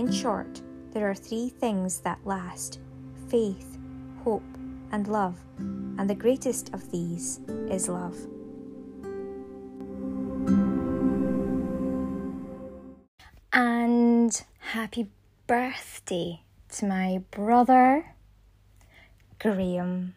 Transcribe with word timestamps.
In 0.00 0.10
short, 0.10 0.62
there 0.92 1.10
are 1.10 1.14
three 1.14 1.50
things 1.50 2.00
that 2.00 2.24
last 2.24 2.80
faith, 3.28 3.76
hope, 4.24 4.56
and 4.92 5.06
love, 5.06 5.38
and 5.58 6.08
the 6.08 6.14
greatest 6.14 6.72
of 6.72 6.90
these 6.90 7.38
is 7.68 7.86
love. 7.86 8.16
And 13.52 14.42
happy 14.72 15.10
birthday 15.46 16.44
to 16.76 16.86
my 16.86 17.22
brother, 17.30 18.14
Graham. 19.38 20.14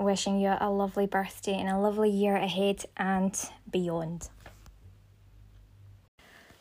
Wishing 0.00 0.40
you 0.40 0.56
a 0.60 0.68
lovely 0.68 1.06
birthday 1.06 1.54
and 1.54 1.68
a 1.68 1.78
lovely 1.78 2.10
year 2.10 2.34
ahead 2.34 2.86
and 2.96 3.38
beyond. 3.70 4.30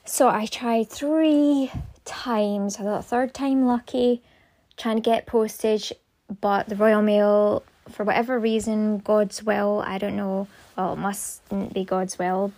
So 0.05 0.30
I 0.30 0.45
tried 0.45 0.89
three 0.89 1.71
times. 2.09 2.77
I 2.77 2.83
thought 2.83 3.05
third 3.05 3.33
time 3.33 3.65
lucky, 3.65 4.21
trying 4.77 4.97
to 4.97 5.01
get 5.01 5.25
postage, 5.25 5.93
but 6.41 6.67
the 6.67 6.75
Royal 6.75 7.01
Mail, 7.01 7.63
for 7.89 8.03
whatever 8.03 8.39
reason, 8.39 8.97
God's 8.97 9.43
will, 9.43 9.83
I 9.85 9.97
don't 9.97 10.15
know. 10.15 10.47
Well, 10.75 10.93
it 10.93 10.97
mustn't 10.97 11.73
be 11.73 11.85
God's 11.85 12.17
will. 12.17 12.51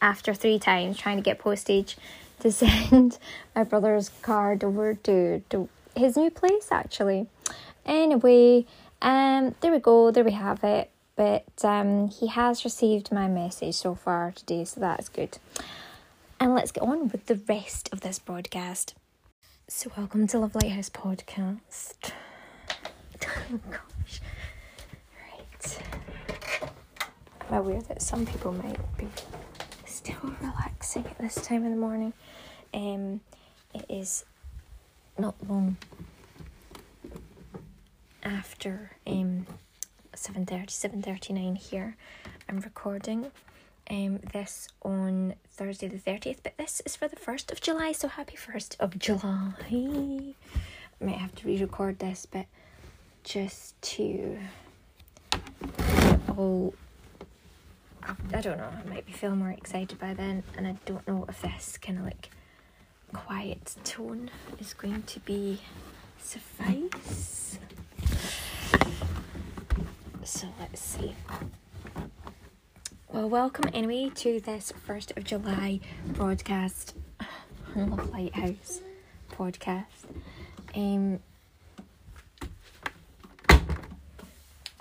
After 0.00 0.34
three 0.34 0.58
times 0.58 0.98
trying 0.98 1.16
to 1.16 1.22
get 1.22 1.38
postage, 1.38 1.96
to 2.42 2.52
send 2.52 3.18
my 3.54 3.64
brother's 3.64 4.10
card 4.20 4.62
over 4.62 4.94
to, 4.94 5.40
to 5.50 5.68
his 5.96 6.16
new 6.16 6.30
place 6.30 6.68
actually. 6.70 7.26
Anyway, 7.86 8.66
um 9.00 9.54
there 9.60 9.72
we 9.72 9.78
go, 9.78 10.10
there 10.10 10.24
we 10.24 10.32
have 10.32 10.62
it. 10.64 10.90
But 11.16 11.44
um 11.64 12.08
he 12.08 12.26
has 12.28 12.64
received 12.64 13.12
my 13.12 13.28
message 13.28 13.76
so 13.76 13.94
far 13.94 14.32
today, 14.32 14.64
so 14.64 14.80
that's 14.80 15.08
good. 15.08 15.38
And 16.42 16.56
let's 16.56 16.72
get 16.72 16.82
on 16.82 17.08
with 17.10 17.26
the 17.26 17.36
rest 17.36 17.88
of 17.92 18.00
this 18.00 18.18
broadcast. 18.18 18.96
So 19.68 19.92
welcome 19.96 20.26
to 20.26 20.40
Love 20.40 20.56
Lighthouse 20.56 20.90
Podcast. 20.90 22.10
oh 23.52 23.60
gosh. 23.70 24.20
Right. 25.22 25.78
I'm 27.48 27.58
aware 27.58 27.80
that 27.82 28.02
some 28.02 28.26
people 28.26 28.50
might 28.50 28.76
be 28.98 29.06
still 29.86 30.34
relaxing 30.40 31.06
at 31.06 31.16
this 31.18 31.36
time 31.36 31.64
in 31.64 31.70
the 31.70 31.76
morning. 31.76 32.12
Um, 32.74 33.20
it 33.72 33.86
is 33.88 34.24
not 35.16 35.36
long 35.48 35.76
after 38.24 38.90
um 39.06 39.46
7.30, 40.16 40.66
7.39 41.04 41.56
here. 41.56 41.96
I'm 42.48 42.58
recording 42.58 43.30
um 43.90 44.20
this 44.32 44.68
on 44.82 45.34
Thursday 45.50 45.88
the 45.88 45.98
30th, 45.98 46.38
but 46.42 46.56
this 46.56 46.82
is 46.84 46.96
for 46.96 47.08
the 47.08 47.16
1st 47.16 47.52
of 47.52 47.60
July, 47.60 47.92
so 47.92 48.08
happy 48.08 48.36
1st 48.36 48.76
of 48.80 48.98
July. 48.98 49.54
I 49.70 51.04
might 51.04 51.16
have 51.16 51.34
to 51.36 51.46
re-record 51.46 51.98
this, 51.98 52.26
but 52.26 52.46
just 53.24 53.80
to 53.82 54.38
all 56.36 56.74
I 58.32 58.40
don't 58.40 58.58
know, 58.58 58.68
I 58.84 58.88
might 58.88 59.06
be 59.06 59.12
feeling 59.12 59.38
more 59.38 59.50
excited 59.50 59.98
by 59.98 60.14
then, 60.14 60.42
and 60.56 60.66
I 60.66 60.76
don't 60.86 61.06
know 61.06 61.24
if 61.28 61.40
this 61.42 61.78
kind 61.80 61.98
of 61.98 62.04
like 62.04 62.30
quiet 63.12 63.76
tone 63.84 64.30
is 64.58 64.74
going 64.74 65.02
to 65.04 65.20
be 65.20 65.60
suffice. 66.20 67.58
So 70.24 70.48
let's 70.58 70.80
see. 70.80 71.14
Well, 73.12 73.28
welcome 73.28 73.68
anyway 73.74 74.10
to 74.14 74.40
this 74.40 74.72
1st 74.88 75.18
of 75.18 75.24
July 75.24 75.80
broadcast, 76.14 76.94
Love 77.76 78.08
Lighthouse 78.10 78.80
podcast. 79.30 80.06
Um, 80.74 81.20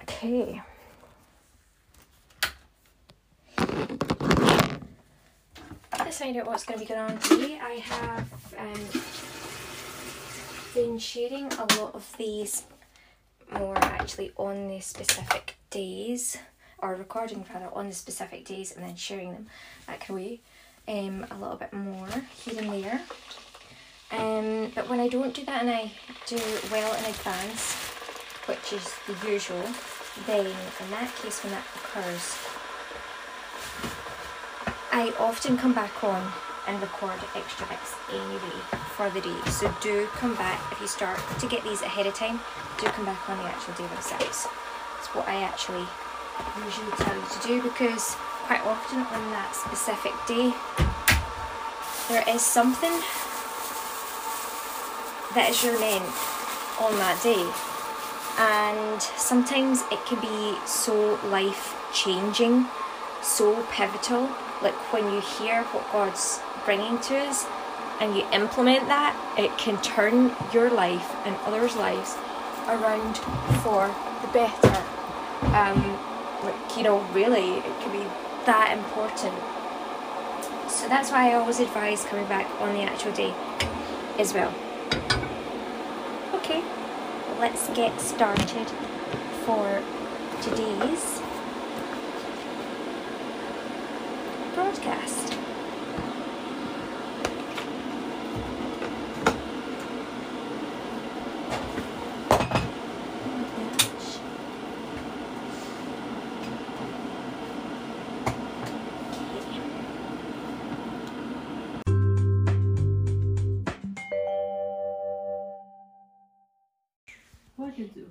okay. 0.04 0.62
Let's 6.00 6.18
find 6.18 6.38
out 6.38 6.48
what's 6.48 6.64
going 6.64 6.80
to 6.80 6.86
be 6.86 6.88
going 6.88 7.02
on 7.12 7.18
today. 7.20 7.60
I 7.62 7.74
have 7.84 8.56
um, 8.58 8.80
been 10.74 10.98
sharing 10.98 11.52
a 11.52 11.66
lot 11.82 11.96
of 11.96 12.10
these 12.18 12.64
more 13.52 13.78
actually 13.78 14.32
on 14.38 14.70
the 14.70 14.80
specific 14.80 15.58
days, 15.70 16.38
or 16.82 16.96
recording 16.96 17.46
rather 17.54 17.70
on 17.74 17.88
the 17.88 17.96
specific 17.96 18.46
days 18.46 18.76
and 18.76 18.84
then 18.84 18.96
sharing 18.96 19.32
them 19.32 19.48
that 19.88 20.10
way 20.10 20.40
um, 20.88 21.26
a 21.32 21.38
little 21.38 21.58
bit 21.58 21.74
more 21.74 22.08
here 22.44 22.60
and 22.60 22.84
there. 22.84 23.02
Um, 24.12 24.72
but 24.76 24.90
when 24.90 25.00
I 25.00 25.08
don't 25.08 25.34
do 25.34 25.46
that 25.46 25.62
and 25.62 25.70
I 25.70 25.92
do 26.28 26.38
well 26.72 26.94
in 26.94 27.06
advance, 27.06 27.74
which 28.46 28.74
is 28.74 28.94
the 29.08 29.32
usual, 29.32 29.64
then 30.28 30.46
in 30.46 30.90
that 30.92 31.14
case 31.22 31.44
when 31.44 31.54
that 31.54 31.66
occurs, 31.76 32.38
I 34.92 35.14
often 35.20 35.58
come 35.58 35.74
back 35.74 36.04
on 36.04 36.32
and 36.68 36.82
record 36.82 37.20
extra 37.36 37.66
bits 37.68 37.96
anyway 38.12 38.62
for 38.96 39.10
the 39.10 39.22
day. 39.22 39.50
So 39.50 39.74
do 39.82 40.06
come 40.14 40.36
back 40.36 40.60
if 40.72 40.82
you 40.82 40.88
start 40.88 41.20
to 41.40 41.48
get 41.48 41.64
these 41.64 41.82
ahead 41.82 42.06
of 42.06 42.14
time. 42.14 42.40
Do 42.80 42.88
come 42.88 43.06
back 43.06 43.30
on 43.30 43.38
the 43.38 43.46
actual 43.46 43.74
day 43.76 43.88
themselves. 43.88 44.48
It's 45.00 45.08
what 45.16 45.28
I 45.28 45.42
actually 45.42 45.86
usually 46.64 46.92
tell 46.92 47.16
you 47.16 47.26
to 47.30 47.48
do 47.48 47.62
because 47.62 48.16
quite 48.48 48.62
often 48.66 49.00
on 49.00 49.32
that 49.32 49.56
specific 49.56 50.14
day 50.28 50.54
there 52.10 52.24
is 52.34 52.42
something 52.42 52.92
that 55.36 55.50
is 55.50 55.64
your 55.64 55.80
meant 55.80 56.04
on 56.80 56.94
that 57.00 57.20
day 57.24 57.46
and 58.38 59.02
sometimes 59.02 59.84
it 59.92 60.06
can 60.06 60.20
be 60.20 60.58
so 60.66 61.20
life 61.30 61.76
changing 61.94 62.66
so 63.22 63.64
pivotal 63.72 64.30
like 64.62 64.76
when 64.94 65.12
you 65.14 65.22
hear 65.22 65.64
what 65.72 65.92
God's 65.92 66.40
bringing 66.66 67.00
to 67.00 67.18
us 67.18 67.46
and 68.02 68.18
you 68.18 68.26
implement 68.34 68.88
that, 68.88 69.14
it 69.38 69.56
can 69.60 69.80
turn 69.84 70.36
your 70.52 70.72
life 70.72 71.14
and 71.24 71.36
others' 71.46 71.76
lives 71.76 72.18
around 72.66 73.18
for 73.62 73.94
the 74.26 74.28
better. 74.34 74.84
Um, 75.54 76.01
know, 76.84 77.00
really, 77.14 77.58
it 77.58 77.80
can 77.82 77.92
be 77.92 78.06
that 78.46 78.76
important. 78.78 79.36
So 80.70 80.88
that's 80.88 81.12
why 81.12 81.32
I 81.32 81.34
always 81.36 81.60
advise 81.60 82.04
coming 82.06 82.26
back 82.28 82.50
on 82.62 82.74
the 82.74 82.82
actual 82.82 83.12
day 83.12 83.34
as 84.18 84.34
well. 84.34 84.54
Okay, 86.36 86.64
let's 87.40 87.70
get 87.70 88.00
started 88.00 88.68
for 89.46 89.82
today's 90.42 91.22
broadcast. 94.56 95.41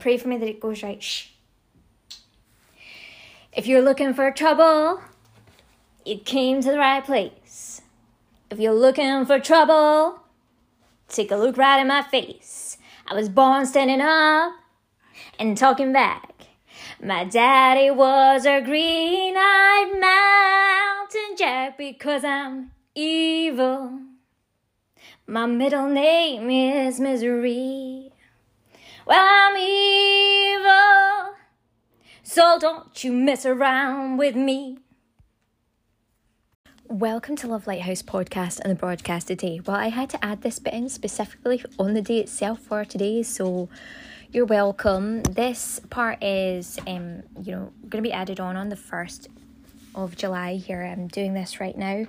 Pray 0.00 0.16
for 0.16 0.28
me 0.28 0.38
that 0.38 0.48
it 0.48 0.60
goes 0.60 0.82
right. 0.82 1.02
Shh. 1.02 1.28
If 3.52 3.66
you're 3.66 3.82
looking 3.82 4.14
for 4.14 4.30
trouble, 4.30 5.00
you 6.06 6.18
came 6.18 6.62
to 6.62 6.70
the 6.70 6.78
right 6.78 7.04
place. 7.04 7.82
If 8.50 8.58
you're 8.58 8.74
looking 8.74 9.26
for 9.26 9.38
trouble, 9.38 10.20
take 11.08 11.30
a 11.30 11.36
look 11.36 11.58
right 11.58 11.80
in 11.80 11.88
my 11.88 12.02
face. 12.02 12.78
I 13.06 13.14
was 13.14 13.28
born 13.28 13.66
standing 13.66 14.00
up 14.00 14.54
and 15.38 15.56
talking 15.56 15.92
back. 15.92 16.32
My 17.02 17.24
daddy 17.24 17.90
was 17.90 18.46
a 18.46 18.62
green 18.62 19.36
eyed 19.36 20.00
mountain 20.00 21.36
jack 21.36 21.76
because 21.76 22.24
I'm 22.24 22.70
evil. 22.94 24.00
My 25.26 25.46
middle 25.46 25.88
name 25.88 26.48
is 26.48 26.98
Misery. 26.98 28.09
Well, 29.10 29.26
I'm 29.28 29.56
evil. 29.56 31.34
So 32.22 32.60
don't 32.60 33.02
you 33.02 33.10
mess 33.10 33.44
around 33.44 34.18
with 34.18 34.36
me. 34.36 34.78
Welcome 36.86 37.34
to 37.38 37.48
Love 37.48 37.66
Lighthouse 37.66 38.02
podcast 38.02 38.60
and 38.60 38.70
the 38.70 38.76
broadcast 38.76 39.26
today. 39.26 39.60
Well, 39.66 39.76
I 39.76 39.88
had 39.88 40.10
to 40.10 40.24
add 40.24 40.42
this 40.42 40.60
bit 40.60 40.74
in 40.74 40.88
specifically 40.88 41.60
on 41.76 41.94
the 41.94 42.02
day 42.02 42.18
itself 42.18 42.60
for 42.60 42.84
today, 42.84 43.24
so 43.24 43.68
you're 44.30 44.46
welcome. 44.46 45.24
This 45.24 45.80
part 45.90 46.22
is, 46.22 46.78
um, 46.86 47.24
you 47.42 47.50
know, 47.50 47.72
going 47.88 48.04
to 48.04 48.08
be 48.08 48.12
added 48.12 48.38
on 48.38 48.56
on 48.56 48.68
the 48.68 48.76
first 48.76 49.26
of 49.92 50.16
July. 50.16 50.54
Here, 50.54 50.82
I'm 50.82 51.08
doing 51.08 51.34
this 51.34 51.58
right 51.58 51.76
now. 51.76 52.06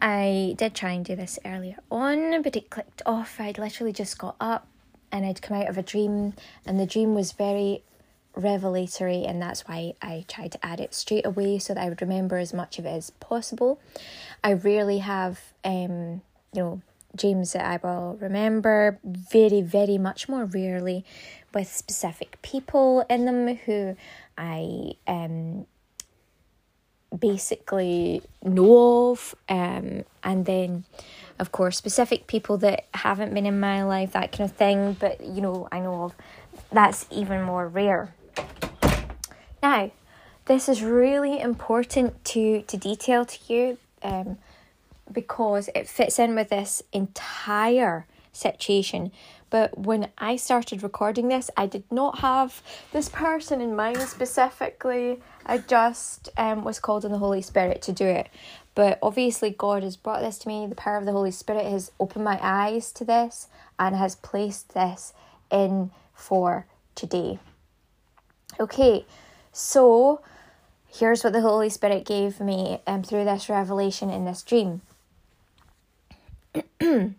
I 0.00 0.54
did 0.56 0.74
try 0.74 0.92
and 0.92 1.04
do 1.04 1.14
this 1.14 1.38
earlier 1.44 1.76
on, 1.90 2.40
but 2.40 2.56
it 2.56 2.70
clicked 2.70 3.02
off. 3.04 3.38
I'd 3.38 3.58
literally 3.58 3.92
just 3.92 4.16
got 4.16 4.36
up 4.40 4.66
and 5.12 5.24
I'd 5.24 5.42
come 5.42 5.56
out 5.56 5.68
of 5.68 5.78
a 5.78 5.82
dream, 5.82 6.34
and 6.66 6.78
the 6.78 6.86
dream 6.86 7.14
was 7.14 7.32
very 7.32 7.82
revelatory, 8.34 9.24
and 9.24 9.40
that's 9.42 9.66
why 9.66 9.94
I 10.00 10.24
tried 10.28 10.52
to 10.52 10.64
add 10.64 10.80
it 10.80 10.94
straight 10.94 11.26
away 11.26 11.58
so 11.58 11.74
that 11.74 11.82
I 11.82 11.88
would 11.88 12.00
remember 12.00 12.36
as 12.38 12.54
much 12.54 12.78
of 12.78 12.86
it 12.86 12.90
as 12.90 13.10
possible. 13.10 13.80
I 14.44 14.52
rarely 14.52 14.98
have, 14.98 15.40
um, 15.64 16.22
you 16.52 16.62
know, 16.62 16.82
dreams 17.16 17.52
that 17.52 17.64
I 17.64 17.80
will 17.82 18.16
remember, 18.20 18.98
very, 19.04 19.60
very 19.62 19.98
much 19.98 20.28
more 20.28 20.44
rarely 20.44 21.04
with 21.54 21.68
specific 21.68 22.40
people 22.42 23.04
in 23.08 23.24
them 23.24 23.56
who 23.56 23.96
I 24.36 24.92
um 25.06 25.66
basically 27.18 28.22
know 28.44 29.10
of 29.10 29.34
um 29.48 30.04
and 30.22 30.44
then 30.44 30.84
of 31.38 31.52
course 31.52 31.76
specific 31.76 32.26
people 32.26 32.58
that 32.58 32.86
haven't 32.94 33.32
been 33.34 33.46
in 33.46 33.58
my 33.60 33.82
life 33.82 34.12
that 34.12 34.32
kind 34.32 34.48
of 34.48 34.56
thing 34.56 34.94
but 34.94 35.20
you 35.24 35.40
know 35.40 35.68
I 35.70 35.80
know 35.80 36.04
of 36.04 36.14
that's 36.72 37.06
even 37.10 37.42
more 37.42 37.68
rare 37.68 38.14
now 39.62 39.90
this 40.46 40.68
is 40.68 40.82
really 40.82 41.40
important 41.40 42.24
to 42.26 42.62
to 42.62 42.76
detail 42.76 43.24
to 43.24 43.52
you 43.52 43.78
um 44.02 44.38
because 45.10 45.70
it 45.74 45.88
fits 45.88 46.18
in 46.18 46.34
with 46.34 46.50
this 46.50 46.82
entire 46.92 48.06
situation 48.32 49.10
but 49.50 49.78
when 49.78 50.08
I 50.18 50.36
started 50.36 50.82
recording 50.82 51.28
this, 51.28 51.50
I 51.56 51.66
did 51.66 51.84
not 51.90 52.18
have 52.18 52.62
this 52.92 53.08
person 53.08 53.60
in 53.60 53.74
mind 53.74 54.00
specifically. 54.02 55.20
I 55.46 55.58
just 55.58 56.28
um, 56.36 56.64
was 56.64 56.78
called 56.78 57.04
in 57.04 57.12
the 57.12 57.18
Holy 57.18 57.40
Spirit 57.40 57.80
to 57.82 57.92
do 57.92 58.04
it. 58.04 58.28
But 58.78 59.00
obviously, 59.02 59.50
God 59.50 59.82
has 59.82 59.96
brought 59.96 60.20
this 60.20 60.38
to 60.38 60.46
me. 60.46 60.64
The 60.64 60.76
power 60.76 60.98
of 60.98 61.04
the 61.04 61.10
Holy 61.10 61.32
Spirit 61.32 61.66
has 61.66 61.90
opened 61.98 62.22
my 62.24 62.38
eyes 62.40 62.92
to 62.92 63.04
this 63.04 63.48
and 63.76 63.96
has 63.96 64.14
placed 64.14 64.72
this 64.72 65.12
in 65.50 65.90
for 66.14 66.64
today. 66.94 67.40
Okay, 68.60 69.04
so 69.50 70.20
here's 70.86 71.24
what 71.24 71.32
the 71.32 71.40
Holy 71.40 71.70
Spirit 71.70 72.06
gave 72.06 72.38
me 72.38 72.80
um, 72.86 73.02
through 73.02 73.24
this 73.24 73.48
revelation 73.48 74.10
in 74.10 74.24
this 74.24 74.44
dream. 74.44 74.82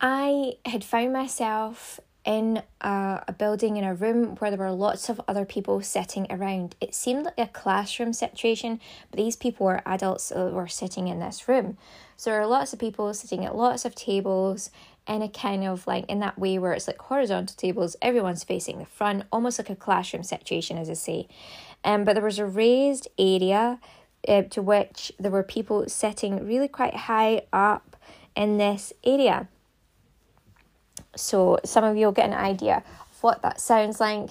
I 0.00 0.54
had 0.66 0.82
found 0.82 1.12
myself 1.12 2.00
in 2.24 2.62
a, 2.80 3.22
a 3.28 3.32
building 3.32 3.76
in 3.76 3.84
a 3.84 3.94
room 3.94 4.36
where 4.36 4.50
there 4.50 4.58
were 4.58 4.70
lots 4.70 5.08
of 5.08 5.20
other 5.28 5.44
people 5.44 5.80
sitting 5.82 6.26
around. 6.30 6.74
It 6.80 6.94
seemed 6.94 7.24
like 7.26 7.38
a 7.38 7.46
classroom 7.46 8.12
situation, 8.12 8.80
but 9.10 9.18
these 9.18 9.36
people 9.36 9.66
were 9.66 9.82
adults 9.84 10.30
that 10.30 10.52
were 10.52 10.68
sitting 10.68 11.08
in 11.08 11.20
this 11.20 11.48
room. 11.48 11.76
So 12.16 12.30
there 12.30 12.40
are 12.40 12.46
lots 12.46 12.72
of 12.72 12.78
people 12.78 13.12
sitting 13.12 13.44
at 13.44 13.56
lots 13.56 13.84
of 13.84 13.94
tables 13.94 14.70
in 15.06 15.20
a 15.20 15.28
kind 15.28 15.64
of 15.64 15.86
like 15.86 16.06
in 16.08 16.20
that 16.20 16.38
way 16.38 16.58
where 16.58 16.72
it's 16.72 16.86
like 16.86 16.98
horizontal 16.98 17.56
tables, 17.56 17.96
everyone's 18.00 18.44
facing 18.44 18.78
the 18.78 18.86
front, 18.86 19.24
almost 19.30 19.58
like 19.58 19.68
a 19.68 19.76
classroom 19.76 20.22
situation, 20.22 20.78
as 20.78 20.88
I 20.88 20.94
say. 20.94 21.28
Um, 21.84 22.04
but 22.04 22.14
there 22.14 22.24
was 22.24 22.38
a 22.38 22.46
raised 22.46 23.08
area 23.18 23.78
uh, 24.26 24.42
to 24.42 24.62
which 24.62 25.12
there 25.18 25.30
were 25.30 25.42
people 25.42 25.86
sitting 25.88 26.46
really 26.46 26.68
quite 26.68 26.94
high 26.94 27.42
up 27.52 27.96
in 28.34 28.56
this 28.56 28.94
area. 29.04 29.48
So 31.16 31.58
some 31.64 31.84
of 31.84 31.96
you 31.96 32.06
will 32.06 32.12
get 32.12 32.26
an 32.26 32.34
idea 32.34 32.78
of 32.78 33.22
what 33.22 33.42
that 33.42 33.60
sounds 33.60 34.00
like. 34.00 34.30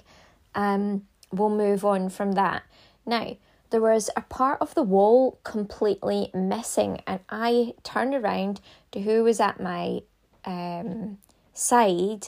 Um, 0.56 1.04
we'll 1.32 1.50
move 1.50 1.84
on 1.84 2.10
from 2.10 2.34
that. 2.34 2.64
Now, 3.06 3.36
there 3.70 3.82
was 3.82 4.10
a 4.16 4.22
part 4.22 4.62
of 4.62 4.76
the 4.76 4.84
wall 4.84 5.40
completely 5.44 6.30
missing, 6.34 7.02
and 7.08 7.20
I 7.28 7.74
turned 7.84 8.14
around 8.14 8.62
to 8.92 9.02
who 9.02 9.24
was 9.24 9.40
at 9.40 9.60
my 9.60 10.02
um, 10.46 11.18
side, 11.54 12.28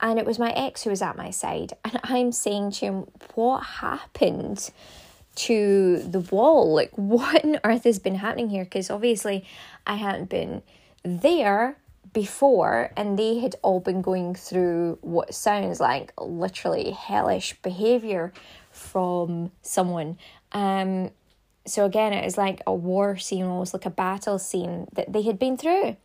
and 0.00 0.18
it 0.18 0.26
was 0.26 0.38
my 0.38 0.50
ex 0.50 0.82
who 0.82 0.90
was 0.90 1.00
at 1.00 1.16
my 1.16 1.30
side. 1.30 1.72
And 1.82 1.98
I'm 2.04 2.30
saying 2.30 2.72
to 2.72 2.80
him, 2.84 3.06
What 3.34 3.60
happened 3.60 4.70
to 5.36 6.02
the 6.02 6.20
wall? 6.20 6.74
Like, 6.74 6.92
what 6.96 7.42
on 7.42 7.58
earth 7.64 7.84
has 7.84 7.98
been 7.98 8.16
happening 8.16 8.50
here? 8.50 8.64
Because 8.64 8.90
obviously, 8.90 9.46
I 9.86 9.94
hadn't 9.94 10.28
been 10.28 10.62
there 11.02 11.78
before 12.12 12.90
and 12.96 13.18
they 13.18 13.38
had 13.38 13.56
all 13.62 13.80
been 13.80 14.02
going 14.02 14.34
through 14.34 14.98
what 15.00 15.34
sounds 15.34 15.80
like 15.80 16.12
literally 16.18 16.90
hellish 16.90 17.54
behavior 17.62 18.32
from 18.70 19.50
someone 19.62 20.18
um 20.52 21.10
so 21.66 21.86
again 21.86 22.12
it 22.12 22.24
was 22.24 22.36
like 22.36 22.60
a 22.66 22.74
war 22.74 23.16
scene 23.16 23.44
almost 23.44 23.72
like 23.72 23.86
a 23.86 23.90
battle 23.90 24.38
scene 24.38 24.86
that 24.92 25.10
they 25.12 25.22
had 25.22 25.38
been 25.38 25.56
through 25.56 25.96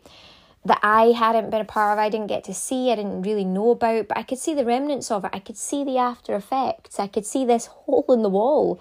that 0.67 0.79
I 0.83 1.13
hadn't 1.17 1.49
been 1.49 1.61
a 1.61 1.65
part 1.65 1.93
of, 1.93 1.99
I 1.99 2.09
didn't 2.09 2.27
get 2.27 2.43
to 2.45 2.53
see, 2.53 2.91
I 2.91 2.95
didn't 2.95 3.21
really 3.21 3.45
know 3.45 3.71
about, 3.71 4.09
but 4.09 4.17
I 4.17 4.23
could 4.23 4.37
see 4.37 4.53
the 4.53 4.65
remnants 4.65 5.09
of 5.09 5.23
it. 5.25 5.31
I 5.33 5.39
could 5.39 5.57
see 5.57 5.83
the 5.83 5.97
after 5.97 6.35
effects. 6.35 6.99
I 6.99 7.07
could 7.07 7.25
see 7.25 7.45
this 7.45 7.65
hole 7.71 8.05
in 8.09 8.21
the 8.21 8.29
wall. 8.29 8.79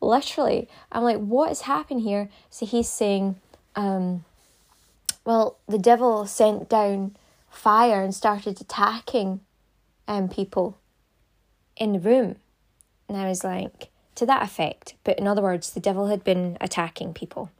Literally. 0.00 0.68
I'm 0.92 1.04
like, 1.04 1.18
what 1.18 1.48
has 1.48 1.62
happened 1.62 2.02
here? 2.02 2.28
So 2.50 2.66
he's 2.66 2.88
saying, 2.88 3.36
um, 3.76 4.24
well, 5.24 5.58
the 5.66 5.78
devil 5.78 6.26
sent 6.26 6.68
down 6.68 7.16
fire 7.50 8.02
and 8.02 8.14
started 8.14 8.60
attacking 8.60 9.40
um, 10.06 10.28
people 10.28 10.78
in 11.76 11.92
the 11.92 12.00
room. 12.00 12.36
And 13.08 13.16
I 13.16 13.28
was 13.28 13.44
like, 13.44 13.90
to 14.16 14.26
that 14.26 14.42
effect. 14.42 14.94
But 15.04 15.18
in 15.18 15.26
other 15.26 15.42
words, 15.42 15.70
the 15.70 15.80
devil 15.80 16.08
had 16.08 16.24
been 16.24 16.56
attacking 16.60 17.14
people 17.14 17.50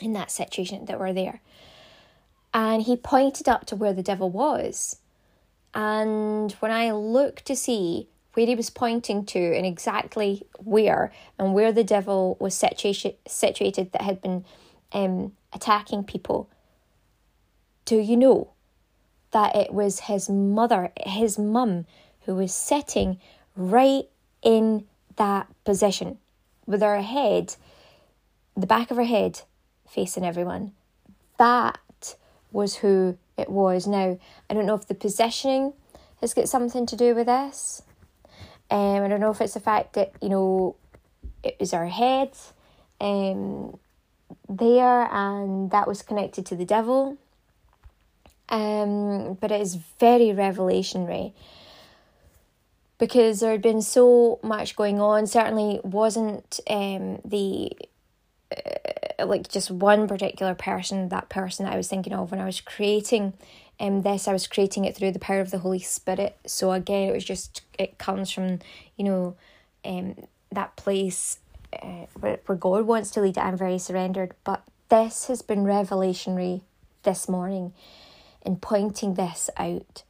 in 0.00 0.12
that 0.12 0.30
situation 0.30 0.84
that 0.86 0.98
were 0.98 1.12
there. 1.12 1.40
And 2.52 2.82
he 2.82 2.96
pointed 2.96 3.48
up 3.48 3.66
to 3.66 3.76
where 3.76 3.92
the 3.92 4.02
devil 4.02 4.30
was. 4.30 4.96
And 5.74 6.52
when 6.54 6.70
I 6.70 6.90
looked 6.92 7.44
to 7.46 7.56
see 7.56 8.08
where 8.34 8.46
he 8.46 8.54
was 8.54 8.70
pointing 8.70 9.24
to 9.26 9.38
and 9.38 9.66
exactly 9.66 10.42
where 10.58 11.12
and 11.38 11.54
where 11.54 11.72
the 11.72 11.84
devil 11.84 12.36
was 12.40 12.54
situa- 12.54 13.16
situated 13.26 13.92
that 13.92 14.02
had 14.02 14.20
been 14.20 14.44
um, 14.92 15.32
attacking 15.56 16.04
people, 16.04 16.48
do 17.84 17.96
you 17.96 18.16
know 18.16 18.52
that 19.32 19.56
it 19.56 19.72
was 19.72 20.00
his 20.00 20.28
mother, 20.28 20.92
his 21.04 21.38
mum, 21.38 21.86
who 22.22 22.34
was 22.36 22.54
sitting 22.54 23.18
right 23.56 24.04
in 24.42 24.84
that 25.16 25.48
position 25.64 26.18
with 26.66 26.82
her 26.82 27.00
head, 27.00 27.56
the 28.56 28.66
back 28.66 28.90
of 28.90 28.96
her 28.96 29.04
head 29.04 29.40
facing 29.88 30.24
everyone? 30.24 30.72
That 31.38 31.78
was 32.52 32.76
who 32.76 33.18
it 33.36 33.50
was. 33.50 33.86
Now, 33.86 34.18
I 34.48 34.54
don't 34.54 34.66
know 34.66 34.74
if 34.74 34.86
the 34.86 34.94
positioning 34.94 35.72
has 36.20 36.34
got 36.34 36.48
something 36.48 36.86
to 36.86 36.96
do 36.96 37.14
with 37.14 37.26
this. 37.26 37.82
Um, 38.70 39.02
I 39.02 39.08
don't 39.08 39.20
know 39.20 39.30
if 39.30 39.40
it's 39.40 39.54
the 39.54 39.60
fact 39.60 39.94
that, 39.94 40.12
you 40.20 40.28
know, 40.28 40.76
it 41.42 41.56
was 41.60 41.72
her 41.72 41.86
head. 41.86 42.30
Um, 43.00 43.78
there, 44.48 45.12
and 45.12 45.70
that 45.70 45.88
was 45.88 46.02
connected 46.02 46.46
to 46.46 46.56
the 46.56 46.64
devil. 46.64 47.16
Um, 48.48 49.34
but 49.34 49.50
it 49.50 49.60
is 49.60 49.74
very 49.98 50.28
revelationary 50.28 51.32
because 52.98 53.40
there 53.40 53.50
had 53.50 53.62
been 53.62 53.82
so 53.82 54.38
much 54.42 54.76
going 54.76 55.00
on. 55.00 55.26
Certainly, 55.26 55.80
wasn't 55.82 56.60
um 56.68 57.20
the 57.24 57.72
uh, 58.56 59.26
like 59.26 59.48
just 59.48 59.70
one 59.70 60.06
particular 60.06 60.54
person. 60.54 61.08
That 61.08 61.28
person 61.28 61.64
that 61.64 61.74
I 61.74 61.76
was 61.76 61.88
thinking 61.88 62.12
of 62.12 62.30
when 62.30 62.40
I 62.40 62.46
was 62.46 62.60
creating 62.60 63.32
um 63.80 64.02
this, 64.02 64.28
I 64.28 64.32
was 64.32 64.46
creating 64.46 64.84
it 64.84 64.96
through 64.96 65.12
the 65.12 65.18
power 65.18 65.40
of 65.40 65.50
the 65.50 65.58
Holy 65.58 65.80
Spirit. 65.80 66.36
So 66.46 66.72
again, 66.72 67.08
it 67.08 67.14
was 67.14 67.24
just 67.24 67.62
it 67.78 67.98
comes 67.98 68.30
from 68.30 68.60
you 68.96 69.04
know 69.04 69.36
um 69.84 70.16
that 70.52 70.76
place 70.76 71.38
uh, 71.72 72.06
where, 72.18 72.56
God 72.56 72.86
wants 72.86 73.10
to 73.12 73.20
lead 73.20 73.36
it, 73.36 73.40
I'm 73.40 73.56
very 73.56 73.78
surrendered. 73.78 74.34
But 74.44 74.62
this 74.88 75.26
has 75.26 75.42
been 75.42 75.64
revelationary 75.64 76.62
this 77.02 77.28
morning 77.28 77.72
in 78.44 78.56
pointing 78.56 79.14
this 79.14 79.50
out. 79.56 80.02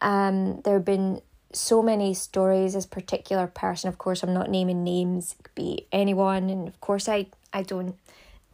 Um, 0.00 0.60
there 0.62 0.74
have 0.74 0.84
been 0.84 1.22
so 1.52 1.82
many 1.82 2.14
stories. 2.14 2.74
This 2.74 2.86
particular 2.86 3.46
person, 3.46 3.88
of 3.88 3.98
course, 3.98 4.22
I'm 4.22 4.34
not 4.34 4.50
naming 4.50 4.84
names. 4.84 5.36
It 5.38 5.44
could 5.44 5.54
be 5.54 5.86
anyone, 5.92 6.50
and 6.50 6.68
of 6.68 6.80
course, 6.80 7.08
I 7.08 7.26
I 7.52 7.62
don't 7.62 7.96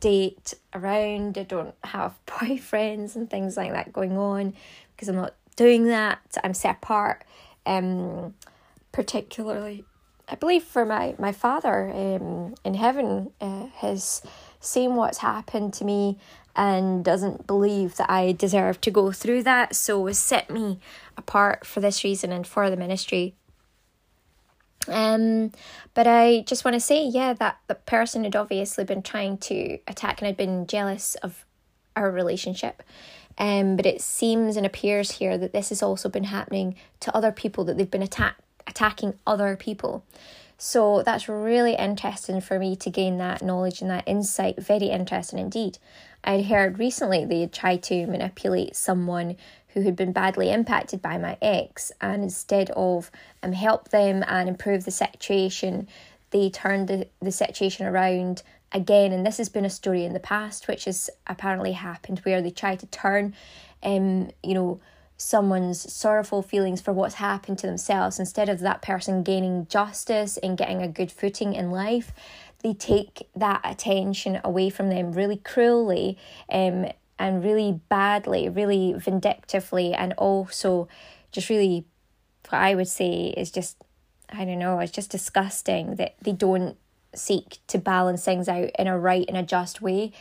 date 0.01 0.55
around. 0.75 1.39
I 1.39 1.43
don't 1.45 1.75
have 1.85 2.15
boyfriends 2.27 3.17
and 3.17 3.29
things 3.29 3.57
like 3.57 3.73
that 3.73 3.93
going 3.93 4.17
on 4.17 4.55
because 4.95 5.09
I'm 5.09 5.17
not 5.17 5.35
doing 5.57 5.87
that. 5.87 6.21
I'm 6.45 6.55
set 6.55 6.77
apart. 6.77 7.25
Um, 7.67 8.35
particularly 8.93 9.85
I 10.31 10.37
believe 10.37 10.63
for 10.63 10.85
my 10.85 11.15
my 11.19 11.33
father 11.33 11.91
um, 11.91 12.55
in 12.65 12.75
heaven 12.75 13.33
uh, 13.41 13.67
has 13.79 14.23
seen 14.61 14.95
what's 14.95 15.19
happened 15.19 15.75
to 15.75 15.85
me 15.85 16.19
and 16.55 17.05
doesn't 17.05 17.47
believe 17.47 17.97
that 17.97 18.11
I 18.11 18.33
deserve 18.33 18.81
to 18.83 18.91
go 18.91 19.13
through 19.13 19.43
that, 19.45 19.75
so 19.75 20.07
has 20.07 20.19
set 20.19 20.51
me 20.51 20.79
apart 21.17 21.67
for 21.67 21.81
this 21.81 22.05
reason 22.05 22.33
and 22.33 22.47
for 22.47 22.71
the 22.71 22.77
ministry. 22.77 23.35
Um, 24.89 25.53
but 25.95 26.07
I 26.07 26.45
just 26.47 26.65
want 26.65 26.75
to 26.75 26.81
say, 26.81 27.05
yeah, 27.05 27.33
that 27.35 27.59
the 27.67 27.75
person 27.75 28.25
had 28.25 28.35
obviously 28.35 28.85
been 28.85 29.03
trying 29.03 29.39
to 29.39 29.79
attack 29.87 30.21
and 30.21 30.27
had 30.27 30.37
been 30.37 30.67
jealous 30.67 31.17
of 31.17 31.45
our 31.95 32.11
relationship. 32.11 32.83
Um, 33.39 33.77
but 33.77 33.87
it 33.87 34.01
seems 34.01 34.57
and 34.57 34.67
appears 34.67 35.13
here 35.13 35.39
that 35.39 35.53
this 35.53 35.69
has 35.69 35.83
also 35.83 36.09
been 36.09 36.25
happening 36.25 36.77
to 37.01 37.15
other 37.17 37.33
people, 37.33 37.65
that 37.65 37.77
they've 37.79 37.91
been 37.91 38.03
attack- 38.03 38.39
attacking 38.71 39.15
other 39.27 39.57
people. 39.57 40.05
So 40.57 41.03
that's 41.03 41.29
really 41.29 41.75
interesting 41.75 42.41
for 42.41 42.59
me 42.59 42.77
to 42.77 42.91
gain 42.91 43.19
that 43.19 43.43
knowledge 43.43 43.81
and 43.81 43.91
that 43.91 44.07
insight. 44.07 44.61
Very 44.63 44.89
interesting 44.89 45.39
indeed. 45.39 45.79
I'd 46.23 46.47
heard 46.47 46.79
recently 46.79 47.25
they 47.25 47.41
had 47.41 47.53
tried 47.53 47.83
to 47.85 48.07
manipulate 48.07 48.77
someone 48.77 49.37
who 49.69 49.83
had 49.83 49.97
been 49.97 50.13
badly 50.13 50.51
impacted 50.51 51.01
by 51.01 51.17
my 51.17 51.39
ex, 51.41 51.93
and 52.01 52.23
instead 52.23 52.71
of 52.71 53.11
um, 53.43 53.53
help 53.53 53.89
them 53.89 54.25
and 54.27 54.49
improve 54.49 54.85
the 54.85 54.91
situation, 54.91 55.89
they 56.31 56.51
turned 56.51 56.89
the, 56.89 57.07
the 57.23 57.33
situation 57.33 57.87
around 57.87 58.43
again. 58.73 59.13
And 59.13 59.25
this 59.25 59.39
has 59.39 59.49
been 59.49 59.65
a 59.65 59.71
story 59.71 60.05
in 60.05 60.13
the 60.13 60.21
past, 60.21 60.69
which 60.69 60.85
has 60.85 61.09
apparently 61.27 61.73
happened 61.73 62.19
where 62.21 62.43
they 62.43 62.51
try 62.51 62.77
to 62.77 62.87
turn, 62.87 63.35
um, 63.83 64.31
you 64.43 64.55
know, 64.55 64.81
someone's 65.21 65.93
sorrowful 65.93 66.43
feelings 66.43 66.81
for 66.81 66.93
what's 66.93 67.17
happened 67.17 67.59
to 67.59 67.67
themselves 67.67 68.19
instead 68.19 68.49
of 68.49 68.61
that 68.61 68.81
person 68.81 69.23
gaining 69.23 69.67
justice 69.67 70.37
and 70.39 70.57
getting 70.57 70.83
a 70.83 70.89
good 70.89 71.13
footing 71.13 71.55
in 71.55 71.71
life 71.71 72.13
they 72.63 72.75
take 72.75 73.29
that 73.35 73.61
attention 73.65 74.41
away 74.45 74.71
from 74.71 74.91
them 74.91 75.13
really 75.13 75.37
cruelly 75.37 76.19
um, 76.51 76.87
and 77.19 77.45
really 77.45 77.81
badly, 77.89 78.49
really 78.49 78.95
vindictively, 78.97 79.93
and 79.93 80.13
also 80.15 80.89
just 81.33 81.49
really 81.49 81.85
what 82.49 82.59
I 82.59 82.75
would 82.75 82.89
say 82.89 83.35
is 83.37 83.51
just 83.51 83.77
I 84.33 84.45
don't 84.45 84.59
know, 84.59 84.79
it's 84.79 84.93
just 84.93 85.11
disgusting 85.11 85.97
that 85.97 86.15
they 86.23 86.33
don't 86.33 86.77
seek 87.15 87.59
to 87.67 87.79
balance 87.79 88.25
things 88.25 88.49
out 88.49 88.71
in 88.79 88.87
a 88.87 88.99
right 88.99 89.25
and 89.29 89.37
a 89.37 89.43
just 89.43 89.83
way. 89.83 90.13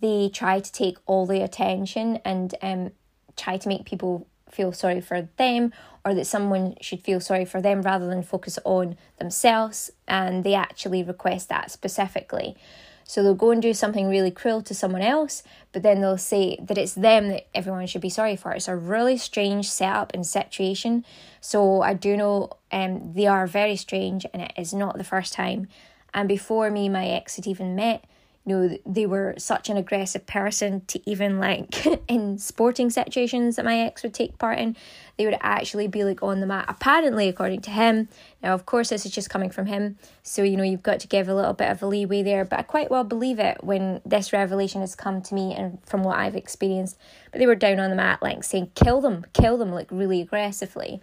They 0.00 0.28
try 0.28 0.60
to 0.60 0.72
take 0.72 0.98
all 1.06 1.26
the 1.26 1.42
attention 1.42 2.18
and 2.24 2.54
um 2.62 2.92
try 3.36 3.56
to 3.56 3.68
make 3.68 3.84
people 3.84 4.26
feel 4.50 4.72
sorry 4.72 5.00
for 5.00 5.28
them 5.36 5.72
or 6.04 6.14
that 6.14 6.26
someone 6.26 6.74
should 6.80 7.02
feel 7.02 7.20
sorry 7.20 7.44
for 7.44 7.60
them 7.60 7.82
rather 7.82 8.06
than 8.06 8.22
focus 8.22 8.58
on 8.64 8.96
themselves 9.18 9.90
and 10.06 10.44
they 10.44 10.54
actually 10.54 11.02
request 11.02 11.48
that 11.48 11.70
specifically. 11.70 12.56
So 13.04 13.22
they'll 13.22 13.34
go 13.34 13.50
and 13.50 13.60
do 13.60 13.74
something 13.74 14.08
really 14.08 14.30
cruel 14.30 14.62
to 14.62 14.74
someone 14.74 15.02
else, 15.02 15.42
but 15.72 15.82
then 15.82 16.00
they'll 16.00 16.16
say 16.16 16.56
that 16.62 16.78
it's 16.78 16.94
them 16.94 17.28
that 17.28 17.46
everyone 17.54 17.86
should 17.86 18.00
be 18.00 18.08
sorry 18.08 18.34
for. 18.34 18.52
It's 18.52 18.68
a 18.68 18.76
really 18.76 19.18
strange 19.18 19.70
setup 19.70 20.12
and 20.14 20.26
situation. 20.26 21.04
So 21.40 21.82
I 21.82 21.94
do 21.94 22.16
know 22.16 22.50
um, 22.72 23.12
they 23.12 23.26
are 23.26 23.46
very 23.46 23.76
strange 23.76 24.24
and 24.32 24.42
it 24.42 24.52
is 24.56 24.72
not 24.72 24.96
the 24.96 25.04
first 25.04 25.34
time. 25.34 25.68
And 26.14 26.28
before 26.28 26.70
me, 26.70 26.88
my 26.88 27.06
ex 27.06 27.36
had 27.36 27.46
even 27.46 27.74
met, 27.74 28.04
know, 28.52 28.78
they 28.84 29.06
were 29.06 29.34
such 29.38 29.70
an 29.70 29.76
aggressive 29.78 30.26
person 30.26 30.82
to 30.88 31.00
even 31.10 31.38
like 31.38 31.86
in 32.08 32.38
sporting 32.38 32.90
situations 32.90 33.56
that 33.56 33.64
my 33.64 33.78
ex 33.80 34.02
would 34.02 34.12
take 34.12 34.38
part 34.38 34.58
in, 34.58 34.76
they 35.16 35.24
would 35.24 35.38
actually 35.40 35.88
be 35.88 36.04
like 36.04 36.22
on 36.22 36.40
the 36.40 36.46
mat. 36.46 36.66
Apparently, 36.68 37.28
according 37.28 37.62
to 37.62 37.70
him. 37.70 38.08
Now, 38.42 38.52
of 38.52 38.66
course, 38.66 38.90
this 38.90 39.06
is 39.06 39.12
just 39.12 39.30
coming 39.30 39.48
from 39.48 39.66
him, 39.66 39.96
so 40.22 40.42
you 40.42 40.56
know 40.56 40.62
you've 40.62 40.82
got 40.82 41.00
to 41.00 41.08
give 41.08 41.28
a 41.28 41.34
little 41.34 41.54
bit 41.54 41.70
of 41.70 41.82
a 41.82 41.86
leeway 41.86 42.22
there. 42.22 42.44
But 42.44 42.58
I 42.58 42.62
quite 42.62 42.90
well 42.90 43.04
believe 43.04 43.38
it 43.38 43.64
when 43.64 44.02
this 44.04 44.32
revelation 44.32 44.82
has 44.82 44.94
come 44.94 45.22
to 45.22 45.34
me 45.34 45.54
and 45.54 45.78
from 45.86 46.02
what 46.02 46.18
I've 46.18 46.36
experienced. 46.36 46.98
But 47.32 47.38
they 47.38 47.46
were 47.46 47.54
down 47.54 47.80
on 47.80 47.88
the 47.88 47.96
mat, 47.96 48.22
like 48.22 48.44
saying, 48.44 48.72
"Kill 48.74 49.00
them, 49.00 49.24
kill 49.32 49.56
them," 49.56 49.72
like 49.72 49.88
really 49.90 50.20
aggressively. 50.20 51.00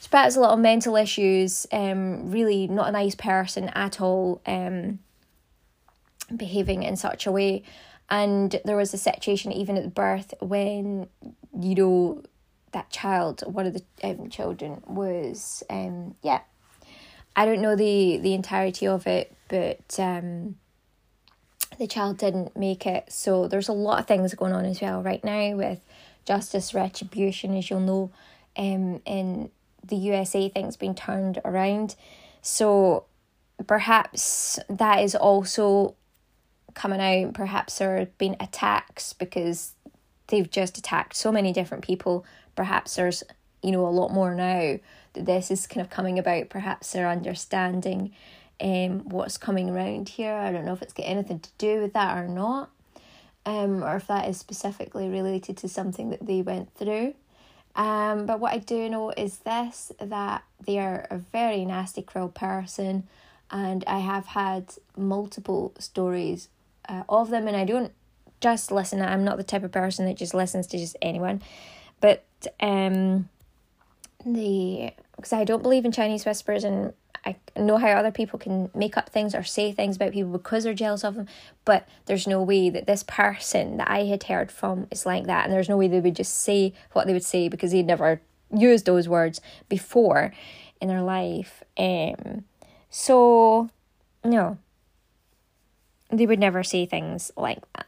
Spat 0.00 0.24
has 0.24 0.36
a 0.36 0.40
lot 0.40 0.52
of 0.52 0.60
mental 0.60 0.96
issues. 0.96 1.66
Um, 1.72 2.30
really 2.30 2.66
not 2.66 2.88
a 2.88 2.92
nice 2.92 3.14
person 3.14 3.68
at 3.70 4.00
all. 4.00 4.40
Um 4.46 5.00
behaving 6.34 6.82
in 6.82 6.96
such 6.96 7.26
a 7.26 7.32
way. 7.32 7.62
And 8.08 8.60
there 8.64 8.76
was 8.76 8.94
a 8.94 8.98
situation 8.98 9.52
even 9.52 9.76
at 9.76 9.94
birth 9.94 10.34
when, 10.40 11.08
you 11.58 11.74
know, 11.74 12.22
that 12.72 12.90
child, 12.90 13.42
one 13.46 13.66
of 13.66 13.74
the 13.74 13.82
um, 14.02 14.28
children, 14.28 14.82
was, 14.86 15.62
um, 15.70 16.14
yeah, 16.22 16.40
I 17.34 17.44
don't 17.44 17.60
know 17.60 17.76
the, 17.76 18.18
the 18.18 18.34
entirety 18.34 18.86
of 18.86 19.06
it, 19.06 19.34
but 19.48 19.98
um, 19.98 20.56
the 21.78 21.86
child 21.86 22.18
didn't 22.18 22.56
make 22.56 22.86
it. 22.86 23.12
So 23.12 23.48
there's 23.48 23.68
a 23.68 23.72
lot 23.72 24.00
of 24.00 24.06
things 24.06 24.34
going 24.34 24.52
on 24.52 24.64
as 24.64 24.80
well 24.80 25.02
right 25.02 25.22
now 25.24 25.56
with 25.56 25.80
justice 26.24 26.74
retribution, 26.74 27.56
as 27.56 27.70
you'll 27.70 27.80
know, 27.80 28.10
um, 28.56 29.00
in 29.04 29.50
the 29.84 29.96
USA, 29.96 30.48
things 30.48 30.76
being 30.76 30.94
turned 30.94 31.40
around. 31.44 31.96
So 32.42 33.04
perhaps 33.66 34.58
that 34.68 35.02
is 35.02 35.14
also 35.14 35.94
coming 36.76 37.00
out. 37.00 37.34
Perhaps 37.34 37.78
there 37.78 37.98
have 37.98 38.16
been 38.18 38.36
attacks 38.38 39.12
because 39.12 39.72
they've 40.28 40.48
just 40.48 40.78
attacked 40.78 41.16
so 41.16 41.32
many 41.32 41.52
different 41.52 41.82
people. 41.82 42.24
Perhaps 42.54 42.94
there's, 42.94 43.24
you 43.62 43.72
know, 43.72 43.84
a 43.84 43.88
lot 43.88 44.12
more 44.12 44.34
now 44.34 44.78
that 45.14 45.26
this 45.26 45.50
is 45.50 45.66
kind 45.66 45.84
of 45.84 45.90
coming 45.90 46.18
about. 46.18 46.50
Perhaps 46.50 46.92
they're 46.92 47.08
understanding 47.08 48.12
um, 48.60 49.08
what's 49.08 49.36
coming 49.38 49.70
around 49.70 50.10
here. 50.10 50.34
I 50.34 50.52
don't 50.52 50.64
know 50.64 50.74
if 50.74 50.82
it's 50.82 50.92
got 50.92 51.04
anything 51.04 51.40
to 51.40 51.50
do 51.58 51.80
with 51.80 51.94
that 51.94 52.16
or 52.16 52.28
not, 52.28 52.70
um, 53.44 53.82
or 53.82 53.96
if 53.96 54.06
that 54.06 54.28
is 54.28 54.38
specifically 54.38 55.08
related 55.08 55.56
to 55.58 55.68
something 55.68 56.10
that 56.10 56.24
they 56.24 56.42
went 56.42 56.72
through. 56.74 57.14
Um, 57.74 58.24
but 58.24 58.40
what 58.40 58.54
I 58.54 58.58
do 58.58 58.88
know 58.88 59.10
is 59.10 59.38
this 59.38 59.92
that 60.00 60.44
they 60.64 60.78
are 60.78 61.06
a 61.10 61.18
very 61.18 61.64
nasty, 61.64 62.00
cruel 62.00 62.28
person, 62.28 63.06
and 63.50 63.84
I 63.86 63.98
have 63.98 64.26
had 64.26 64.74
multiple 64.96 65.74
stories 65.78 66.48
uh, 66.88 67.02
of 67.08 67.30
them, 67.30 67.48
and 67.48 67.56
I 67.56 67.64
don't 67.64 67.92
just 68.40 68.70
listen. 68.70 69.00
I'm 69.02 69.24
not 69.24 69.36
the 69.36 69.44
type 69.44 69.64
of 69.64 69.72
person 69.72 70.06
that 70.06 70.16
just 70.16 70.34
listens 70.34 70.66
to 70.68 70.78
just 70.78 70.96
anyone, 71.02 71.42
but 72.00 72.24
um, 72.60 73.28
the 74.24 74.92
because 75.16 75.32
I 75.32 75.44
don't 75.44 75.62
believe 75.62 75.84
in 75.84 75.92
Chinese 75.92 76.26
whispers, 76.26 76.64
and 76.64 76.92
I 77.24 77.36
know 77.56 77.78
how 77.78 77.88
other 77.88 78.10
people 78.10 78.38
can 78.38 78.70
make 78.74 78.96
up 78.96 79.08
things 79.08 79.34
or 79.34 79.42
say 79.42 79.72
things 79.72 79.96
about 79.96 80.12
people 80.12 80.30
because 80.30 80.64
they're 80.64 80.74
jealous 80.74 81.04
of 81.04 81.14
them, 81.14 81.26
but 81.64 81.88
there's 82.04 82.26
no 82.26 82.42
way 82.42 82.70
that 82.70 82.86
this 82.86 83.02
person 83.02 83.78
that 83.78 83.90
I 83.90 84.04
had 84.04 84.24
heard 84.24 84.52
from 84.52 84.86
is 84.90 85.06
like 85.06 85.26
that, 85.26 85.44
and 85.44 85.52
there's 85.52 85.68
no 85.68 85.76
way 85.76 85.88
they 85.88 86.00
would 86.00 86.16
just 86.16 86.38
say 86.38 86.74
what 86.92 87.06
they 87.06 87.12
would 87.12 87.24
say 87.24 87.48
because 87.48 87.72
they'd 87.72 87.86
never 87.86 88.20
used 88.54 88.86
those 88.86 89.08
words 89.08 89.40
before 89.68 90.32
in 90.80 90.88
their 90.88 91.02
life. 91.02 91.62
Um, 91.78 92.44
so 92.90 93.70
no, 94.24 94.58
they 96.10 96.26
would 96.26 96.38
never 96.38 96.62
say 96.62 96.86
things 96.86 97.30
like 97.36 97.60
that. 97.74 97.86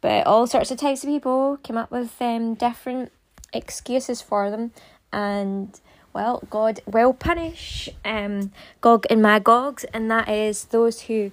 But 0.00 0.26
all 0.26 0.46
sorts 0.46 0.70
of 0.70 0.78
types 0.78 1.02
of 1.02 1.08
people 1.08 1.58
came 1.62 1.76
up 1.76 1.90
with 1.90 2.20
um, 2.20 2.54
different 2.54 3.12
excuses 3.52 4.20
for 4.20 4.50
them, 4.50 4.72
and 5.12 5.78
well, 6.12 6.42
God 6.50 6.80
will 6.86 7.12
punish 7.12 7.88
um, 8.04 8.52
Gog 8.80 9.06
and 9.10 9.20
Magogs, 9.20 9.84
and 9.92 10.10
that 10.10 10.28
is 10.28 10.64
those 10.66 11.02
who 11.02 11.32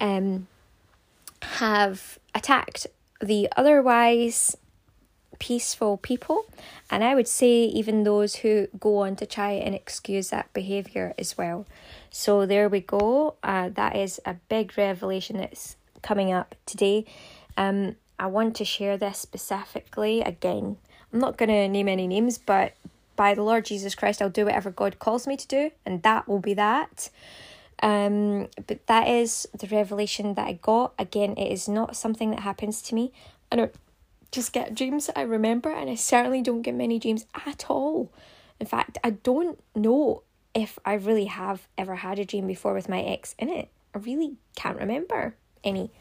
um, 0.00 0.46
have 1.42 2.18
attacked 2.34 2.86
the 3.20 3.48
otherwise 3.56 4.56
peaceful 5.38 5.96
people, 5.98 6.46
and 6.90 7.04
I 7.04 7.14
would 7.14 7.28
say 7.28 7.64
even 7.64 8.04
those 8.04 8.36
who 8.36 8.68
go 8.78 8.98
on 8.98 9.16
to 9.16 9.26
try 9.26 9.52
and 9.52 9.74
excuse 9.74 10.30
that 10.30 10.52
behaviour 10.52 11.14
as 11.18 11.36
well. 11.36 11.66
So 12.10 12.46
there 12.46 12.68
we 12.68 12.80
go. 12.80 13.36
Uh, 13.42 13.68
that 13.70 13.96
is 13.96 14.20
a 14.24 14.34
big 14.48 14.76
revelation 14.76 15.38
that's 15.38 15.76
coming 16.02 16.32
up 16.32 16.54
today. 16.66 17.04
Um, 17.56 17.96
I 18.18 18.26
want 18.26 18.56
to 18.56 18.64
share 18.64 18.96
this 18.96 19.18
specifically. 19.18 20.20
Again, 20.22 20.76
I'm 21.12 21.20
not 21.20 21.36
going 21.36 21.48
to 21.48 21.68
name 21.68 21.88
any 21.88 22.06
names, 22.06 22.38
but 22.38 22.74
by 23.16 23.34
the 23.34 23.42
Lord 23.42 23.64
Jesus 23.64 23.94
Christ, 23.94 24.22
I'll 24.22 24.30
do 24.30 24.44
whatever 24.44 24.70
God 24.70 24.98
calls 24.98 25.26
me 25.26 25.36
to 25.36 25.46
do, 25.46 25.70
and 25.84 26.02
that 26.02 26.28
will 26.28 26.38
be 26.38 26.54
that. 26.54 27.10
Um, 27.82 28.48
but 28.66 28.86
that 28.86 29.08
is 29.08 29.48
the 29.56 29.66
revelation 29.68 30.34
that 30.34 30.46
I 30.46 30.52
got. 30.54 30.94
Again, 30.98 31.34
it 31.36 31.52
is 31.52 31.68
not 31.68 31.96
something 31.96 32.30
that 32.30 32.40
happens 32.40 32.82
to 32.82 32.94
me. 32.94 33.12
I 33.50 33.56
don't 33.56 33.74
just 34.30 34.52
get 34.52 34.74
dreams 34.74 35.06
that 35.06 35.18
I 35.18 35.22
remember, 35.22 35.70
and 35.70 35.88
I 35.88 35.94
certainly 35.94 36.42
don't 36.42 36.62
get 36.62 36.74
many 36.74 36.98
dreams 36.98 37.26
at 37.46 37.66
all. 37.68 38.12
In 38.60 38.66
fact, 38.66 38.98
I 39.04 39.10
don't 39.10 39.58
know 39.74 40.22
if 40.58 40.76
I 40.84 40.94
really 40.94 41.26
have 41.26 41.68
ever 41.78 41.94
had 41.94 42.18
a 42.18 42.24
dream 42.24 42.48
before 42.48 42.74
with 42.74 42.88
my 42.88 43.00
ex 43.00 43.36
in 43.38 43.48
it. 43.48 43.68
I 43.94 43.98
really 43.98 44.34
can't 44.56 44.78
remember 44.78 45.36
any. 45.62 45.92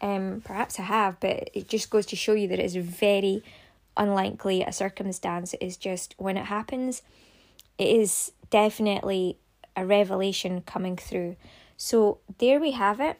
Um, 0.00 0.42
perhaps 0.44 0.80
I 0.80 0.82
have, 0.82 1.20
but 1.20 1.48
it 1.54 1.68
just 1.68 1.90
goes 1.90 2.06
to 2.06 2.16
show 2.16 2.32
you 2.32 2.48
that 2.48 2.58
it 2.58 2.64
is 2.64 2.74
very 2.74 3.44
unlikely 3.96 4.62
a 4.62 4.72
circumstance. 4.72 5.54
It 5.54 5.62
is 5.62 5.76
just 5.76 6.16
when 6.18 6.36
it 6.36 6.46
happens, 6.46 7.02
it 7.78 7.88
is 7.88 8.32
definitely 8.50 9.38
a 9.76 9.86
revelation 9.86 10.62
coming 10.62 10.96
through. 10.96 11.36
So 11.76 12.18
there 12.38 12.58
we 12.58 12.72
have 12.72 12.98
it. 12.98 13.16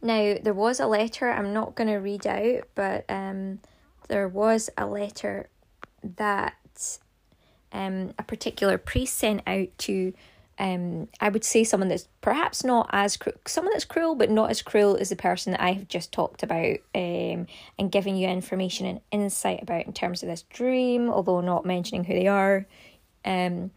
Now 0.00 0.36
there 0.42 0.54
was 0.54 0.80
a 0.80 0.86
letter 0.86 1.28
I'm 1.28 1.52
not 1.52 1.74
going 1.74 1.88
to 1.88 1.96
read 1.96 2.26
out, 2.26 2.68
but 2.74 3.04
um, 3.10 3.60
there 4.08 4.28
was 4.28 4.70
a 4.78 4.86
letter 4.86 5.48
that 6.16 6.54
um, 7.72 8.14
a 8.18 8.22
particular 8.22 8.78
priest 8.78 9.16
sent 9.16 9.42
out 9.46 9.68
to 9.78 10.12
um, 10.58 11.08
I 11.20 11.28
would 11.28 11.44
say 11.44 11.64
someone 11.64 11.88
that's 11.88 12.08
perhaps 12.22 12.64
not 12.64 12.88
as 12.90 13.16
cruel, 13.16 13.36
someone 13.46 13.74
that's 13.74 13.84
cruel, 13.84 14.14
but 14.14 14.30
not 14.30 14.50
as 14.50 14.62
cruel 14.62 14.96
as 14.96 15.10
the 15.10 15.16
person 15.16 15.52
that 15.52 15.60
I 15.60 15.72
have 15.72 15.88
just 15.88 16.12
talked 16.12 16.42
about, 16.42 16.78
um, 16.94 17.46
and 17.78 17.92
giving 17.92 18.16
you 18.16 18.28
information 18.28 18.86
and 18.86 19.00
insight 19.10 19.62
about 19.62 19.86
in 19.86 19.92
terms 19.92 20.22
of 20.22 20.28
this 20.28 20.42
dream, 20.42 21.10
although 21.10 21.42
not 21.42 21.66
mentioning 21.66 22.04
who 22.04 22.14
they 22.14 22.26
are. 22.26 22.66
Um, 23.24 23.70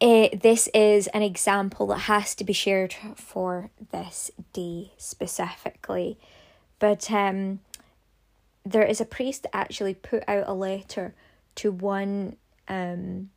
it, 0.00 0.32
eh, 0.32 0.38
this 0.40 0.68
is 0.68 1.08
an 1.08 1.22
example 1.22 1.86
that 1.88 2.00
has 2.00 2.34
to 2.36 2.44
be 2.44 2.52
shared 2.52 2.94
for 3.16 3.70
this 3.92 4.30
day 4.54 4.92
specifically. 4.96 6.18
But 6.78 7.10
um, 7.10 7.60
there 8.64 8.84
is 8.84 9.00
a 9.00 9.06
priest 9.06 9.42
that 9.42 9.56
actually 9.56 9.94
put 9.94 10.22
out 10.26 10.44
a 10.46 10.54
letter 10.54 11.14
to 11.56 11.72
one 11.72 12.36
um, 12.68 13.30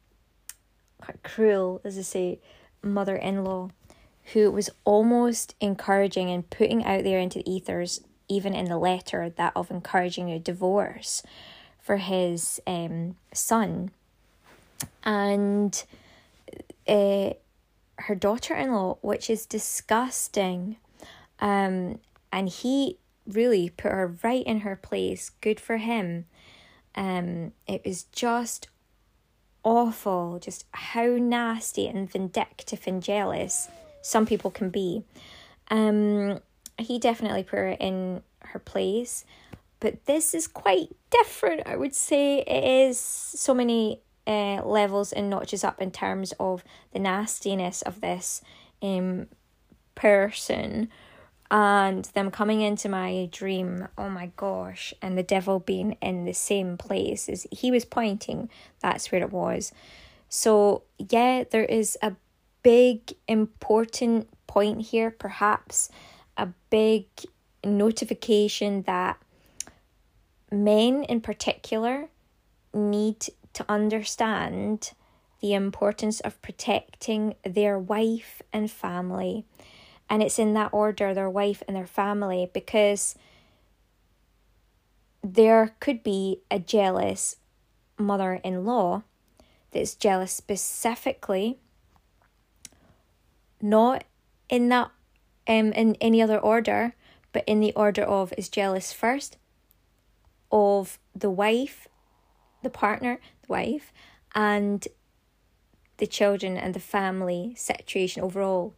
quite 1.01 1.23
cruel, 1.23 1.81
as 1.83 1.97
I 1.97 2.01
say, 2.01 2.39
mother 2.81 3.15
in 3.15 3.43
law 3.43 3.69
who 4.33 4.51
was 4.51 4.69
almost 4.85 5.55
encouraging 5.59 6.29
and 6.29 6.49
putting 6.49 6.85
out 6.85 7.03
there 7.03 7.19
into 7.19 7.39
the 7.39 7.51
ethers, 7.51 8.01
even 8.27 8.53
in 8.53 8.65
the 8.65 8.77
letter, 8.77 9.29
that 9.29 9.53
of 9.55 9.71
encouraging 9.71 10.31
a 10.31 10.39
divorce 10.39 11.23
for 11.81 11.97
his 11.97 12.61
um, 12.67 13.15
son. 13.33 13.89
And 15.03 15.83
uh, 16.87 17.31
her 17.95 18.15
daughter 18.15 18.53
in 18.53 18.71
law, 18.71 18.97
which 19.01 19.29
is 19.29 19.45
disgusting. 19.45 20.77
Um, 21.39 21.99
and 22.31 22.49
he 22.49 22.97
really 23.27 23.69
put 23.69 23.91
her 23.91 24.15
right 24.23 24.43
in 24.45 24.59
her 24.59 24.75
place. 24.75 25.31
Good 25.41 25.59
for 25.59 25.77
him. 25.77 26.25
Um, 26.95 27.53
it 27.67 27.81
was 27.85 28.03
just 28.03 28.67
awful, 29.63 30.39
just 30.39 30.65
how 30.71 31.05
nasty 31.05 31.87
and 31.87 32.11
vindictive 32.11 32.83
and 32.87 33.01
jealous 33.03 33.67
some 34.01 34.25
people 34.25 34.51
can 34.51 34.69
be. 34.69 35.03
Um, 35.69 36.39
he 36.77 36.99
definitely 36.99 37.43
put 37.43 37.59
her 37.59 37.69
in 37.69 38.23
her 38.41 38.59
place, 38.59 39.25
but 39.79 40.05
this 40.05 40.33
is 40.33 40.47
quite 40.47 40.95
different. 41.09 41.63
I 41.65 41.75
would 41.75 41.95
say 41.95 42.39
it 42.39 42.87
is 42.87 42.99
so 42.99 43.53
many 43.53 44.01
uh, 44.25 44.61
levels 44.63 45.11
and 45.11 45.29
notches 45.29 45.63
up 45.63 45.81
in 45.81 45.91
terms 45.91 46.33
of 46.39 46.63
the 46.93 46.99
nastiness 46.99 47.81
of 47.81 48.01
this 48.01 48.41
um 48.81 49.27
person 49.95 50.89
and 51.51 52.05
them 52.05 52.29
coming 52.29 52.61
into 52.61 52.87
my 52.87 53.27
dream 53.31 53.87
oh 53.97 54.09
my 54.09 54.31
gosh 54.37 54.93
and 55.01 55.17
the 55.17 55.23
devil 55.23 55.59
being 55.59 55.93
in 56.01 56.25
the 56.25 56.33
same 56.33 56.77
place 56.77 57.27
as 57.27 57.47
he 57.51 57.71
was 57.71 57.85
pointing 57.85 58.49
that's 58.79 59.11
where 59.11 59.21
it 59.21 59.31
was 59.31 59.71
so 60.27 60.83
yeah 60.97 61.43
there 61.49 61.65
is 61.65 61.97
a 62.01 62.13
big 62.61 63.13
important 63.27 64.27
point 64.47 64.81
here 64.81 65.09
perhaps 65.09 65.89
a 66.37 66.47
big 66.69 67.05
notification 67.63 68.83
that 68.83 69.17
men 70.51 71.03
in 71.03 71.21
particular 71.21 72.09
need 72.73 73.19
to 73.53 73.65
understand 73.67 74.91
the 75.41 75.53
importance 75.53 76.19
of 76.21 76.41
protecting 76.41 77.35
their 77.43 77.79
wife 77.79 78.41
and 78.51 78.69
family. 78.69 79.45
And 80.09 80.23
it's 80.23 80.39
in 80.39 80.53
that 80.53 80.73
order 80.73 81.13
their 81.13 81.29
wife 81.29 81.61
and 81.67 81.77
their 81.77 81.85
family 81.85 82.49
because 82.53 83.15
there 85.23 85.75
could 85.79 86.01
be 86.01 86.41
a 86.49 86.59
jealous 86.59 87.35
mother 87.97 88.39
in 88.43 88.65
law 88.65 89.03
that's 89.71 89.93
jealous 89.93 90.31
specifically, 90.31 91.59
not 93.61 94.03
in 94.47 94.69
that 94.69 94.91
um 95.47 95.71
in 95.73 95.95
any 96.01 96.21
other 96.21 96.39
order, 96.39 96.95
but 97.31 97.43
in 97.45 97.59
the 97.59 97.73
order 97.73 98.03
of 98.03 98.33
is 98.37 98.49
jealous 98.49 98.93
first 98.93 99.37
of 100.51 100.97
the 101.13 101.29
wife, 101.29 101.87
the 102.63 102.69
partner, 102.69 103.19
the 103.41 103.47
wife 103.47 103.93
and 104.33 104.87
the 105.97 106.07
children 106.07 106.57
and 106.57 106.73
the 106.73 106.79
family 106.79 107.53
situation 107.55 108.23
overall. 108.23 108.73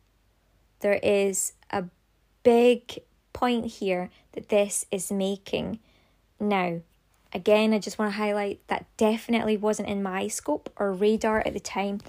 There 0.81 0.99
is 1.01 1.53
a 1.71 1.85
big 2.43 2.99
point 3.33 3.65
here 3.65 4.09
that 4.33 4.49
this 4.49 4.85
is 4.91 5.11
making. 5.11 5.79
Now, 6.39 6.81
again, 7.33 7.73
I 7.73 7.79
just 7.79 7.97
want 7.97 8.11
to 8.11 8.17
highlight 8.17 8.59
that 8.67 8.85
definitely 8.97 9.57
wasn't 9.57 9.89
in 9.89 10.03
my 10.03 10.27
scope 10.27 10.71
or 10.77 10.91
radar 10.91 11.39
at 11.45 11.53
the 11.53 11.59
time 11.59 12.01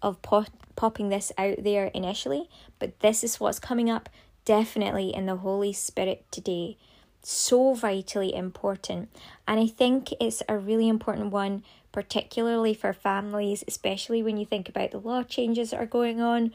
of 0.00 0.22
pop- 0.22 0.48
popping 0.76 1.08
this 1.08 1.32
out 1.36 1.64
there 1.64 1.86
initially, 1.86 2.48
but 2.78 3.00
this 3.00 3.24
is 3.24 3.40
what's 3.40 3.58
coming 3.58 3.90
up 3.90 4.08
definitely 4.44 5.14
in 5.14 5.26
the 5.26 5.36
Holy 5.36 5.72
Spirit 5.72 6.24
today. 6.30 6.76
So 7.22 7.74
vitally 7.74 8.34
important. 8.34 9.10
And 9.46 9.58
I 9.58 9.66
think 9.66 10.14
it's 10.20 10.42
a 10.48 10.56
really 10.56 10.88
important 10.88 11.32
one 11.32 11.62
particularly 11.90 12.74
for 12.74 12.92
families, 12.92 13.64
especially 13.66 14.22
when 14.22 14.36
you 14.36 14.46
think 14.46 14.68
about 14.68 14.90
the 14.90 15.00
law 15.00 15.22
changes 15.22 15.70
that 15.70 15.80
are 15.80 15.86
going 15.86 16.20
on. 16.20 16.52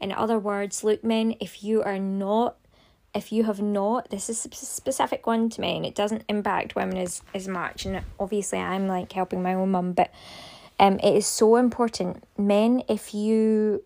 In 0.00 0.12
other 0.12 0.38
words, 0.38 0.84
look, 0.84 1.04
men, 1.04 1.34
if 1.40 1.62
you 1.62 1.82
are 1.82 1.98
not, 1.98 2.56
if 3.14 3.32
you 3.32 3.44
have 3.44 3.62
not, 3.62 4.10
this 4.10 4.28
is 4.28 4.44
a 4.44 4.54
specific 4.54 5.26
one 5.26 5.48
to 5.50 5.60
men, 5.60 5.84
it 5.84 5.94
doesn't 5.94 6.24
impact 6.28 6.74
women 6.74 6.98
as, 6.98 7.22
as 7.32 7.46
much. 7.46 7.86
And 7.86 8.02
obviously, 8.18 8.58
I'm 8.58 8.88
like 8.88 9.12
helping 9.12 9.42
my 9.42 9.54
own 9.54 9.70
mum, 9.70 9.92
but 9.92 10.10
um, 10.80 10.98
it 10.98 11.14
is 11.14 11.26
so 11.26 11.56
important. 11.56 12.24
Men, 12.36 12.82
if 12.88 13.14
you 13.14 13.84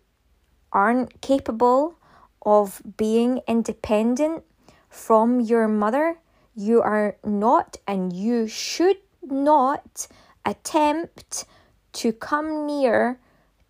aren't 0.71 1.21
capable 1.21 1.95
of 2.41 2.81
being 2.97 3.41
independent 3.47 4.43
from 4.89 5.39
your 5.39 5.67
mother, 5.67 6.17
you 6.55 6.81
are 6.81 7.15
not 7.23 7.77
and 7.87 8.11
you 8.11 8.47
should 8.47 8.97
not 9.23 10.07
attempt 10.45 11.45
to 11.93 12.11
come 12.11 12.65
near 12.65 13.19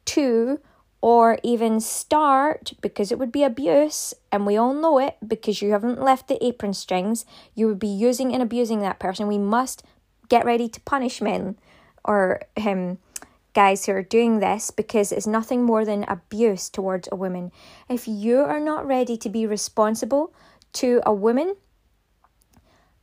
to 0.06 0.60
or 1.02 1.40
even 1.44 1.80
start 1.80 2.74
because 2.82 3.12
it 3.12 3.18
would 3.18 3.32
be 3.32 3.44
abuse 3.44 4.14
and 4.32 4.46
we 4.46 4.58
all 4.58 4.74
know 4.74 5.00
it 5.00 5.16
because 5.26 5.62
you 5.62 5.72
haven't 5.72 6.02
left 6.02 6.28
the 6.28 6.44
apron 6.46 6.74
strings 6.74 7.26
you 7.56 7.68
would 7.68 7.80
be 7.80 7.88
using 7.88 8.34
and 8.34 8.44
abusing 8.44 8.82
that 8.82 9.00
person. 9.00 9.28
We 9.28 9.38
must 9.38 9.84
get 10.28 10.46
ready 10.46 10.68
to 10.68 10.82
punish 10.82 11.22
men 11.22 11.58
or 12.04 12.42
him 12.56 12.98
guys 13.54 13.86
who 13.86 13.94
are 13.94 14.04
doing 14.04 14.40
this 14.40 14.72
because 14.72 15.12
it's 15.12 15.26
nothing 15.26 15.64
more 15.64 15.86
than 15.86 16.04
abuse 16.04 16.70
towards 16.70 17.10
a 17.12 17.16
woman. 17.16 17.52
If 17.90 18.08
you 18.08 18.40
are 18.40 18.60
not 18.60 18.86
ready 18.86 19.18
to 19.18 19.30
be 19.30 19.46
responsible 19.46 20.34
to 20.74 21.02
a 21.06 21.14
woman 21.14 21.56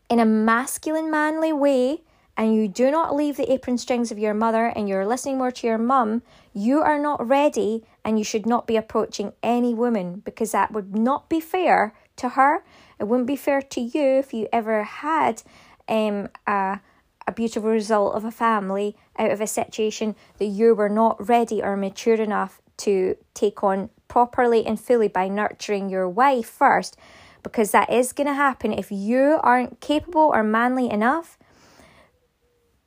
in 0.08 0.20
a 0.20 0.24
masculine 0.24 1.10
manly 1.10 1.52
way 1.52 2.02
and 2.36 2.54
you 2.54 2.68
do 2.68 2.90
not 2.90 3.14
leave 3.14 3.36
the 3.36 3.50
apron 3.50 3.78
strings 3.78 4.12
of 4.12 4.18
your 4.18 4.34
mother 4.34 4.66
and 4.66 4.88
you're 4.88 5.06
listening 5.06 5.38
more 5.38 5.50
to 5.50 5.66
your 5.66 5.78
mum, 5.78 6.22
you 6.52 6.80
are 6.80 6.98
not 6.98 7.26
ready 7.26 7.84
and 8.04 8.18
you 8.18 8.24
should 8.24 8.46
not 8.46 8.66
be 8.66 8.76
approaching 8.76 9.32
any 9.42 9.72
woman 9.72 10.20
because 10.24 10.52
that 10.52 10.72
would 10.72 10.94
not 10.94 11.28
be 11.28 11.40
fair 11.40 11.94
to 12.16 12.30
her. 12.30 12.62
It 13.00 13.04
wouldn't 13.04 13.26
be 13.26 13.36
fair 13.36 13.62
to 13.62 13.80
you 13.80 14.18
if 14.18 14.34
you 14.34 14.48
ever 14.52 14.82
had 14.82 15.42
um, 15.88 16.28
a, 16.46 16.80
a 17.26 17.32
beautiful 17.34 17.70
result 17.70 18.14
of 18.14 18.24
a 18.24 18.30
family 18.30 18.96
out 19.18 19.30
of 19.30 19.40
a 19.40 19.46
situation 19.46 20.14
that 20.38 20.46
you 20.46 20.74
were 20.74 20.90
not 20.90 21.28
ready 21.28 21.62
or 21.62 21.76
mature 21.76 22.16
enough 22.16 22.60
to 22.78 23.16
take 23.32 23.64
on 23.64 23.88
properly 24.08 24.64
and 24.66 24.78
fully 24.78 25.08
by 25.08 25.28
nurturing 25.28 25.88
your 25.88 26.08
wife 26.08 26.48
first 26.48 26.96
because 27.42 27.70
that 27.70 27.90
is 27.90 28.12
going 28.12 28.26
to 28.26 28.34
happen 28.34 28.72
if 28.72 28.90
you 28.90 29.38
aren't 29.42 29.80
capable 29.80 30.30
or 30.34 30.42
manly 30.42 30.90
enough 30.90 31.38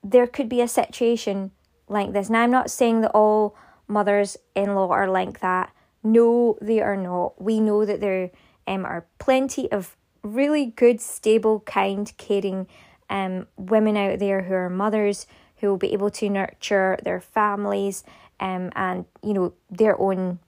there 0.04 0.28
could 0.28 0.50
be 0.50 0.62
a 0.62 0.68
situation 0.68 1.52
like 1.88 2.14
this. 2.14 2.30
Now, 2.30 2.44
I'm 2.44 2.52
not 2.52 2.72
saying 2.72 3.02
that 3.02 3.12
all 3.12 3.56
mothers 3.88 4.38
in 4.56 4.76
law 4.76 4.90
are 4.90 5.10
like 5.10 5.40
that. 5.42 5.74
No, 6.04 6.58
they 6.62 6.80
are 6.82 6.96
not. 6.96 7.42
We 7.42 7.60
know 7.60 7.86
that 7.86 8.00
there 8.00 8.32
um, 8.68 8.86
are 8.86 9.06
plenty 9.18 9.72
of 9.72 9.98
really 10.24 10.68
good, 10.68 11.02
stable, 11.02 11.62
kind, 11.62 12.12
caring 12.18 12.68
um, 13.10 13.48
women 13.58 13.98
out 13.98 14.20
there 14.20 14.44
who 14.44 14.54
are 14.54 14.70
mothers 14.70 15.26
who 15.58 15.68
will 15.68 15.78
be 15.78 15.94
able 15.94 16.10
to 16.10 16.30
nurture 16.30 16.98
their 17.04 17.20
families 17.20 18.04
um, 18.40 18.72
and, 18.76 19.06
you 19.22 19.34
know, 19.34 19.54
their 19.70 20.00
own 20.00 20.40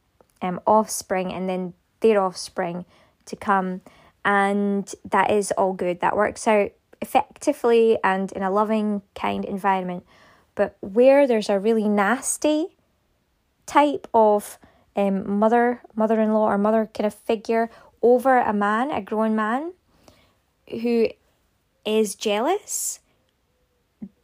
um, 0.41 0.59
offspring 0.65 1.33
and 1.33 1.49
then 1.49 1.73
their 1.99 2.21
offspring 2.21 2.85
to 3.25 3.35
come. 3.35 3.81
And 4.23 4.93
that 5.03 5.31
is 5.31 5.51
all 5.51 5.73
good. 5.73 5.99
That 5.99 6.15
works 6.15 6.47
out 6.47 6.71
effectively 7.01 7.97
and 8.03 8.31
in 8.31 8.43
a 8.43 8.51
loving, 8.51 9.01
kind 9.15 9.43
environment. 9.43 10.05
But 10.55 10.77
where 10.81 11.27
there's 11.27 11.49
a 11.49 11.59
really 11.59 11.89
nasty 11.89 12.77
type 13.65 14.07
of 14.13 14.59
um, 14.95 15.39
mother, 15.39 15.81
mother 15.95 16.19
in 16.19 16.33
law, 16.33 16.47
or 16.47 16.57
mother 16.57 16.89
kind 16.93 17.07
of 17.07 17.13
figure 17.13 17.69
over 18.01 18.37
a 18.37 18.53
man, 18.53 18.91
a 18.91 19.01
grown 19.01 19.35
man, 19.35 19.73
who 20.69 21.09
is 21.85 22.15
jealous, 22.15 22.99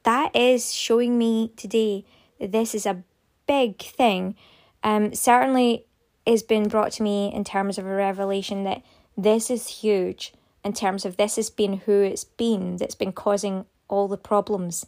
that 0.04 0.36
is 0.36 0.74
showing 0.74 1.18
me 1.18 1.52
today 1.56 2.06
that 2.40 2.52
this 2.52 2.76
is 2.76 2.86
a 2.86 3.04
big 3.48 3.82
thing. 3.82 4.36
Um, 4.84 5.13
certainly 5.13 5.86
has 6.26 6.44
been 6.44 6.68
brought 6.68 6.92
to 6.94 7.04
me 7.04 7.34
in 7.34 7.44
terms 7.44 7.78
of 7.78 7.86
a 7.86 7.96
revelation 7.96 8.63
that 8.66 8.84
this 9.18 9.50
is 9.50 9.68
huge 9.68 10.34
in 10.67 10.73
terms 10.73 11.06
of 11.06 11.15
this 11.15 11.38
has 11.38 11.49
been 11.49 11.77
who 11.86 12.01
it's 12.01 12.25
been 12.25 12.75
that's 12.75 12.93
been 12.93 13.13
causing 13.13 13.65
all 13.88 14.10
the 14.10 14.17
problems 14.17 14.86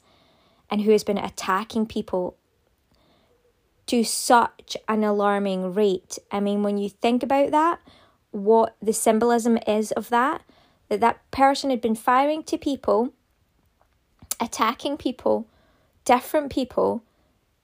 and 0.69 0.81
who 0.81 0.91
has 0.91 1.05
been 1.05 1.17
attacking 1.17 1.85
people 1.85 2.35
to 3.85 4.03
such 4.03 4.75
an 4.89 5.05
alarming 5.05 5.73
rate. 5.73 6.19
I 6.31 6.41
mean, 6.41 6.63
when 6.63 6.77
you 6.77 6.89
think 6.89 7.23
about 7.23 7.51
that, 7.51 7.79
what 8.31 8.75
the 8.81 8.91
symbolism 8.91 9.57
is 9.65 9.93
of 9.93 10.09
that, 10.09 10.43
that 10.89 10.99
that 10.99 11.31
person 11.31 11.69
had 11.69 11.79
been 11.79 11.95
firing 11.95 12.43
to 12.43 12.57
people, 12.57 13.13
attacking 14.37 14.97
people, 14.97 15.47
different 16.03 16.51
people 16.51 17.03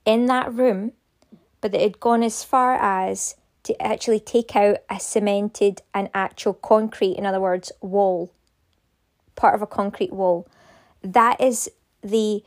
in 0.06 0.28
that 0.28 0.54
room, 0.54 0.94
but 1.60 1.74
that 1.74 1.82
had 1.82 2.00
gone 2.00 2.24
as 2.24 2.46
far 2.46 2.76
as 2.76 3.36
to 3.66 3.82
actually 3.82 4.20
take 4.20 4.56
out 4.56 4.78
a 4.90 5.00
cemented 5.00 5.82
and 5.94 6.10
actual 6.14 6.54
concrete, 6.54 7.18
in 7.18 7.26
other 7.26 7.42
words, 7.42 7.72
wall, 7.82 8.32
part 9.36 9.56
of 9.56 9.62
a 9.62 9.68
concrete 9.68 10.14
wall. 10.14 10.48
That 11.02 11.42
is 11.42 11.70
the 12.02 12.44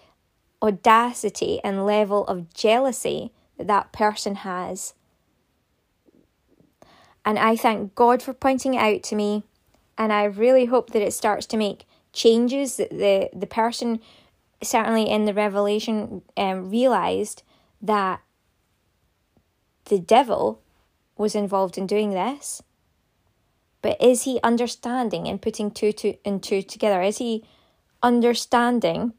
audacity 0.63 1.61
and 1.63 1.85
level 1.85 2.25
of 2.27 2.53
jealousy 2.55 3.33
that 3.57 3.67
that 3.67 3.93
person 3.93 4.37
has. 4.37 4.95
And 7.25 7.39
I 7.39 7.57
thank 7.57 7.95
God 7.95 8.23
for 8.23 8.33
pointing 8.33 8.75
it 8.75 8.79
out 8.79 9.03
to 9.05 9.17
me. 9.17 9.43
And 9.97 10.13
I 10.13 10.25
really 10.25 10.67
hope 10.67 10.91
that 10.91 11.03
it 11.03 11.13
starts 11.13 11.47
to 11.47 11.57
make 11.57 11.85
changes 12.13 12.77
that 12.77 12.91
the, 12.91 13.29
the 13.35 13.47
person, 13.47 14.01
certainly 14.63 15.11
in 15.11 15.25
the 15.25 15.35
revelation, 15.35 16.23
um, 16.37 16.71
realized 16.71 17.43
that 17.83 18.21
the 19.87 19.99
devil 19.99 20.63
was 21.19 21.35
involved 21.35 21.77
in 21.77 21.87
doing 21.87 22.11
this. 22.11 22.63
But 23.83 24.01
is 24.03 24.23
he 24.23 24.41
understanding 24.43 25.29
and 25.29 25.43
putting 25.43 25.71
two, 25.71 25.93
two 25.93 26.17
and 26.25 26.43
two 26.43 26.63
together? 26.63 27.03
Is 27.03 27.19
he 27.19 27.45
understanding 28.03 29.13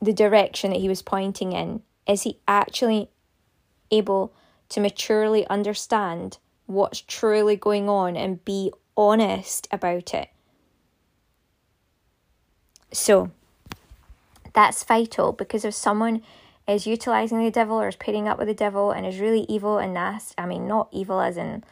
the 0.00 0.12
direction 0.12 0.70
that 0.70 0.80
he 0.80 0.88
was 0.88 1.02
pointing 1.02 1.52
in? 1.52 1.82
Is 2.06 2.22
he 2.22 2.38
actually 2.46 3.10
able 3.90 4.34
to 4.68 4.80
maturely 4.80 5.46
understand 5.48 6.38
what's 6.66 7.00
truly 7.00 7.56
going 7.56 7.88
on 7.88 8.16
and 8.16 8.44
be 8.44 8.72
honest 8.96 9.66
about 9.70 10.14
it? 10.14 10.28
So 12.92 13.30
that's 14.52 14.84
vital 14.84 15.32
because 15.32 15.64
if 15.64 15.74
someone 15.74 16.22
is 16.66 16.86
utilizing 16.86 17.42
the 17.42 17.50
devil 17.50 17.76
or 17.76 17.88
is 17.88 17.96
pairing 17.96 18.28
up 18.28 18.38
with 18.38 18.48
the 18.48 18.54
devil 18.54 18.90
and 18.90 19.06
is 19.06 19.20
really 19.20 19.42
evil 19.48 19.78
and 19.78 19.94
nasty. 19.94 20.34
I 20.38 20.46
mean, 20.46 20.66
not 20.66 20.88
evil 20.92 21.20
as 21.20 21.36
in 21.36 21.62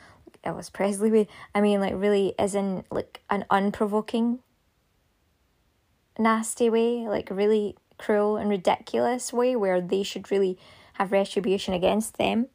Elvis 0.44 0.72
Presley. 0.72 1.28
I 1.54 1.60
mean, 1.60 1.80
like 1.80 1.94
really 1.96 2.34
as 2.38 2.54
in 2.54 2.84
like 2.90 3.22
an 3.30 3.44
unprovoking, 3.50 4.40
nasty 6.18 6.68
way, 6.68 7.08
like 7.08 7.30
really 7.30 7.76
cruel 7.98 8.36
and 8.36 8.50
ridiculous 8.50 9.32
way 9.32 9.56
where 9.56 9.80
they 9.80 10.02
should 10.02 10.30
really 10.30 10.58
have 10.94 11.12
retribution 11.12 11.72
against 11.72 12.18
them. 12.18 12.48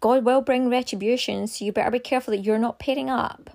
God 0.00 0.24
will 0.24 0.40
bring 0.40 0.70
retribution, 0.70 1.46
so 1.46 1.64
you 1.64 1.72
better 1.72 1.90
be 1.90 1.98
careful 1.98 2.32
that 2.32 2.42
you're 2.42 2.58
not 2.58 2.78
pairing 2.78 3.10
up 3.10 3.50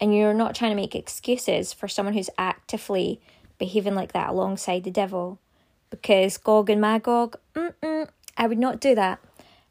and 0.00 0.14
you're 0.14 0.34
not 0.34 0.54
trying 0.54 0.70
to 0.70 0.76
make 0.76 0.94
excuses 0.94 1.72
for 1.72 1.88
someone 1.88 2.14
who's 2.14 2.30
actively 2.36 3.20
behaving 3.58 3.94
like 3.94 4.12
that 4.12 4.28
alongside 4.28 4.84
the 4.84 4.90
devil 4.90 5.40
because 5.90 6.36
Gog 6.38 6.70
and 6.70 6.80
Magog, 6.80 7.36
I 7.54 8.46
would 8.46 8.58
not 8.58 8.80
do 8.80 8.94
that. 8.94 9.20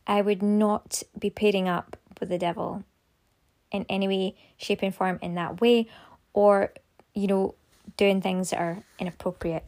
I 0.05 0.21
would 0.21 0.41
not 0.41 1.03
be 1.17 1.29
pairing 1.29 1.67
up 1.67 1.97
with 2.19 2.29
the 2.29 2.37
devil 2.37 2.83
in 3.71 3.85
any 3.89 4.07
way, 4.07 4.35
shape, 4.57 4.81
and 4.81 4.93
form 4.93 5.19
in 5.21 5.35
that 5.35 5.59
way, 5.61 5.87
or, 6.33 6.73
you 7.13 7.27
know, 7.27 7.55
doing 7.97 8.21
things 8.21 8.51
that 8.51 8.59
are 8.59 8.83
inappropriate. 8.99 9.65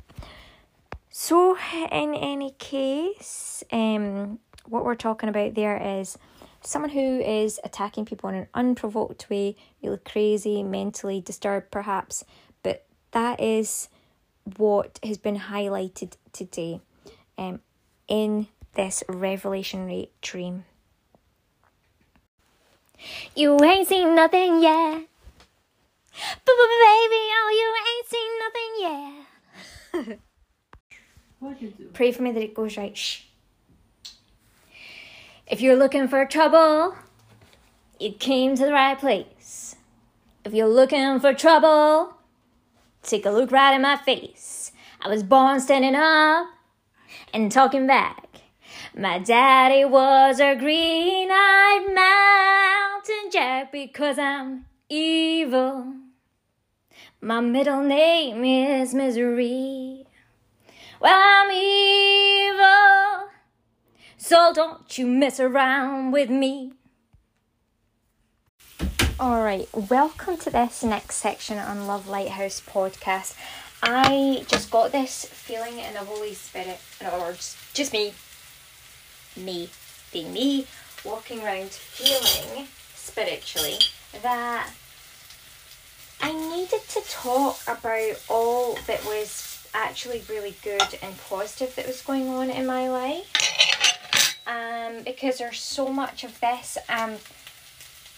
So, 1.10 1.58
in 1.74 2.14
any 2.14 2.52
case, 2.60 3.64
um, 3.72 4.40
what 4.66 4.84
we're 4.84 4.96
talking 4.96 5.30
about 5.30 5.56
there 5.56 6.00
is 6.00 6.18
someone 6.62 6.92
who 6.92 7.20
is 7.20 7.60
attacking 7.64 8.06
people 8.06 8.30
in 8.30 8.36
an 8.36 8.48
unprovoked 8.54 9.30
way, 9.30 9.56
really 9.82 9.98
crazy, 10.00 10.64
mentally 10.64 11.22
disturbed, 11.22 11.72
perhaps, 11.72 12.24
but 12.64 12.86
that 13.12 13.40
is 13.40 13.88
what 14.58 15.00
has 15.04 15.18
been 15.18 15.40
highlighted 15.40 16.14
today 16.32 16.82
um, 17.38 17.60
in 18.08 18.48
this 18.76 19.04
revelationary 19.08 20.10
dream. 20.22 20.66
You 23.36 23.62
ain't 23.64 23.88
seen 23.88 24.16
nothing 24.16 24.62
yet. 24.62 25.08
Baby, 26.46 27.22
oh, 27.38 27.50
you 27.60 27.68
ain't 27.92 28.08
seen 28.10 28.32
nothing 28.46 30.10
yet. 30.10 30.20
Pray 31.94 32.12
for 32.12 32.22
me 32.22 32.32
that 32.32 32.42
it 32.42 32.54
goes 32.54 32.78
right. 32.78 32.96
Shh. 32.96 33.24
If 35.48 35.62
you're 35.62 35.76
looking 35.76 36.08
for 36.08 36.26
trouble, 36.26 36.96
you 38.00 38.14
came 38.14 38.56
to 38.56 38.66
the 38.66 38.72
right 38.72 38.98
place. 38.98 39.76
If 40.44 40.54
you're 40.54 40.68
looking 40.68 41.20
for 41.20 41.34
trouble, 41.34 42.14
Take 43.06 43.28
a 43.28 43.30
look 43.30 43.52
right 43.52 43.76
in 43.76 43.84
my 43.84 43.98
face. 43.98 44.72
I 45.00 45.10
was 45.10 45.22
born 45.22 45.60
standing 45.60 45.94
up 45.94 46.48
and 47.32 47.52
talking 47.52 47.86
back. 47.86 48.28
My 48.98 49.20
daddy 49.20 49.86
was 49.86 50.40
a 50.40 50.56
green 50.56 51.30
eyed 51.32 51.86
mountain 51.94 53.30
jack 53.32 53.72
because 53.72 54.18
I'm 54.18 54.66
evil. 54.90 55.94
My 57.22 57.42
middle 57.42 57.84
name 57.84 58.44
is 58.44 58.96
Misery. 58.96 60.08
Well, 61.00 61.14
I'm 61.16 61.52
evil. 61.52 63.30
So 64.18 64.52
don't 64.52 64.98
you 64.98 65.06
mess 65.06 65.40
around 65.40 66.12
with 66.12 66.32
me. 66.32 66.74
All 69.18 69.42
right, 69.42 69.70
welcome 69.74 70.36
to 70.40 70.50
this 70.50 70.84
next 70.84 71.16
section 71.16 71.58
on 71.58 71.88
Love 71.88 72.06
Lighthouse 72.06 72.60
podcast. 72.60 73.34
I 73.82 74.44
just 74.50 74.70
got 74.70 74.92
this 74.92 75.24
feeling 75.24 75.80
in 75.80 75.94
the 75.94 76.02
Holy 76.02 76.34
Spirit, 76.34 76.82
in 77.00 77.08
other 77.08 77.20
words, 77.20 77.56
just 77.74 77.94
me, 77.94 78.14
me, 79.38 79.70
being 80.12 80.34
me, 80.34 80.68
walking 81.06 81.42
around 81.42 81.70
feeling 81.70 82.68
spiritually 82.94 83.78
that 84.22 84.70
I 86.22 86.34
needed 86.34 86.82
to 86.90 87.02
talk 87.10 87.60
about 87.70 88.22
all 88.28 88.78
that 88.86 89.06
was 89.06 89.66
actually 89.74 90.24
really 90.28 90.56
good 90.62 91.00
and 91.02 91.18
positive 91.30 91.74
that 91.76 91.88
was 91.88 92.02
going 92.02 92.28
on 92.28 92.50
in 92.50 92.66
my 92.66 92.90
life. 92.90 94.42
Um, 94.46 95.04
because 95.06 95.38
there's 95.38 95.62
so 95.62 95.88
much 95.88 96.26
of 96.26 96.38
this 96.42 96.78
um 96.90 97.16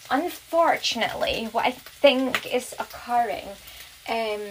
unfortunately, 0.10 1.46
what 1.52 1.66
I 1.66 1.72
think 1.72 2.54
is 2.54 2.74
occurring 2.80 3.48
um, 4.08 4.42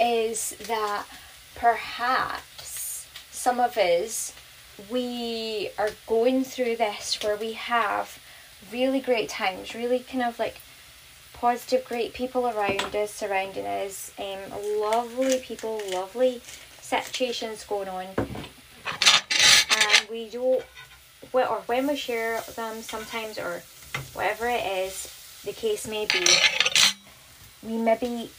is 0.00 0.56
that 0.66 1.06
perhaps 1.54 3.06
some 3.30 3.60
of 3.60 3.76
us 3.76 4.32
we 4.90 5.70
are 5.78 5.90
going 6.06 6.44
through 6.44 6.76
this 6.76 7.18
where 7.22 7.36
we 7.36 7.52
have 7.54 8.18
really 8.72 9.00
great 9.00 9.28
times, 9.28 9.74
really 9.74 10.00
kind 10.00 10.22
of 10.22 10.38
like 10.38 10.60
positive, 11.32 11.84
great 11.86 12.12
people 12.12 12.46
around 12.46 12.94
us, 12.94 13.12
surrounding 13.12 13.66
us, 13.66 14.12
um, 14.18 14.80
lovely 14.80 15.38
people, 15.38 15.80
lovely 15.92 16.40
situations 16.80 17.64
going 17.64 17.88
on, 17.88 18.06
and 18.16 20.08
we 20.10 20.28
don't, 20.28 20.64
or 21.32 21.62
when 21.66 21.86
we 21.86 21.96
share 21.96 22.40
them 22.54 22.82
sometimes, 22.82 23.38
or 23.38 23.62
whatever 24.14 24.48
it 24.48 24.64
is 24.64 25.12
the 25.44 25.52
case 25.52 25.86
may 25.86 26.06
be, 26.06 26.26
we 27.62 27.76
maybe 27.78 28.30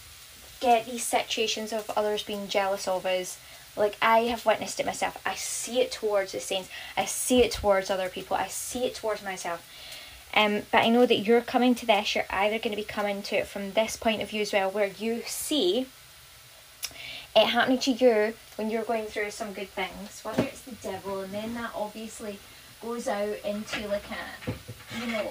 get 0.59 0.85
these 0.85 1.03
situations 1.03 1.71
of 1.71 1.89
others 1.95 2.23
being 2.23 2.47
jealous 2.47 2.87
of 2.87 3.05
us. 3.05 3.37
Like 3.75 3.95
I 4.01 4.19
have 4.21 4.45
witnessed 4.45 4.79
it 4.79 4.85
myself. 4.85 5.21
I 5.25 5.35
see 5.35 5.79
it 5.79 5.91
towards 5.91 6.31
the 6.31 6.39
saints. 6.39 6.69
I 6.95 7.05
see 7.05 7.43
it 7.43 7.51
towards 7.51 7.89
other 7.89 8.09
people. 8.09 8.35
I 8.35 8.47
see 8.47 8.85
it 8.85 8.95
towards 8.95 9.23
myself. 9.23 9.65
Um, 10.33 10.63
but 10.71 10.83
I 10.83 10.89
know 10.89 11.05
that 11.05 11.19
you're 11.19 11.41
coming 11.41 11.75
to 11.75 11.85
this. 11.85 12.15
You're 12.15 12.25
either 12.29 12.59
going 12.59 12.71
to 12.71 12.81
be 12.81 12.83
coming 12.83 13.21
to 13.23 13.37
it 13.37 13.47
from 13.47 13.71
this 13.71 13.95
point 13.95 14.21
of 14.21 14.29
view 14.29 14.41
as 14.41 14.53
well, 14.53 14.69
where 14.69 14.87
you 14.87 15.21
see 15.25 15.87
it 17.35 17.47
happening 17.47 17.79
to 17.79 17.91
you 17.91 18.33
when 18.55 18.69
you're 18.69 18.83
going 18.83 19.05
through 19.05 19.31
some 19.31 19.53
good 19.53 19.69
things, 19.69 20.21
whether 20.23 20.43
it's 20.43 20.61
the 20.61 20.75
devil, 20.75 21.21
and 21.21 21.33
then 21.33 21.53
that 21.53 21.71
obviously 21.75 22.39
goes 22.87 23.07
out 23.09 23.35
into 23.43 23.85
like 23.89 24.03
a 24.11 24.51
you 25.01 25.11
know, 25.11 25.29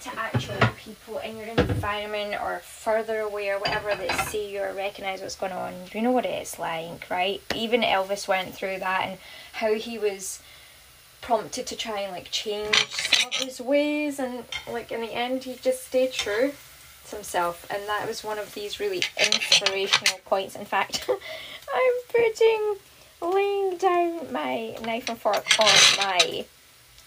to 0.00 0.18
actual 0.18 0.56
people 0.76 1.18
in 1.18 1.36
your 1.36 1.46
environment 1.46 2.34
or 2.42 2.58
further 2.58 3.20
away 3.20 3.50
or 3.50 3.58
whatever 3.60 3.94
that 3.94 4.28
see 4.28 4.52
you 4.52 4.60
or 4.60 4.72
recognise 4.72 5.20
what's 5.20 5.36
going 5.36 5.52
on, 5.52 5.72
you 5.92 6.02
know 6.02 6.10
what 6.10 6.26
it's 6.26 6.58
like, 6.58 7.08
right? 7.08 7.40
Even 7.54 7.82
Elvis 7.82 8.26
went 8.26 8.52
through 8.52 8.80
that 8.80 9.06
and 9.06 9.18
how 9.52 9.74
he 9.74 9.96
was 9.96 10.42
prompted 11.20 11.66
to 11.68 11.76
try 11.76 12.00
and 12.00 12.12
like 12.12 12.30
change 12.32 12.76
some 12.86 13.28
of 13.28 13.34
his 13.34 13.60
ways 13.60 14.18
and 14.18 14.44
like 14.72 14.90
in 14.90 15.00
the 15.00 15.12
end 15.12 15.44
he 15.44 15.54
just 15.54 15.86
stayed 15.86 16.12
true 16.12 16.52
to 17.08 17.16
himself 17.16 17.64
and 17.70 17.82
that 17.86 18.08
was 18.08 18.24
one 18.24 18.38
of 18.38 18.54
these 18.54 18.80
really 18.80 19.02
inspirational 19.24 20.18
points. 20.24 20.56
In 20.56 20.64
fact, 20.64 21.08
I'm 21.08 21.92
putting 22.08 22.76
laying 23.20 23.76
down 23.76 24.32
my 24.32 24.76
knife 24.84 25.08
and 25.08 25.18
fork 25.18 25.44
on 25.58 25.66
my 25.98 26.44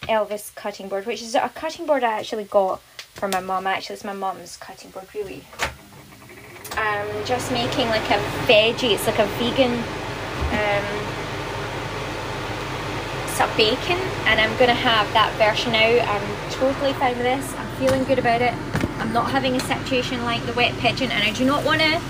Elvis 0.03 0.53
cutting 0.55 0.87
board, 0.89 1.05
which 1.05 1.21
is 1.21 1.35
a 1.35 1.49
cutting 1.49 1.85
board 1.85 2.03
I 2.03 2.19
actually 2.19 2.45
got 2.45 2.81
for 3.13 3.27
my 3.27 3.39
mum. 3.39 3.67
Actually, 3.67 3.95
it's 3.95 4.03
my 4.03 4.13
mum's 4.13 4.57
cutting 4.57 4.91
board, 4.91 5.07
really. 5.13 5.43
I'm 6.73 7.25
just 7.25 7.51
making 7.51 7.87
like 7.87 8.09
a 8.09 8.19
veggie, 8.47 8.93
it's 8.93 9.05
like 9.05 9.19
a 9.19 9.25
vegan 9.37 9.73
um, 10.51 10.85
some 13.27 13.49
bacon, 13.57 13.97
and 14.25 14.39
I'm 14.39 14.57
gonna 14.57 14.73
have 14.73 15.11
that 15.13 15.33
version 15.37 15.75
out. 15.75 16.07
I'm 16.07 16.51
totally 16.51 16.93
fine 16.93 17.17
with 17.17 17.25
this, 17.25 17.53
I'm 17.55 17.75
feeling 17.75 18.03
good 18.05 18.19
about 18.19 18.41
it. 18.41 18.53
I'm 18.99 19.11
not 19.11 19.31
having 19.31 19.55
a 19.55 19.59
situation 19.59 20.23
like 20.23 20.45
the 20.45 20.53
wet 20.53 20.77
pigeon, 20.77 21.11
and 21.11 21.23
I 21.23 21.31
do 21.31 21.45
not 21.45 21.65
want 21.65 21.81
to. 21.81 22.01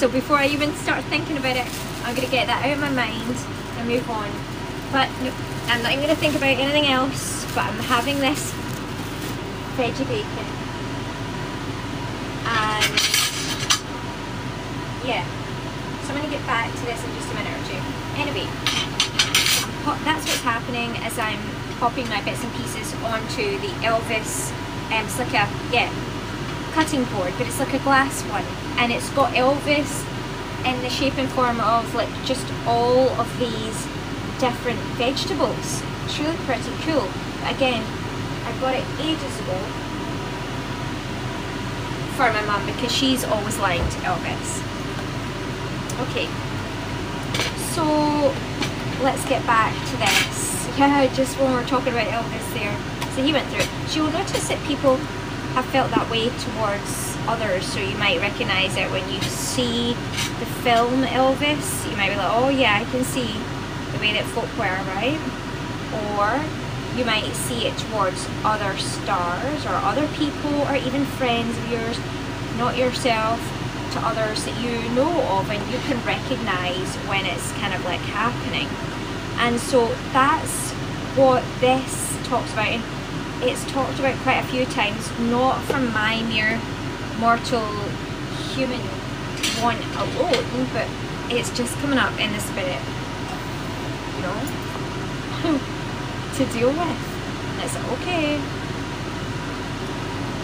So, 0.00 0.08
before 0.08 0.38
I 0.38 0.46
even 0.46 0.72
start 0.76 1.04
thinking 1.12 1.36
about 1.36 1.60
it, 1.60 1.68
I'm 2.08 2.16
gonna 2.16 2.32
get 2.32 2.46
that 2.46 2.64
out 2.64 2.72
of 2.72 2.80
my 2.80 2.88
mind 2.88 3.36
and 3.76 3.84
move 3.84 4.08
on. 4.08 4.32
But 4.96 5.12
no, 5.20 5.28
I'm 5.68 5.82
not 5.84 5.92
even 5.92 6.08
gonna 6.08 6.16
think 6.16 6.32
about 6.32 6.56
anything 6.56 6.88
else, 6.88 7.44
but 7.52 7.68
I'm 7.68 7.76
having 7.84 8.16
this 8.16 8.48
veggie 9.76 10.08
bacon. 10.08 10.48
And 12.48 12.96
yeah, 15.04 15.20
so 16.00 16.16
I'm 16.16 16.24
gonna 16.24 16.32
get 16.32 16.48
back 16.48 16.72
to 16.72 16.82
this 16.88 17.04
in 17.04 17.12
just 17.20 17.28
a 17.28 17.34
minute 17.36 17.52
or 17.52 17.64
two. 17.68 17.80
Anyway, 18.24 18.48
that's 20.08 20.24
what's 20.24 20.40
happening 20.40 20.96
as 21.04 21.18
I'm 21.20 21.44
popping 21.76 22.08
my 22.08 22.24
bits 22.24 22.40
and 22.40 22.48
pieces 22.56 22.88
onto 23.04 23.60
the 23.60 23.68
Elvis, 23.84 24.48
um, 24.96 25.04
it's 25.04 25.18
like 25.20 25.36
a, 25.36 25.44
yeah, 25.68 25.92
cutting 26.72 27.04
board, 27.12 27.34
but 27.36 27.46
it's 27.46 27.60
like 27.60 27.74
a 27.74 27.84
glass 27.84 28.24
one. 28.32 28.48
And 28.80 28.90
it's 28.90 29.10
got 29.10 29.34
Elvis 29.34 30.06
in 30.64 30.80
the 30.82 30.88
shape 30.88 31.18
and 31.18 31.28
form 31.30 31.60
of 31.60 31.94
like 31.94 32.08
just 32.24 32.46
all 32.66 33.08
of 33.20 33.28
these 33.38 33.86
different 34.40 34.80
vegetables. 34.96 35.82
It's 36.04 36.18
really 36.18 36.36
pretty 36.48 36.72
cool. 36.82 37.06
But 37.42 37.54
again, 37.54 37.84
I 38.44 38.56
got 38.58 38.74
it 38.74 38.84
ages 38.98 39.38
ago 39.40 39.58
for 42.16 42.32
my 42.32 42.44
mum 42.46 42.64
because 42.66 42.90
she's 42.90 43.22
always 43.24 43.58
liked 43.58 43.92
Elvis. 44.04 44.60
Okay, 46.08 46.26
so 47.74 47.84
let's 49.04 49.24
get 49.28 49.44
back 49.46 49.74
to 49.90 49.96
this. 49.96 50.50
Yeah, 50.78 51.12
just 51.12 51.38
when 51.38 51.52
we're 51.52 51.66
talking 51.66 51.92
about 51.92 52.06
Elvis 52.06 52.54
there. 52.54 52.74
So 53.14 53.22
he 53.22 53.32
went 53.34 53.46
through. 53.48 53.66
So 53.88 53.96
you'll 54.02 54.12
notice 54.12 54.48
that 54.48 54.64
people 54.66 54.96
have 55.52 55.66
felt 55.66 55.90
that 55.90 56.08
way 56.08 56.30
towards 56.30 57.09
others. 57.28 57.66
So 57.66 57.80
you 57.80 57.96
might 57.98 58.20
recognise 58.20 58.76
it 58.76 58.90
when 58.90 59.08
you 59.12 59.20
see 59.22 59.94
the 60.38 60.46
film 60.62 61.02
Elvis. 61.02 61.88
You 61.90 61.96
might 61.96 62.10
be 62.10 62.16
like, 62.16 62.32
oh 62.32 62.48
yeah, 62.48 62.78
I 62.80 62.84
can 62.90 63.04
see 63.04 63.28
the 63.92 63.98
way 63.98 64.12
that 64.12 64.24
folk 64.32 64.50
were, 64.56 64.78
right? 64.94 65.18
Or 66.16 66.40
you 66.96 67.04
might 67.04 67.32
see 67.34 67.66
it 67.66 67.76
towards 67.78 68.28
other 68.44 68.76
stars 68.78 69.64
or 69.66 69.74
other 69.74 70.06
people 70.16 70.54
or 70.68 70.76
even 70.76 71.04
friends 71.16 71.56
of 71.56 71.70
yours, 71.70 71.98
not 72.58 72.76
yourself, 72.76 73.40
to 73.92 73.98
others 74.00 74.44
that 74.44 74.54
you 74.62 74.76
know 74.94 75.10
of 75.38 75.50
and 75.50 75.60
you 75.72 75.78
can 75.80 75.98
recognize 76.04 76.94
when 77.08 77.26
it's 77.26 77.52
kind 77.52 77.74
of 77.74 77.84
like 77.84 78.00
happening. 78.00 78.68
And 79.38 79.58
so 79.58 79.86
that's 80.12 80.70
what 81.16 81.42
this 81.60 82.16
talks 82.24 82.52
about. 82.52 82.68
And 82.68 82.82
it's 83.42 83.64
talked 83.72 83.98
about 83.98 84.16
quite 84.18 84.38
a 84.38 84.46
few 84.46 84.64
times, 84.66 85.10
not 85.18 85.60
from 85.62 85.92
my 85.92 86.22
mere 86.24 86.60
mortal 87.20 87.68
human 88.56 88.80
one 89.60 89.76
alone, 90.00 90.66
but 90.72 90.88
it's 91.28 91.50
just 91.54 91.76
coming 91.78 91.98
up 91.98 92.18
in 92.18 92.32
the 92.32 92.40
spirit, 92.40 92.80
you 94.16 94.22
know, 94.24 94.40
to 96.34 96.46
deal 96.52 96.70
with. 96.70 96.80
And 96.80 97.60
it's 97.60 97.76
okay. 97.76 98.40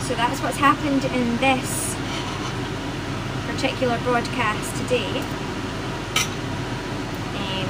So 0.04 0.14
that's 0.14 0.40
what's 0.42 0.58
happened 0.58 1.04
in 1.06 1.36
this 1.38 1.96
particular 3.46 3.98
broadcast 4.00 4.76
today. 4.82 5.20
Um, 7.40 7.68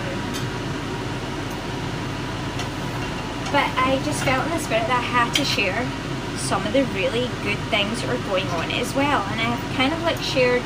but 3.53 3.71
I 3.79 4.01
just 4.05 4.25
felt 4.25 4.45
in 4.47 4.51
the 4.51 4.59
spirit 4.59 4.88
that 4.88 4.99
I 4.99 5.01
had 5.01 5.33
to 5.37 5.45
share 5.45 5.87
some 6.38 6.66
of 6.66 6.72
the 6.72 6.85
really 6.94 7.29
good 7.42 7.59
things 7.68 8.03
that 8.03 8.09
are 8.11 8.29
going 8.29 8.46
on 8.49 8.70
as 8.72 8.94
well. 8.94 9.22
And 9.31 9.40
I 9.40 9.44
have 9.44 9.77
kind 9.77 9.92
of 9.92 10.03
like 10.03 10.18
shared, 10.18 10.62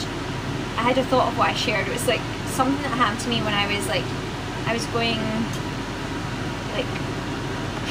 I 0.76 0.82
had 0.82 0.98
a 0.98 1.04
thought 1.04 1.28
of 1.28 1.38
what 1.38 1.50
I 1.50 1.54
shared. 1.54 1.86
It 1.88 1.92
was 1.92 2.06
like 2.06 2.20
something 2.46 2.80
that 2.82 2.92
happened 2.92 3.20
to 3.20 3.28
me 3.28 3.40
when 3.42 3.54
I 3.54 3.66
was 3.66 3.86
like, 3.88 4.04
I 4.66 4.74
was 4.74 4.84
going 4.92 5.18
like 6.76 6.90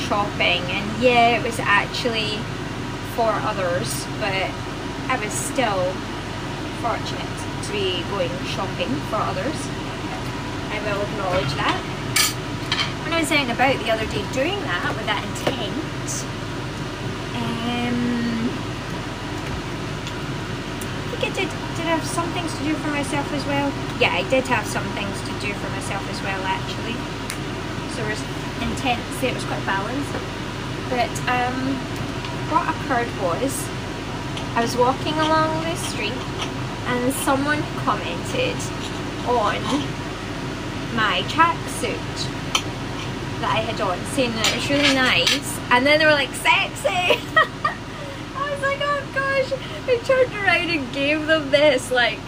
shopping 0.08 0.62
and 0.72 0.86
yeah, 1.02 1.38
it 1.38 1.44
was 1.44 1.60
actually 1.60 2.38
for 3.16 3.32
others, 3.44 4.06
but 4.20 4.48
I 5.10 5.20
was 5.22 5.34
still 5.34 5.92
fortunate 6.82 7.36
to 7.66 7.72
be 7.72 8.04
going 8.12 8.32
shopping 8.54 8.94
for 9.10 9.18
others. 9.18 9.58
I 10.72 10.80
will 10.86 11.02
acknowledge 11.02 11.54
that 11.58 11.90
when 13.10 13.18
I 13.18 13.22
was 13.22 13.32
out 13.32 13.40
and 13.40 13.52
about 13.52 13.74
the 13.84 13.90
other 13.90 14.06
day 14.06 14.24
doing 14.34 14.60
that 14.70 14.94
with 14.94 15.06
that 15.10 15.26
intent, 15.26 15.74
um, 17.34 18.50
I 21.09 21.09
think 21.20 21.34
I 21.34 21.36
did, 21.36 21.50
did 21.76 21.86
have 21.86 22.04
some 22.06 22.28
things 22.32 22.56
to 22.58 22.64
do 22.64 22.74
for 22.76 22.90
myself 22.90 23.32
as 23.34 23.46
well? 23.46 23.72
Yeah, 24.00 24.14
I 24.14 24.24
did 24.30 24.46
have 24.48 24.66
some 24.66 24.86
things 24.96 25.20
to 25.22 25.34
do 25.46 25.54
for 25.54 25.70
myself 25.72 26.04
as 26.10 26.22
well 26.22 26.42
actually. 26.44 26.96
So 27.96 28.04
it 28.06 28.16
was 28.16 28.24
intense, 28.64 29.24
it 29.24 29.34
was 29.34 29.44
quite 29.44 29.66
balanced. 29.66 30.14
But 30.88 31.12
um, 31.28 31.76
what 32.52 32.64
occurred 32.72 33.12
was, 33.22 33.52
I 34.56 34.62
was 34.62 34.76
walking 34.78 35.14
along 35.14 35.64
the 35.64 35.76
street 35.76 36.18
and 36.88 37.14
someone 37.26 37.62
commented 37.84 38.58
on 39.28 39.60
my 40.96 41.22
tracksuit 41.28 42.00
that 43.42 43.52
I 43.56 43.62
had 43.62 43.80
on, 43.82 44.00
saying 44.16 44.32
that 44.32 44.48
it 44.52 44.56
was 44.56 44.70
really 44.70 44.96
nice, 44.96 45.60
and 45.72 45.86
then 45.86 46.00
they 46.00 46.06
were 46.06 46.12
like, 46.12 46.34
sexy! 46.34 47.20
Oh 49.02 49.12
gosh, 49.14 49.54
I 49.88 49.98
turned 50.04 50.34
around 50.34 50.70
and 50.70 50.94
gave 50.94 51.26
them 51.26 51.52
this, 51.52 51.90
like, 51.90 52.20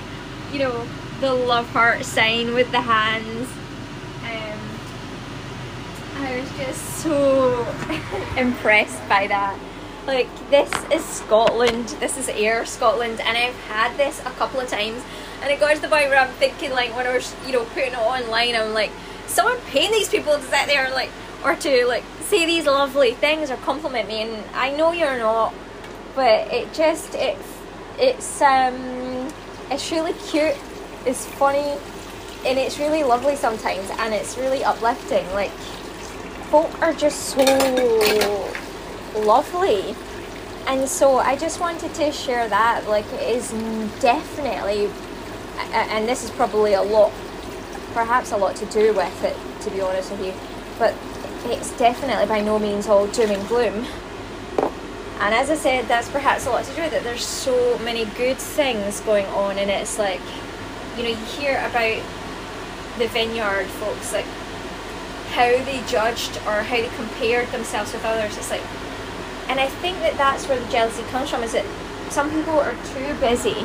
you 0.54 0.60
know, 0.60 0.88
the 1.20 1.34
love 1.34 1.68
heart 1.70 2.06
sign 2.06 2.54
with 2.54 2.72
the 2.72 2.80
hands. 2.80 3.50
Um, 4.24 4.60
I 6.24 6.40
was 6.40 6.50
just 6.58 6.82
so 7.04 7.68
impressed 8.38 9.08
by 9.10 9.28
that. 9.28 9.60
Like, 10.08 10.30
this 10.50 10.72
is 10.92 11.04
Scotland, 11.04 11.90
this 12.00 12.18
is 12.18 12.30
Ayr 12.30 12.66
Scotland, 12.66 13.20
and 13.20 13.38
I've 13.38 13.60
had 13.66 13.98
this 13.98 14.22
a 14.22 14.32
couple 14.32 14.62
of 14.62 14.70
times, 14.70 15.04
and 15.42 15.52
it 15.52 15.60
got 15.60 15.76
to 15.76 15.82
the 15.82 15.90
point 15.90 16.08
where 16.08 16.20
I'm 16.20 16.34
thinking, 16.36 16.72
like, 16.72 16.96
when 16.96 17.06
I 17.06 17.14
was, 17.14 17.36
you 17.46 17.52
know, 17.52 17.66
putting 17.66 17.92
it 17.94 18.00
online, 18.00 18.56
I'm 18.56 18.74
like, 18.74 18.92
someone 19.28 19.58
paying 19.68 19.92
these 19.92 20.10
people 20.10 20.36
to 20.36 20.42
sit 20.42 20.68
there 20.68 20.90
like 20.92 21.10
or 21.44 21.56
to 21.56 21.86
like 21.86 22.04
say 22.20 22.46
these 22.46 22.66
lovely 22.66 23.14
things 23.14 23.50
or 23.50 23.56
compliment 23.58 24.08
me 24.08 24.22
and 24.24 24.44
I 24.54 24.76
know 24.76 24.92
you're 24.92 25.18
not 25.18 25.54
but 26.16 26.52
it 26.52 26.72
just 26.74 27.16
it's 27.16 27.58
it's 27.98 28.42
um 28.42 29.32
it's 29.70 29.92
really 29.92 30.14
cute 30.30 30.56
it's 31.06 31.26
funny 31.26 31.78
and 32.46 32.58
it's 32.58 32.80
really 32.80 33.04
lovely 33.04 33.36
sometimes 33.36 33.90
and 34.00 34.14
it's 34.14 34.38
really 34.38 34.64
uplifting 34.64 35.26
like 35.34 35.52
folk 36.50 36.82
are 36.82 36.94
just 36.94 37.30
so 37.30 38.54
lovely 39.16 39.96
and 40.68 40.88
so 40.88 41.18
I 41.18 41.36
just 41.36 41.60
wanted 41.60 41.94
to 41.96 42.12
share 42.12 42.48
that 42.50 42.88
like 42.88 43.06
it 43.14 43.36
is 43.36 43.52
definitely 44.02 44.90
and 45.74 46.08
this 46.08 46.24
is 46.24 46.32
probably 46.32 46.74
a 46.74 46.82
lot 46.82 47.12
perhaps 47.94 48.32
a 48.32 48.38
lot 48.38 48.56
to 48.58 48.66
do 48.68 48.94
with 48.94 49.24
it, 49.24 49.36
to 49.64 49.70
be 49.72 49.82
honest 49.82 50.12
with 50.12 50.26
you. 50.26 50.34
But 50.80 50.96
it's 51.52 51.76
definitely 51.78 52.26
by 52.26 52.42
no 52.42 52.60
means 52.60 52.88
all 52.88 53.08
doom 53.08 53.32
and 53.32 53.48
gloom. 53.48 53.86
And 55.22 55.36
as 55.36 55.52
I 55.52 55.56
said, 55.56 55.88
that's 55.88 56.10
perhaps 56.10 56.48
a 56.48 56.50
lot 56.50 56.66
to 56.66 56.76
do 56.76 56.82
with 56.82 56.94
it. 56.94 57.04
There's 57.04 57.24
so 57.24 57.78
many 57.80 58.06
good 58.18 58.38
things 58.38 59.02
going 59.02 59.28
on, 59.28 59.60
and 59.60 59.70
it's 59.70 60.00
like, 60.00 60.20
you 60.98 61.04
know, 61.04 61.10
you 61.10 61.26
hear 61.38 61.58
about 61.60 62.02
the 62.98 63.08
vineyard 63.08 63.68
folks, 63.78 64.12
like 64.14 64.26
how 65.38 65.52
they 65.64 65.84
judged 65.88 66.38
or 66.48 66.66
how 66.66 66.76
they 66.76 66.90
compared 66.96 67.48
themselves 67.50 67.94
with 67.94 68.04
others. 68.04 68.36
It's 68.36 68.50
like, 68.50 68.66
and 69.48 69.60
I 69.60 69.68
think 69.68 70.00
that 70.00 70.18
that's 70.18 70.50
where 70.50 70.60
the 70.60 70.72
jealousy 70.72 71.04
comes 71.14 71.30
from. 71.30 71.44
Is 71.44 71.54
that 71.54 71.66
some 72.10 72.32
people 72.32 72.60
are 72.60 72.74
too 72.92 73.14
busy 73.22 73.62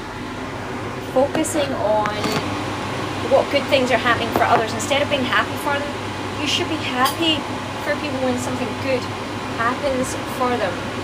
focusing 1.17 1.73
on 1.81 2.13
what 3.33 3.51
good 3.51 3.65
things 3.73 3.91
are 3.91 3.97
happening 3.97 4.29
for 4.37 4.45
others 4.45 4.75
instead 4.75 5.01
of 5.01 5.09
being 5.09 5.25
happy 5.25 5.57
for 5.65 5.73
them. 5.81 5.89
You 6.39 6.47
should 6.47 6.69
be 6.69 6.77
happy 6.77 7.41
for 7.81 7.97
people 8.05 8.21
when 8.21 8.37
something 8.45 8.69
good 8.85 9.01
happens 9.57 10.13
for 10.37 10.53
them. 10.53 10.96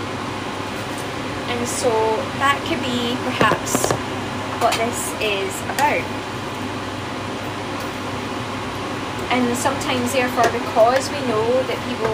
And 1.51 1.67
so 1.67 1.91
that 2.39 2.59
could 2.67 2.79
be 2.79 3.15
perhaps 3.27 3.91
what 4.63 4.71
this 4.79 5.11
is 5.19 5.51
about. 5.75 6.03
And 9.33 9.49
sometimes, 9.57 10.13
therefore, 10.13 10.45
because 10.53 11.09
we 11.09 11.19
know 11.25 11.47
that 11.65 11.79
people 11.89 12.13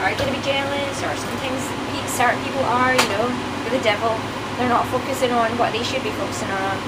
are 0.00 0.14
going 0.14 0.30
to 0.30 0.36
be 0.38 0.44
jealous, 0.46 0.94
or 1.02 1.10
sometimes 1.18 1.60
certain 2.06 2.38
people 2.46 2.62
are, 2.70 2.94
you 2.94 3.08
know, 3.10 3.26
with 3.66 3.74
the 3.74 3.82
devil, 3.82 4.14
they're 4.56 4.70
not 4.70 4.86
focusing 4.94 5.34
on 5.34 5.50
what 5.58 5.74
they 5.74 5.82
should 5.82 6.02
be 6.06 6.14
focusing 6.14 6.50
on. 6.50 6.78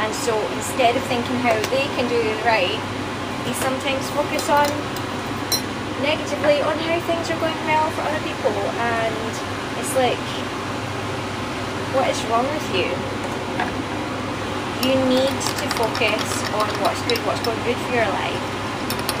And 0.00 0.12
so 0.12 0.32
instead 0.56 0.96
of 0.96 1.04
thinking 1.06 1.36
how 1.44 1.54
they 1.68 1.86
can 1.96 2.08
do 2.08 2.16
it 2.16 2.40
right, 2.44 2.80
they 3.44 3.54
sometimes 3.60 4.04
focus 4.16 4.48
on 4.48 4.66
negatively 6.00 6.60
on 6.64 6.76
how 6.84 6.96
things 7.04 7.28
are 7.28 7.40
going 7.40 7.56
well 7.68 7.88
for 7.92 8.02
other 8.08 8.22
people. 8.24 8.56
And 8.80 9.14
it's 9.80 9.94
like, 9.96 10.20
what 11.94 12.10
is 12.10 12.20
wrong 12.26 12.44
with 12.44 12.68
you? 12.74 12.90
You 14.84 14.94
need 15.08 15.32
to 15.32 15.66
focus 15.78 16.22
on 16.52 16.68
what's 16.82 17.00
good, 17.08 17.18
what's 17.24 17.40
going 17.46 17.62
good 17.64 17.76
for 17.88 17.94
your 17.94 18.08
life 18.08 18.54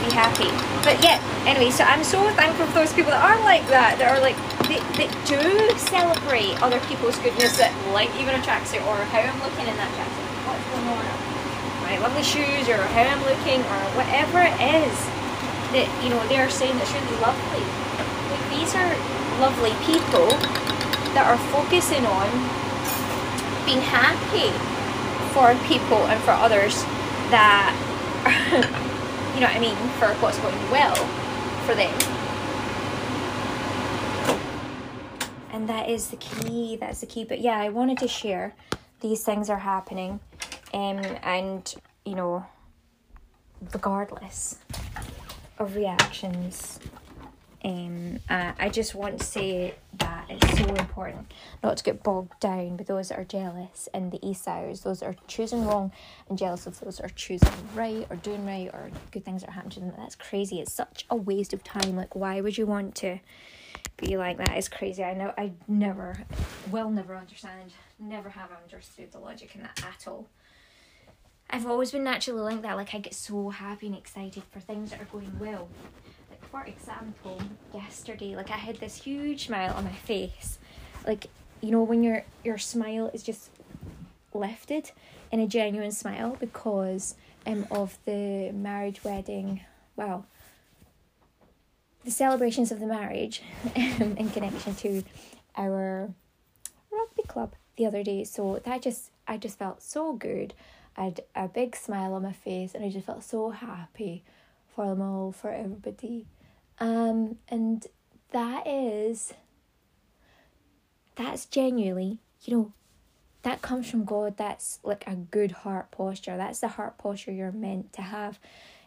be 0.04 0.12
happy. 0.12 0.50
But 0.84 1.00
yeah, 1.00 1.16
anyway, 1.48 1.70
so 1.72 1.84
I'm 1.84 2.04
so 2.04 2.20
thankful 2.36 2.66
for 2.68 2.84
those 2.84 2.92
people 2.92 3.10
that 3.10 3.24
are 3.24 3.40
like 3.40 3.64
that, 3.72 3.96
that 3.98 4.12
are 4.12 4.20
like, 4.20 4.36
they, 4.68 4.80
they 5.00 5.08
do 5.24 5.40
celebrate 5.80 6.60
other 6.60 6.80
people's 6.86 7.16
goodness 7.24 7.56
that 7.56 7.72
like 7.96 8.12
even 8.20 8.36
a 8.36 8.42
tracksuit 8.44 8.84
or 8.84 8.96
how 9.08 9.24
I'm 9.24 9.40
looking 9.40 9.64
in 9.64 9.76
that 9.80 9.90
tracksuit. 9.96 10.28
What's 10.44 10.64
going 10.72 10.88
on? 10.92 11.04
My 11.88 11.96
lovely 12.00 12.24
shoes 12.24 12.68
or 12.68 12.80
how 12.92 13.04
I'm 13.04 13.24
looking 13.24 13.60
or 13.64 13.80
whatever 13.96 14.44
it 14.44 14.56
is 14.60 14.94
that, 15.72 15.88
you 16.04 16.12
know, 16.12 16.20
they're 16.28 16.52
saying 16.52 16.76
that's 16.76 16.92
really 16.92 17.18
lovely. 17.20 17.64
Like, 18.28 18.44
these 18.52 18.72
are 18.76 18.92
lovely 19.40 19.72
people 19.84 20.28
that 21.16 21.24
are 21.28 21.40
focusing 21.52 22.04
on 22.04 22.28
being 23.64 23.80
happy 23.80 24.50
for 25.32 25.54
people 25.66 26.06
and 26.06 26.22
for 26.22 26.32
others 26.32 26.82
that 27.30 27.72
you 29.34 29.40
know 29.40 29.48
what 29.48 29.56
I 29.56 29.58
mean, 29.58 29.76
for 29.98 30.08
what's 30.22 30.38
going 30.38 30.70
well 30.70 30.94
for 31.66 31.74
them. 31.74 31.92
And 35.50 35.68
that 35.68 35.88
is 35.88 36.08
the 36.08 36.16
key, 36.16 36.76
that's 36.76 37.00
the 37.00 37.06
key. 37.06 37.24
But 37.24 37.40
yeah, 37.40 37.58
I 37.58 37.68
wanted 37.68 37.98
to 37.98 38.08
share 38.08 38.54
these 39.00 39.24
things 39.24 39.50
are 39.50 39.58
happening 39.58 40.20
um, 40.72 41.00
and, 41.22 41.74
you 42.04 42.14
know, 42.14 42.46
regardless 43.72 44.58
of 45.58 45.76
reactions 45.76 46.80
um, 47.64 48.20
uh, 48.28 48.52
I 48.58 48.68
just 48.68 48.94
want 48.94 49.18
to 49.20 49.24
say 49.24 49.74
that 49.98 50.26
it's 50.28 50.58
so 50.58 50.66
important 50.74 51.32
not 51.62 51.78
to 51.78 51.84
get 51.84 52.02
bogged 52.02 52.38
down 52.38 52.76
with 52.76 52.86
those 52.86 53.08
that 53.08 53.18
are 53.18 53.24
jealous 53.24 53.88
and 53.94 54.12
the 54.12 54.24
Esau's, 54.26 54.82
those 54.82 55.00
that 55.00 55.06
are 55.06 55.16
choosing 55.28 55.64
wrong 55.64 55.90
and 56.28 56.36
jealous 56.36 56.66
of 56.66 56.78
those 56.80 56.98
that 56.98 57.06
are 57.06 57.14
choosing 57.14 57.52
right 57.74 58.06
or 58.10 58.16
doing 58.16 58.44
right 58.44 58.68
or 58.74 58.90
good 59.12 59.24
things 59.24 59.40
that 59.40 59.48
are 59.48 59.52
happening 59.52 59.72
to 59.72 59.80
them. 59.80 59.94
That's 59.96 60.14
crazy. 60.14 60.60
It's 60.60 60.72
such 60.72 61.06
a 61.08 61.16
waste 61.16 61.54
of 61.54 61.64
time. 61.64 61.96
Like, 61.96 62.14
why 62.14 62.42
would 62.42 62.58
you 62.58 62.66
want 62.66 62.94
to 62.96 63.18
be 63.96 64.18
like 64.18 64.36
that? 64.36 64.50
It's 64.50 64.68
crazy. 64.68 65.02
I 65.02 65.14
know 65.14 65.32
I 65.38 65.52
never, 65.66 66.18
will 66.70 66.90
never 66.90 67.16
understand, 67.16 67.72
never 67.98 68.28
have 68.28 68.50
understood 68.62 69.10
the 69.10 69.18
logic 69.18 69.54
in 69.54 69.62
that 69.62 69.82
at 69.82 70.06
all. 70.06 70.28
I've 71.48 71.66
always 71.66 71.92
been 71.92 72.04
naturally 72.04 72.40
like 72.40 72.62
that. 72.62 72.76
Like, 72.76 72.94
I 72.94 72.98
get 72.98 73.14
so 73.14 73.48
happy 73.50 73.86
and 73.86 73.96
excited 73.96 74.42
for 74.50 74.60
things 74.60 74.90
that 74.90 75.00
are 75.00 75.06
going 75.06 75.38
well 75.38 75.68
for 76.54 76.62
example, 76.62 77.42
yesterday, 77.74 78.36
like 78.36 78.48
I 78.48 78.56
had 78.56 78.76
this 78.76 79.02
huge 79.02 79.46
smile 79.46 79.74
on 79.74 79.82
my 79.82 79.92
face. 79.92 80.60
Like, 81.04 81.26
you 81.60 81.72
know, 81.72 81.82
when 81.82 82.04
your 82.04 82.22
your 82.44 82.58
smile 82.58 83.10
is 83.12 83.24
just 83.24 83.50
lifted 84.32 84.92
in 85.32 85.40
a 85.40 85.48
genuine 85.48 85.90
smile 85.90 86.36
because 86.38 87.16
um 87.44 87.66
of 87.72 87.98
the 88.04 88.52
marriage 88.52 89.02
wedding 89.02 89.62
well 89.96 90.26
the 92.04 92.10
celebrations 92.10 92.70
of 92.70 92.78
the 92.78 92.86
marriage 92.86 93.42
um, 93.76 94.16
in 94.16 94.30
connection 94.30 94.74
to 94.76 95.02
our 95.56 96.10
rugby 96.92 97.22
club 97.26 97.54
the 97.76 97.84
other 97.84 98.04
day. 98.04 98.22
So 98.22 98.60
that 98.64 98.80
just 98.82 99.10
i 99.26 99.36
just 99.36 99.58
felt 99.58 99.82
so 99.82 100.12
good. 100.12 100.54
I 100.96 101.02
had 101.06 101.20
a 101.34 101.48
big 101.48 101.74
smile 101.74 102.14
on 102.14 102.22
my 102.22 102.32
face 102.32 102.76
and 102.76 102.84
i 102.84 102.90
just 102.90 103.06
felt 103.06 103.24
so 103.24 103.50
happy 103.50 104.22
for 104.72 104.86
them 104.86 105.02
all 105.02 105.32
for 105.32 105.50
everybody 105.50 106.26
um, 106.78 107.36
and 107.48 107.86
that 108.32 108.66
is, 108.66 109.34
that's 111.14 111.46
genuinely, 111.46 112.18
you 112.42 112.56
know, 112.56 112.72
that 113.42 113.62
comes 113.62 113.88
from 113.88 114.04
God. 114.04 114.36
That's 114.36 114.80
like 114.82 115.06
a 115.06 115.14
good 115.14 115.52
heart 115.52 115.90
posture. 115.90 116.36
That's 116.36 116.60
the 116.60 116.68
heart 116.68 116.98
posture 116.98 117.32
you're 117.32 117.52
meant 117.52 117.92
to 117.94 118.02
have. 118.02 118.38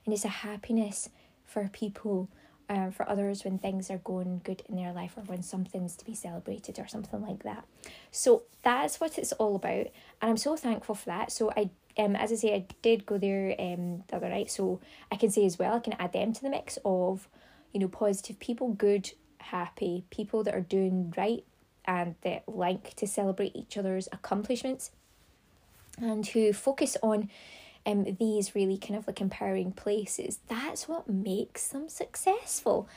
And 0.04 0.13
it's 0.13 0.26
a 0.26 0.30
happiness 0.30 1.10
for 1.45 1.69
people, 1.71 2.28
um, 2.67 2.91
for 2.91 3.08
others 3.08 3.45
when 3.45 3.60
things 3.60 3.89
are 3.89 4.00
going 4.00 4.41
good 4.43 4.63
in 4.67 4.76
their 4.76 4.91
life 4.91 5.13
or 5.15 5.21
when 5.21 5.43
something's 5.43 5.95
to 5.97 6.06
be 6.06 6.15
celebrated 6.15 6.80
or 6.80 6.88
something 6.88 7.21
like 7.21 7.43
that. 7.43 7.65
So 8.12 8.43
that's 8.63 9.00
what 9.00 9.17
it's 9.17 9.32
all 9.34 9.56
about. 9.56 9.88
And 10.21 10.32
I'm 10.32 10.38
so 10.38 10.56
thankful 10.56 10.95
for 10.95 11.06
that. 11.06 11.32
So 11.32 11.52
I 11.56 11.69
um, 12.00 12.15
as 12.15 12.32
I 12.32 12.36
say, 12.36 12.54
I 12.54 12.65
did 12.82 13.06
go 13.06 13.17
there 13.17 13.56
um 13.60 14.04
the 14.08 14.17
other 14.17 14.30
night, 14.30 14.52
so 14.52 14.80
I 15.12 15.15
can 15.15 15.32
say 15.32 15.45
as 15.45 15.58
well, 15.58 15.76
I 15.76 15.80
can 15.80 15.95
add 16.00 16.13
them 16.13 16.34
to 16.34 16.41
the 16.41 16.50
mix 16.50 16.78
of 16.86 17.28
you 17.73 17.80
know, 17.80 17.88
positive 17.88 18.39
people, 18.39 18.69
good, 18.69 19.12
happy, 19.39 20.03
people 20.10 20.43
that 20.43 20.53
are 20.53 20.62
doing 20.62 21.13
right 21.17 21.43
and 21.86 22.15
that 22.21 22.43
like 22.47 22.93
to 22.95 23.08
celebrate 23.08 23.56
each 23.56 23.77
other's 23.77 24.10
accomplishments 24.12 24.91
and 25.99 26.27
who 26.27 26.51
focus 26.53 26.97
on 27.01 27.30
um, 27.86 28.17
these 28.19 28.53
really 28.53 28.77
kind 28.77 28.97
of 28.97 29.08
like 29.08 29.21
empowering 29.21 29.71
places. 29.71 30.39
That's 30.47 30.88
what 30.88 31.10
makes 31.10 31.69
them 31.69 31.88
successful. 31.88 32.89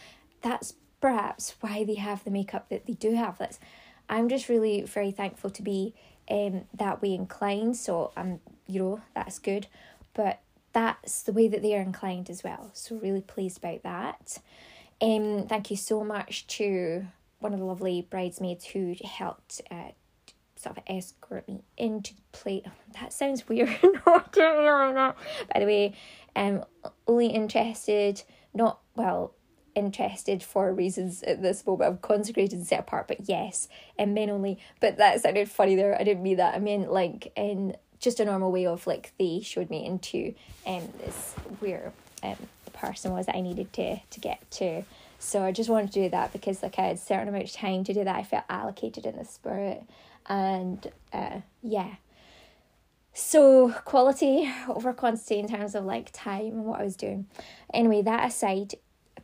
That's 0.42 0.74
perhaps 1.00 1.54
why 1.61 1.85
they 1.85 1.94
have 1.94 2.24
the 2.24 2.30
makeup 2.30 2.68
that 2.68 2.87
they 2.87 2.94
do 2.94 3.14
have. 3.14 3.38
That's 3.38 3.59
I'm 4.09 4.28
just 4.28 4.48
really 4.48 4.83
very 4.83 5.12
thankful 5.12 5.50
to 5.50 5.62
be 5.62 5.94
um 6.28 6.62
that 6.74 7.00
way 7.00 7.14
inclined. 7.14 7.76
So 7.76 8.12
I'm 8.16 8.33
um, 8.33 8.40
you 8.66 8.80
know 8.80 9.00
that's 9.14 9.38
good, 9.38 9.68
but 10.14 10.40
that's 10.72 11.22
the 11.22 11.33
way 11.33 11.48
that 11.48 11.62
they 11.62 11.76
are 11.76 11.83
inclined 11.83 12.30
as 12.30 12.44
well. 12.44 12.70
So, 12.74 12.96
really 12.96 13.20
pleased 13.20 13.59
about 13.59 13.83
that. 13.83 14.38
Um, 15.00 15.46
thank 15.48 15.70
you 15.70 15.76
so 15.76 16.04
much 16.04 16.46
to 16.48 17.06
one 17.38 17.54
of 17.54 17.59
the 17.59 17.64
lovely 17.64 18.06
bridesmaids 18.09 18.66
who 18.66 18.94
helped 19.02 19.62
uh, 19.70 19.92
sort 20.56 20.76
of 20.76 20.83
escort 20.87 21.48
me 21.48 21.62
into 21.76 22.14
the 22.14 22.22
plate. 22.33 22.66
that 23.00 23.12
sounds 23.12 23.48
weird. 23.48 23.68
By 24.04 24.22
the 24.33 25.66
way, 25.66 25.94
um, 26.37 26.64
only 27.06 27.28
interested, 27.28 28.22
not 28.54 28.80
well, 28.94 29.35
interested 29.74 30.42
for 30.42 30.72
reasons 30.72 31.22
at 31.22 31.42
this 31.42 31.66
moment. 31.66 31.90
I'm 31.90 31.98
consecrated 31.98 32.59
and 32.59 32.66
set 32.66 32.80
apart, 32.80 33.09
but 33.09 33.28
yes, 33.28 33.68
and 33.98 34.14
men 34.14 34.30
only. 34.30 34.59
But 34.80 34.98
that 34.98 35.20
sounded 35.20 35.50
funny 35.50 35.76
there. 35.76 35.98
I 35.98 36.04
didn't 36.04 36.22
mean 36.22 36.37
that. 36.37 36.54
I 36.54 36.59
mean 36.59 36.88
like 36.88 37.33
in 37.37 37.76
just 38.00 38.18
a 38.18 38.24
normal 38.24 38.50
way 38.50 38.66
of 38.66 38.86
like 38.86 39.12
they 39.18 39.40
showed 39.42 39.70
me 39.70 39.86
into 39.86 40.34
um 40.66 40.88
this 40.98 41.34
where 41.60 41.92
um 42.22 42.36
the 42.64 42.70
person 42.72 43.12
was 43.12 43.26
that 43.26 43.36
I 43.36 43.40
needed 43.40 43.72
to 43.74 43.98
to 43.98 44.20
get 44.20 44.50
to. 44.52 44.82
So 45.18 45.42
I 45.42 45.52
just 45.52 45.68
wanted 45.68 45.92
to 45.92 46.02
do 46.02 46.08
that 46.08 46.32
because 46.32 46.62
like 46.62 46.78
I 46.78 46.88
had 46.88 46.96
a 46.96 46.98
certain 46.98 47.28
amount 47.28 47.44
of 47.44 47.52
time 47.52 47.84
to 47.84 47.94
do 47.94 48.04
that. 48.04 48.16
I 48.16 48.22
felt 48.22 48.44
allocated 48.48 49.04
in 49.06 49.16
the 49.16 49.24
spirit. 49.24 49.82
And 50.26 50.90
uh 51.12 51.40
yeah. 51.62 51.96
So 53.12 53.72
quality 53.84 54.50
over 54.68 54.92
quantity 54.92 55.38
in 55.38 55.48
terms 55.48 55.74
of 55.74 55.84
like 55.84 56.10
time 56.12 56.52
and 56.52 56.64
what 56.64 56.80
I 56.80 56.84
was 56.84 56.96
doing. 56.96 57.26
Anyway, 57.72 58.03
that 58.03 58.26
aside, 58.26 58.74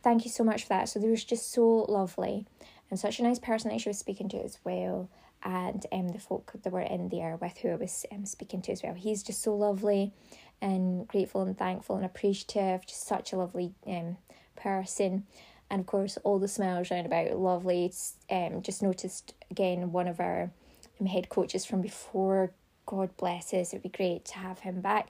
thank 0.03 0.23
you 0.23 0.31
so 0.31 0.43
much 0.43 0.63
for 0.63 0.69
that. 0.69 0.89
So 0.89 0.99
they 0.99 1.09
was 1.09 1.23
just 1.23 1.51
so 1.51 1.85
lovely 1.89 2.45
and 2.89 2.99
such 2.99 3.19
a 3.19 3.23
nice 3.23 3.39
person 3.39 3.71
that 3.71 3.81
she 3.81 3.89
was 3.89 3.97
speaking 3.97 4.29
to 4.29 4.37
as 4.43 4.59
well 4.63 5.09
and 5.43 5.85
um, 5.91 6.09
the 6.09 6.19
folk 6.19 6.51
that 6.61 6.73
were 6.73 6.81
in 6.81 7.09
there 7.09 7.37
with 7.39 7.57
who 7.59 7.69
I 7.69 7.75
was 7.75 8.05
um, 8.11 8.25
speaking 8.25 8.61
to 8.63 8.71
as 8.71 8.83
well. 8.83 8.93
He's 8.93 9.23
just 9.23 9.41
so 9.41 9.55
lovely 9.55 10.13
and 10.61 11.07
grateful 11.07 11.41
and 11.41 11.57
thankful 11.57 11.95
and 11.95 12.05
appreciative, 12.05 12.85
just 12.85 13.07
such 13.07 13.31
a 13.31 13.37
lovely 13.37 13.73
um, 13.85 14.17
person. 14.55 15.25
And 15.69 15.81
of 15.81 15.85
course, 15.85 16.17
all 16.23 16.39
the 16.39 16.47
smiles 16.47 16.89
round 16.91 17.05
about, 17.05 17.37
lovely. 17.37 17.93
Um, 18.29 18.61
just 18.61 18.81
noticed 18.81 19.33
again 19.51 19.91
one 19.91 20.07
of 20.07 20.19
our 20.19 20.51
um, 20.99 21.07
head 21.07 21.29
coaches 21.29 21.65
from 21.65 21.81
before. 21.81 22.51
God 22.85 23.15
bless 23.17 23.53
us. 23.53 23.73
It'd 23.73 23.83
be 23.83 23.89
great 23.89 24.25
to 24.25 24.37
have 24.37 24.59
him 24.59 24.81
back. 24.81 25.09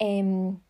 Um, 0.00 0.60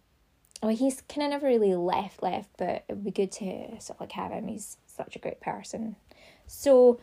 well, 0.62 0.74
he's 0.74 1.02
kind 1.02 1.24
of 1.24 1.30
never 1.30 1.46
really 1.46 1.74
left, 1.74 2.22
left, 2.22 2.48
but 2.57 2.84
it'd 2.88 3.05
be 3.05 3.11
good 3.11 3.32
to 3.32 3.80
sort 3.80 3.96
of 3.96 4.00
like 4.00 4.12
have 4.12 4.30
him. 4.30 4.48
He's 4.48 4.78
such 4.86 5.16
a 5.16 5.18
great 5.18 5.40
person. 5.40 5.96
So, 6.46 7.00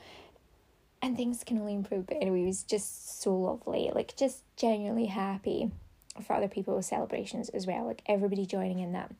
and 1.02 1.18
things 1.18 1.43
can 1.43 1.58
only 1.58 1.74
improve. 1.74 2.08
But 2.08 2.18
anyway, 2.22 2.43
it 2.43 2.47
was 2.47 2.64
just 2.64 3.22
so 3.22 3.36
lovely. 3.36 3.91
Like 3.93 4.16
just 4.16 4.43
genuinely 4.56 5.08
happy 5.08 5.72
for 6.26 6.34
other 6.34 6.47
people's 6.47 6.88
celebrations 6.88 7.49
as 7.49 7.66
well. 7.66 7.86
Like 7.86 8.02
everybody 8.06 8.45
joining 8.45 8.80
in 8.80 8.91
that. 8.93 9.12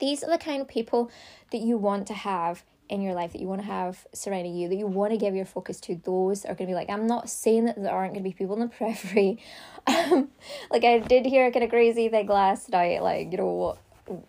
These 0.00 0.22
are 0.22 0.30
the 0.30 0.38
kind 0.38 0.60
of 0.60 0.68
people 0.68 1.10
that 1.50 1.58
you 1.58 1.76
want 1.76 2.06
to 2.08 2.14
have 2.14 2.62
in 2.88 3.02
your 3.02 3.14
life 3.14 3.32
that 3.32 3.40
you 3.40 3.46
want 3.46 3.60
to 3.60 3.66
have 3.66 4.06
surrounding 4.12 4.56
you, 4.56 4.68
that 4.68 4.76
you 4.76 4.86
want 4.86 5.12
to 5.12 5.18
give 5.18 5.34
your 5.34 5.44
focus 5.44 5.80
to, 5.80 5.96
those 6.04 6.44
are 6.44 6.54
going 6.54 6.66
to 6.68 6.72
be 6.72 6.74
like, 6.74 6.88
I'm 6.88 7.06
not 7.06 7.28
saying 7.28 7.66
that 7.66 7.80
there 7.80 7.92
aren't 7.92 8.14
going 8.14 8.24
to 8.24 8.28
be 8.28 8.34
people 8.34 8.54
in 8.54 8.60
the 8.60 8.68
periphery. 8.78 9.38
Um, 9.86 10.28
like, 10.70 10.84
I 10.84 10.98
did 10.98 11.26
hear 11.26 11.46
a 11.46 11.52
kind 11.52 11.64
of 11.64 11.70
crazy 11.70 12.08
thing 12.08 12.26
last 12.26 12.70
night, 12.70 13.02
like, 13.02 13.30
you 13.32 13.38
know, 13.38 13.78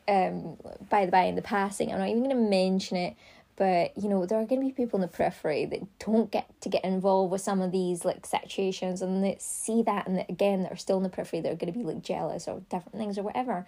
um, 0.07 0.57
by 0.89 1.05
the 1.05 1.11
by, 1.11 1.23
in 1.23 1.35
the 1.35 1.41
passing, 1.41 1.91
I'm 1.91 1.99
not 1.99 2.09
even 2.09 2.23
going 2.23 2.35
to 2.35 2.49
mention 2.49 2.97
it, 2.97 3.15
but 3.59 3.91
you 3.97 4.07
know 4.07 4.25
there 4.25 4.39
are 4.39 4.45
going 4.45 4.61
to 4.61 4.65
be 4.67 4.71
people 4.71 4.97
in 4.97 5.01
the 5.01 5.07
periphery 5.07 5.65
that 5.65 5.81
don't 5.99 6.31
get 6.31 6.49
to 6.61 6.69
get 6.69 6.83
involved 6.85 7.29
with 7.29 7.41
some 7.41 7.61
of 7.61 7.73
these 7.73 8.05
like 8.05 8.25
situations 8.25 9.01
and 9.01 9.21
that 9.23 9.41
see 9.41 9.83
that 9.83 10.07
and 10.07 10.25
again 10.29 10.63
that 10.63 10.71
are 10.71 10.77
still 10.77 10.97
in 10.97 11.03
the 11.03 11.09
periphery 11.09 11.41
they're 11.41 11.55
going 11.55 11.71
to 11.71 11.77
be 11.77 11.83
like 11.83 12.01
jealous 12.01 12.47
or 12.47 12.61
different 12.69 12.97
things 12.97 13.17
or 13.17 13.23
whatever. 13.23 13.67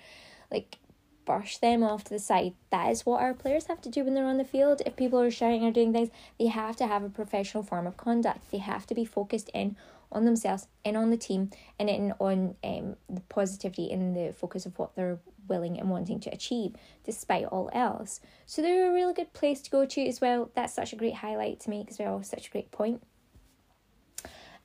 Like 0.49 0.77
brush 1.25 1.57
them 1.57 1.83
off 1.83 2.05
to 2.05 2.09
the 2.09 2.19
side. 2.19 2.53
That 2.71 2.89
is 2.89 3.05
what 3.05 3.21
our 3.21 3.33
players 3.33 3.67
have 3.67 3.81
to 3.81 3.89
do 3.89 4.05
when 4.05 4.15
they're 4.15 4.25
on 4.25 4.37
the 4.37 4.45
field. 4.45 4.81
If 4.85 4.95
people 4.95 5.19
are 5.19 5.29
shouting 5.29 5.65
or 5.65 5.71
doing 5.71 5.91
things 5.91 6.09
they 6.39 6.47
have 6.47 6.77
to 6.77 6.87
have 6.87 7.03
a 7.03 7.09
professional 7.09 7.61
form 7.61 7.85
of 7.85 7.97
conduct. 7.97 8.49
They 8.49 8.59
have 8.59 8.87
to 8.87 8.95
be 8.95 9.03
focused 9.03 9.51
in 9.53 9.75
on 10.12 10.26
themselves 10.26 10.68
and 10.84 10.97
on 10.97 11.09
the 11.09 11.18
team 11.18 11.51
and 11.80 11.89
in 11.89 12.14
on 12.20 12.55
um, 12.64 12.95
the 13.09 13.22
positivity 13.22 13.91
and 13.91 14.16
the 14.16 14.34
focus 14.34 14.66
of 14.66 14.78
what 14.78 14.95
they're 14.95 15.20
willing 15.47 15.80
and 15.80 15.89
wanting 15.89 16.20
to 16.20 16.30
achieve 16.32 16.76
despite 17.03 17.45
all 17.45 17.70
else. 17.74 18.22
So 18.45 18.62
they're 18.62 18.89
a 18.89 18.93
really 18.93 19.14
good 19.14 19.34
place 19.34 19.62
to 19.62 19.72
go 19.72 19.86
to 19.86 20.07
as 20.07 20.22
well. 20.22 20.49
That's 20.55 20.74
such 20.74 20.93
a 20.93 20.95
great 20.95 21.16
highlight 21.16 21.59
to 21.62 21.70
make 21.70 21.89
as 21.89 21.99
well, 21.99 22.22
such 22.24 22.47
a 22.47 22.51
great 22.51 22.72
point. 22.72 23.01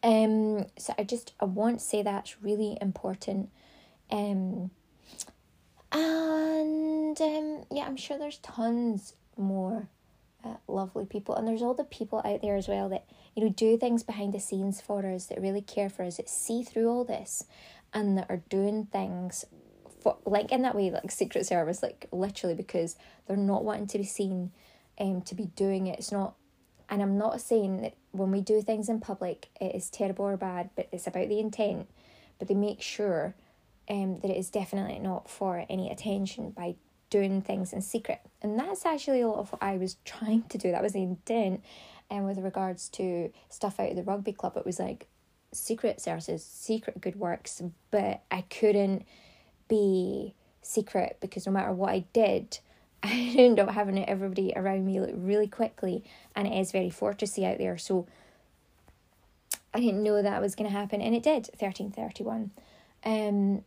Um, 0.03 0.67
so 0.79 0.95
I 0.99 1.05
just 1.05 1.33
I 1.41 1.47
want 1.47 1.81
to 1.81 1.85
say 1.85 2.03
that's 2.03 2.43
really 2.43 2.79
important. 2.81 3.51
Um, 4.11 4.71
and 5.93 7.21
um, 7.21 7.65
yeah, 7.71 7.85
I'm 7.87 7.97
sure 7.97 8.19
there's 8.19 8.39
tons 8.39 9.15
more 9.37 9.89
uh, 10.47 10.57
lovely 10.69 11.07
people, 11.07 11.35
and 11.35 11.47
there's 11.47 11.63
all 11.63 11.75
the 11.75 11.85
people 11.85 12.23
out 12.25 12.43
there 12.43 12.57
as 12.57 12.69
well 12.69 12.89
that 12.89 13.07
you 13.35 13.43
know 13.43 13.51
do 13.51 13.77
things 13.77 14.03
behind 14.03 14.33
the 14.33 14.41
scenes 14.41 14.81
for 14.81 15.05
us 15.07 15.27
that 15.27 15.41
really 15.41 15.63
care 15.63 15.91
for 15.91 16.05
us 16.05 16.17
that 16.17 16.29
see 16.29 16.63
through 16.63 16.89
all 16.89 17.05
this, 17.05 17.45
and 17.93 18.17
that 18.19 18.27
are 18.29 18.43
doing 18.49 18.87
things 18.87 19.45
for 20.01 20.17
like 20.25 20.53
in 20.53 20.63
that 20.63 20.75
way 20.75 20.91
like 20.91 21.11
secret 21.11 21.45
service 21.47 21.83
like 21.83 22.07
literally 22.13 22.55
because 22.55 22.97
they're 23.27 23.37
not 23.37 23.65
wanting 23.65 23.89
to 23.89 23.99
be 23.99 24.05
seen 24.05 24.53
um 25.01 25.21
to 25.23 25.35
be 25.35 25.47
doing 25.57 25.87
it. 25.87 25.99
It's 25.99 26.13
not 26.13 26.35
and 26.89 27.03
i'm 27.03 27.19
not 27.19 27.41
saying 27.41 27.83
that 27.83 27.95
when 28.13 28.31
we 28.31 28.41
do 28.41 28.63
things 28.63 28.89
in 28.89 29.01
public 29.01 29.49
it 29.61 29.75
is 29.75 29.91
terrible 29.91 30.25
or 30.25 30.37
bad 30.37 30.71
but 30.77 30.89
it's 30.93 31.07
about 31.07 31.29
the 31.29 31.41
intent. 31.41 31.89
But 32.39 32.49
they 32.49 32.55
make 32.55 32.83
sure 32.83 33.35
um 33.89 34.21
that 34.21 34.31
it 34.31 34.37
is 34.37 34.51
definitely 34.51 34.99
not 34.99 35.29
for 35.29 35.65
any 35.69 35.91
attention 35.91 36.51
by 36.51 36.77
doing 37.11 37.41
things 37.41 37.73
in 37.73 37.81
secret 37.81 38.21
and 38.43 38.59
that's 38.59 38.85
actually 38.85 39.21
a 39.21 39.29
lot 39.29 39.39
of 39.39 39.53
what 39.53 39.63
i 39.63 39.77
was 39.77 39.97
trying 40.05 40.43
to 40.45 40.59
do 40.59 40.71
that 40.71 40.83
was 40.83 40.93
the 40.93 41.03
intent 41.03 41.63
and 42.11 42.25
with 42.25 42.39
regards 42.39 42.89
to 42.89 43.33
stuff 43.49 43.81
out 43.81 43.91
of 43.91 43.97
the 43.97 44.03
rugby 44.03 44.33
club 44.33 44.57
it 44.57 44.67
was 44.67 44.79
like 44.79 45.07
secret 45.53 46.01
services 46.01 46.45
secret 46.45 47.01
good 47.01 47.17
works 47.17 47.63
but 47.91 48.23
i 48.31 48.43
couldn't 48.43 49.07
be 49.69 50.35
secret 50.67 51.17
because 51.21 51.47
no 51.47 51.53
matter 51.53 51.73
what 51.73 51.93
I 51.93 52.05
did, 52.13 52.59
I 53.03 53.35
ended 53.37 53.61
up 53.61 53.71
having 53.75 54.05
everybody 54.05 54.53
around 54.57 54.85
me 54.85 55.01
like 55.01 55.15
really 55.17 55.47
quickly, 55.47 56.05
and 56.35 56.47
it 56.47 56.59
is 56.59 56.73
very 56.73 56.91
fortressy 56.91 57.45
out 57.51 57.59
there. 57.59 57.79
So 57.79 58.07
I 59.73 59.81
didn't 59.81 60.03
know 60.03 60.21
that 60.21 60.43
was 60.43 60.55
going 60.55 60.71
to 60.71 60.77
happen, 60.77 61.01
and 61.01 61.15
it 61.15 61.23
did. 61.23 61.47
Thirteen 61.59 61.91
thirty 61.91 62.25
one. 62.25 62.51
Um, 63.05 63.63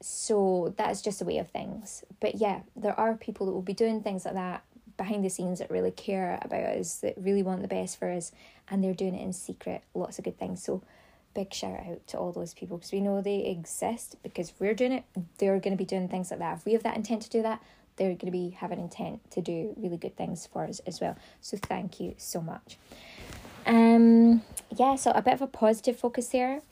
so 0.00 0.74
that's 0.76 1.02
just 1.02 1.20
a 1.20 1.24
way 1.24 1.38
of 1.38 1.50
things. 1.50 2.04
But 2.20 2.36
yeah, 2.36 2.60
there 2.76 2.98
are 2.98 3.14
people 3.14 3.46
that 3.46 3.52
will 3.52 3.62
be 3.62 3.74
doing 3.74 4.02
things 4.02 4.24
like 4.24 4.34
that 4.34 4.62
behind 4.96 5.24
the 5.24 5.30
scenes 5.30 5.58
that 5.60 5.70
really 5.70 5.90
care 5.90 6.38
about 6.42 6.76
us, 6.76 6.96
that 6.96 7.14
really 7.16 7.42
want 7.42 7.62
the 7.62 7.68
best 7.68 7.98
for 7.98 8.10
us, 8.10 8.32
and 8.70 8.82
they're 8.82 8.94
doing 8.94 9.14
it 9.14 9.22
in 9.22 9.32
secret. 9.32 9.82
Lots 9.94 10.18
of 10.18 10.24
good 10.24 10.38
things. 10.38 10.62
So 10.62 10.82
big 11.34 11.52
shout 11.52 11.78
out 11.88 12.06
to 12.08 12.18
all 12.18 12.32
those 12.32 12.54
people 12.54 12.76
because 12.76 12.92
we 12.92 13.00
know 13.00 13.20
they 13.20 13.44
exist 13.46 14.16
because 14.22 14.52
we're 14.58 14.74
doing 14.74 14.92
it, 14.92 15.04
they're 15.38 15.60
going 15.60 15.76
to 15.76 15.78
be 15.78 15.84
doing 15.84 16.08
things 16.08 16.30
like 16.30 16.40
that. 16.40 16.58
If 16.58 16.64
we 16.64 16.72
have 16.72 16.82
that 16.82 16.96
intent 16.96 17.22
to 17.22 17.30
do 17.30 17.42
that, 17.42 17.62
they're 17.96 18.08
going 18.08 18.26
to 18.26 18.30
be 18.30 18.50
having 18.50 18.80
intent 18.80 19.30
to 19.32 19.40
do 19.40 19.74
really 19.76 19.96
good 19.96 20.16
things 20.16 20.48
for 20.52 20.64
us 20.64 20.80
as 20.80 21.00
well. 21.00 21.16
So 21.40 21.56
thank 21.56 22.00
you 22.00 22.14
so 22.16 22.40
much. 22.40 22.76
Um, 23.66 24.42
yeah, 24.76 24.96
so 24.96 25.10
a 25.10 25.22
bit 25.22 25.34
of 25.34 25.42
a 25.42 25.46
positive 25.46 25.96
focus 25.98 26.28
there. 26.28 26.62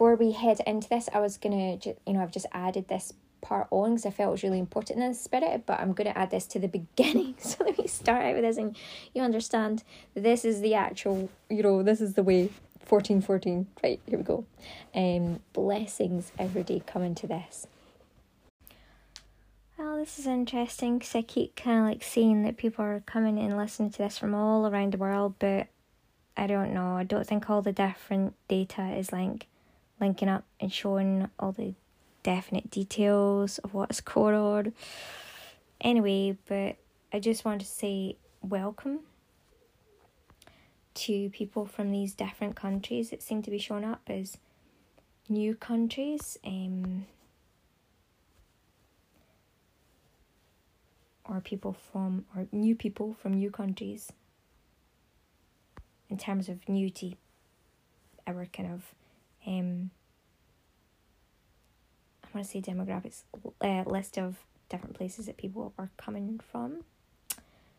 Before 0.00 0.16
we 0.16 0.32
head 0.32 0.62
into 0.66 0.88
this, 0.88 1.10
I 1.12 1.20
was 1.20 1.36
gonna, 1.36 1.76
you 1.84 1.94
know, 2.14 2.22
I've 2.22 2.32
just 2.32 2.46
added 2.52 2.88
this 2.88 3.12
part 3.42 3.66
on 3.70 3.90
because 3.90 4.06
I 4.06 4.10
felt 4.10 4.28
it 4.28 4.32
was 4.32 4.42
really 4.42 4.58
important 4.58 4.98
in 4.98 5.06
the 5.06 5.14
spirit, 5.14 5.64
but 5.66 5.78
I'm 5.78 5.92
to 5.94 6.16
add 6.16 6.30
this 6.30 6.46
to 6.46 6.58
the 6.58 6.68
beginning. 6.68 7.34
So 7.38 7.64
let 7.64 7.76
me 7.76 7.86
start 7.86 8.24
out 8.24 8.34
with 8.34 8.44
this 8.44 8.56
and 8.56 8.74
you 9.14 9.20
understand 9.20 9.84
this 10.14 10.46
is 10.46 10.62
the 10.62 10.72
actual, 10.72 11.28
you 11.50 11.62
know, 11.62 11.82
this 11.82 12.00
is 12.00 12.14
the 12.14 12.22
way 12.22 12.48
14 12.86 13.20
14 13.20 13.66
right 13.84 14.00
here 14.06 14.16
we 14.16 14.24
go. 14.24 14.46
Um 14.94 15.40
blessings 15.52 16.32
every 16.38 16.62
day 16.62 16.80
coming 16.86 17.14
to 17.16 17.26
this. 17.26 17.66
Well 19.76 19.98
this 19.98 20.18
is 20.18 20.26
interesting 20.26 20.96
because 20.96 21.14
i 21.14 21.20
keep 21.20 21.56
kind 21.56 21.80
of 21.80 21.84
like 21.84 22.02
seeing 22.02 22.42
that 22.44 22.56
people 22.56 22.86
are 22.86 23.02
coming 23.04 23.38
and 23.38 23.54
listening 23.54 23.90
to 23.90 23.98
this 23.98 24.16
from 24.16 24.34
all 24.34 24.66
around 24.66 24.94
the 24.94 24.96
world 24.96 25.34
but 25.38 25.66
i 26.38 26.46
don't 26.46 26.72
know. 26.72 26.96
I 26.96 27.04
don't 27.04 27.26
think 27.26 27.50
all 27.50 27.60
the 27.60 27.72
different 27.72 28.34
data 28.48 28.96
is 28.96 29.12
like 29.12 29.46
linking 30.00 30.28
up 30.28 30.44
and 30.60 30.72
showing 30.72 31.28
all 31.38 31.52
the 31.52 31.74
definite 32.22 32.70
details 32.70 33.58
of 33.58 33.74
what's 33.74 34.00
going 34.00 34.34
on 34.34 34.72
anyway 35.80 36.36
but 36.46 36.76
i 37.12 37.18
just 37.18 37.44
want 37.44 37.60
to 37.60 37.66
say 37.66 38.16
welcome 38.42 39.00
to 40.94 41.30
people 41.30 41.64
from 41.64 41.90
these 41.92 42.14
different 42.14 42.56
countries 42.56 43.10
that 43.10 43.22
seem 43.22 43.42
to 43.42 43.50
be 43.50 43.58
showing 43.58 43.84
up 43.84 44.02
as 44.06 44.36
new 45.28 45.54
countries 45.54 46.36
um, 46.44 47.06
or 51.24 51.40
people 51.40 51.72
from 51.72 52.24
or 52.36 52.46
new 52.50 52.74
people 52.74 53.14
from 53.14 53.34
new 53.34 53.50
countries 53.50 54.12
in 56.08 56.18
terms 56.18 56.48
of 56.48 56.68
new 56.68 56.90
to 56.90 57.12
our 58.26 58.46
kind 58.46 58.72
of 58.72 58.94
um 59.46 59.90
I 62.22 62.28
want 62.36 62.46
to 62.46 62.52
say 62.52 62.60
demographics 62.60 63.22
uh, 63.60 63.82
list 63.90 64.18
of 64.18 64.36
different 64.68 64.94
places 64.94 65.26
that 65.26 65.36
people 65.36 65.72
are 65.78 65.90
coming 65.96 66.40
from. 66.52 66.84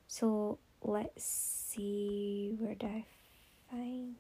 So 0.08 0.60
let's 0.82 1.24
see 1.24 2.54
where 2.60 2.76
do 2.76 2.88
I 2.88 3.06
find? 3.70 4.16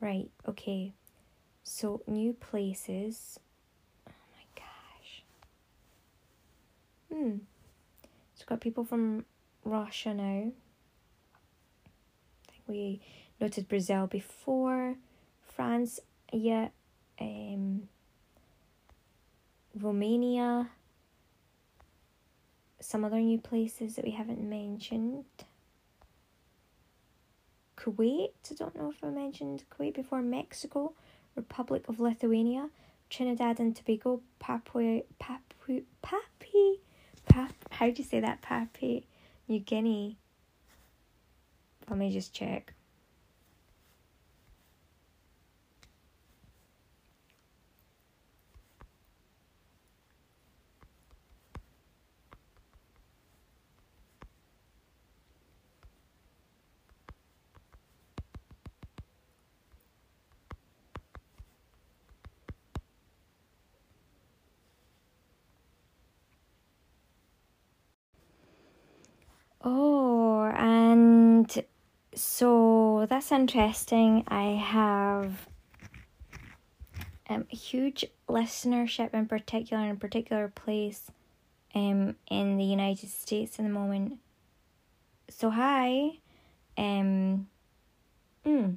Right 0.00 0.30
okay. 0.48 0.94
So 1.62 2.02
new 2.06 2.32
places. 2.32 3.38
Oh 4.08 4.12
my 4.34 4.62
gosh. 4.62 5.22
Hmm. 7.12 7.36
It's 8.34 8.44
got 8.44 8.60
people 8.60 8.84
from 8.84 9.26
Russia 9.64 10.14
now. 10.14 10.52
I 12.48 12.50
think 12.50 12.62
we 12.66 13.02
noted 13.40 13.68
Brazil 13.68 14.06
before 14.06 14.96
France 15.54 16.00
yeah 16.32 16.68
um 17.20 17.88
Romania 19.78 20.70
some 22.80 23.04
other 23.04 23.20
new 23.20 23.38
places 23.38 23.94
that 23.96 24.04
we 24.04 24.10
haven't 24.10 24.42
mentioned. 24.42 25.24
Kuwait, 27.76 28.32
I 28.50 28.54
don't 28.54 28.76
know 28.76 28.90
if 28.90 29.02
I 29.02 29.08
mentioned 29.08 29.64
Kuwait 29.70 29.94
before, 29.94 30.22
Mexico, 30.22 30.92
Republic 31.36 31.84
of 31.88 32.00
Lithuania, 32.00 32.68
Trinidad 33.08 33.60
and 33.60 33.74
Tobago, 33.76 34.20
Papua, 34.38 35.02
Papua, 35.18 35.80
Papi, 36.02 36.78
Pap, 37.26 37.52
how 37.70 37.86
do 37.86 37.94
you 37.96 38.04
say 38.04 38.20
that, 38.20 38.42
Papi, 38.42 39.04
New 39.48 39.60
Guinea. 39.60 40.16
Let 41.88 41.98
me 41.98 42.12
just 42.12 42.34
check. 42.34 42.74
Oh, 69.62 70.44
and 70.44 71.64
so 72.14 73.06
that's 73.08 73.30
interesting. 73.30 74.24
I 74.28 74.52
have 74.52 75.46
um, 77.28 77.46
huge 77.48 78.04
listenership 78.28 79.14
in 79.14 79.26
particular 79.26 79.84
in 79.84 79.90
a 79.90 79.96
particular 79.96 80.48
place 80.48 81.10
um, 81.74 82.16
in 82.28 82.56
the 82.56 82.64
United 82.64 83.10
States 83.10 83.58
in 83.58 83.64
the 83.64 83.70
moment. 83.70 84.18
So 85.28 85.50
hi. 85.50 86.18
Um 86.76 87.46
mm. 88.44 88.76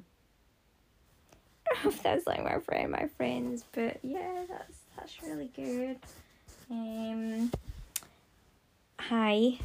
I 1.70 1.74
don't 1.74 1.84
know 1.84 1.90
if 1.90 2.02
that's 2.02 2.26
like 2.26 2.44
my 2.44 2.58
friend, 2.60 2.92
my 2.92 3.08
friends, 3.16 3.64
but 3.72 3.98
yeah, 4.02 4.44
that's 4.48 4.78
that's 4.96 5.22
really 5.22 5.50
good. 5.54 5.98
Um 6.70 7.50
hi 8.98 9.58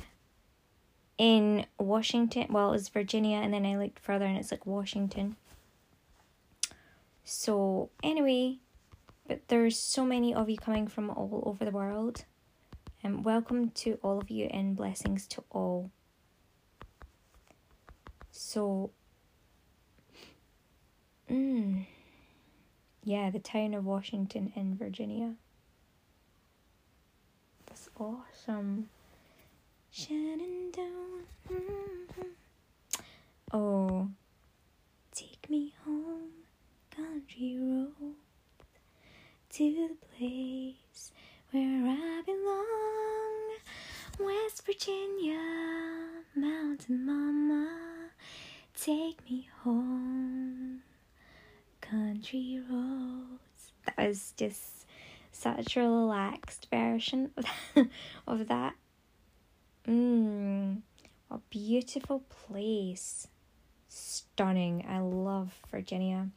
in 1.19 1.65
Washington. 1.77 2.47
Well, 2.49 2.73
it's 2.73 2.89
Virginia, 2.89 3.37
and 3.37 3.53
then 3.53 3.65
I 3.65 3.77
looked 3.77 3.99
further, 3.99 4.25
and 4.25 4.37
it's 4.37 4.51
like 4.51 4.65
Washington. 4.65 5.35
So 7.23 7.91
anyway, 8.01 8.57
but 9.27 9.47
there's 9.49 9.77
so 9.77 10.05
many 10.05 10.33
of 10.33 10.49
you 10.49 10.57
coming 10.57 10.87
from 10.87 11.11
all 11.11 11.43
over 11.45 11.63
the 11.63 11.71
world. 11.71 12.25
And 13.03 13.17
um, 13.17 13.23
welcome 13.23 13.69
to 13.71 13.99
all 14.01 14.19
of 14.19 14.31
you, 14.31 14.45
and 14.45 14.75
blessings 14.75 15.27
to 15.27 15.43
all. 15.51 15.91
So, 18.31 18.91
mm, 21.29 21.85
yeah, 23.03 23.29
the 23.29 23.39
town 23.39 23.73
of 23.73 23.85
Washington 23.85 24.51
in 24.55 24.75
Virginia. 24.75 25.35
That's 27.67 27.89
awesome. 27.97 28.89
Shenandoah. 29.99 31.25
Mm-hmm. 31.51 32.21
Oh, 33.51 34.07
take 35.13 35.49
me 35.49 35.73
home, 35.83 36.45
country 36.89 37.57
road, 37.59 38.15
to 39.49 39.63
the 39.75 39.89
place 40.15 41.11
where 41.51 41.85
I 41.85 42.21
belong. 42.25 43.57
West 44.25 44.65
Virginia, 44.65 45.37
mountain 46.33 47.05
mama, 47.05 47.67
take 48.79 49.29
me 49.29 49.49
home, 49.65 50.79
country 51.81 52.61
roads. 52.71 53.73
That 53.85 53.97
was 53.97 54.33
just 54.37 54.85
such 55.33 55.75
a 55.75 55.81
relaxed 55.81 56.67
version 56.71 57.31
of 58.25 58.47
that 58.47 58.75
Mmm, 59.89 60.81
a 61.31 61.39
beautiful 61.49 62.19
place. 62.29 63.27
Stunning. 63.87 64.85
I 64.87 64.99
love 64.99 65.51
Virginia. 65.71 66.29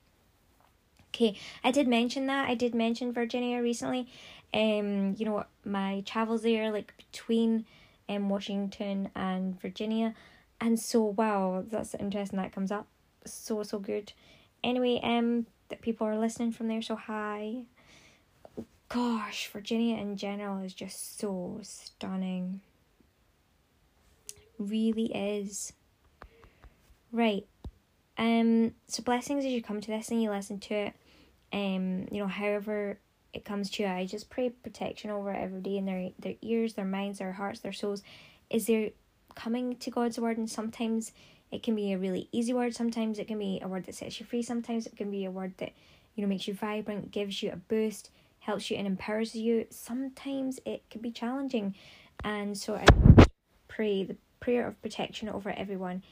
Okay, 1.09 1.37
I 1.63 1.71
did 1.71 1.87
mention 1.87 2.27
that. 2.29 2.49
I 2.49 2.55
did 2.55 2.75
mention 2.75 3.13
Virginia 3.13 3.61
recently. 3.61 4.09
Um, 4.55 5.15
you 5.19 5.27
know, 5.27 5.45
my 5.67 6.03
travels 6.07 6.43
there, 6.43 6.73
like 6.73 6.95
between 6.97 7.67
um 8.09 8.31
Washington 8.31 9.11
and 9.15 9.61
Virginia, 9.61 10.15
and 10.59 10.81
so 10.81 11.03
wow, 11.03 11.63
that's 11.69 11.95
interesting. 11.95 12.39
That 12.39 12.55
comes 12.55 12.73
up 12.73 12.87
so 13.27 13.63
so 13.65 13.79
good. 13.79 14.15
Anyway, 14.65 14.99
um, 15.03 15.47
that 15.69 15.83
people 15.83 16.07
are 16.07 16.19
listening 16.19 16.53
from 16.53 16.69
there. 16.69 16.81
So 16.81 16.97
hi. 16.97 17.65
Gosh, 18.89 19.51
Virginia 19.53 19.99
in 19.99 20.17
general 20.17 20.63
is 20.63 20.73
just 20.73 21.19
so 21.19 21.59
stunning 21.63 22.61
really 24.63 25.07
is. 25.15 25.73
Right. 27.11 27.47
Um 28.19 28.75
so 28.89 29.03
blessings 29.03 29.45
as 29.45 29.53
you 29.53 29.63
come 29.63 29.81
to 29.81 29.91
this 29.91 30.11
and 30.11 30.23
you 30.23 30.31
listen 30.31 30.59
to 30.61 30.75
it. 30.75 30.95
Um, 31.53 32.09
you 32.11 32.19
know, 32.19 32.29
however 32.29 32.99
it 33.35 33.45
comes 33.45 33.71
to 33.71 33.83
you, 33.83 33.89
I 33.89 34.07
just 34.07 34.31
pray 34.31 34.51
protection 34.51 35.11
over 35.11 35.31
everybody 35.31 35.79
in 35.79 35.85
their 35.85 36.11
their 36.19 36.35
ears, 36.43 36.75
their 36.75 36.85
minds, 36.85 37.19
their 37.19 37.33
hearts, 37.33 37.61
their 37.61 37.73
souls. 37.73 38.03
Is 38.51 38.67
there 38.67 38.91
coming 39.35 39.77
to 39.77 39.91
God's 39.91 40.19
word 40.19 40.39
and 40.39 40.51
sometimes 40.51 41.13
it 41.51 41.63
can 41.63 41.75
be 41.75 41.93
a 41.93 41.99
really 41.99 42.29
easy 42.33 42.55
word, 42.55 42.75
sometimes 42.75 43.19
it 43.19 43.29
can 43.29 43.39
be 43.39 43.61
a 43.63 43.69
word 43.69 43.85
that 43.85 43.95
sets 43.95 44.19
you 44.19 44.27
free, 44.27 44.43
sometimes 44.43 44.87
it 44.87 44.97
can 44.97 45.11
be 45.11 45.25
a 45.25 45.31
word 45.31 45.53
that, 45.59 45.73
you 46.15 46.23
know, 46.23 46.29
makes 46.29 46.49
you 46.49 46.55
vibrant, 46.55 47.11
gives 47.11 47.43
you 47.43 47.51
a 47.51 47.57
boost, 47.57 48.11
helps 48.41 48.71
you 48.71 48.77
and 48.77 48.87
empowers 48.87 49.35
you. 49.35 49.67
Sometimes 49.71 50.59
it 50.65 50.83
can 50.91 51.01
be 51.01 51.11
challenging. 51.11 51.75
And 52.25 52.57
so 52.57 52.77
I 52.77 53.27
pray 53.69 54.05
the 54.05 54.17
prayer 54.43 54.67
of 54.67 54.83
protection 54.83 55.29
over 55.29 55.51
everyone 55.51 56.03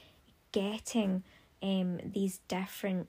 getting 0.53 1.23
um 1.63 1.99
these 2.15 2.41
different 2.49 3.09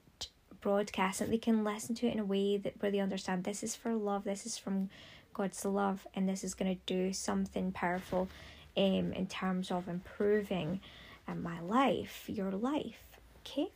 broadcasts 0.59 1.21
and 1.21 1.31
they 1.31 1.37
can 1.37 1.63
listen 1.63 1.95
to 1.95 2.07
it 2.07 2.13
in 2.13 2.19
a 2.19 2.25
way 2.25 2.57
that 2.57 2.73
where 2.79 2.91
they 2.91 2.99
understand 2.99 3.43
this 3.43 3.63
is 3.63 3.75
for 3.75 3.93
love, 3.95 4.23
this 4.23 4.45
is 4.45 4.57
from 4.57 4.89
God's 5.33 5.63
love, 5.63 6.05
and 6.13 6.27
this 6.27 6.43
is 6.43 6.53
gonna 6.53 6.75
do 6.85 7.13
something 7.13 7.71
powerful 7.71 8.27
um 8.75 9.13
in 9.13 9.27
terms 9.27 9.71
of 9.71 9.87
improving 9.87 10.79
um, 11.27 11.43
my 11.43 11.59
life, 11.61 12.25
your 12.27 12.51
life. 12.51 13.03
Okay. 13.39 13.69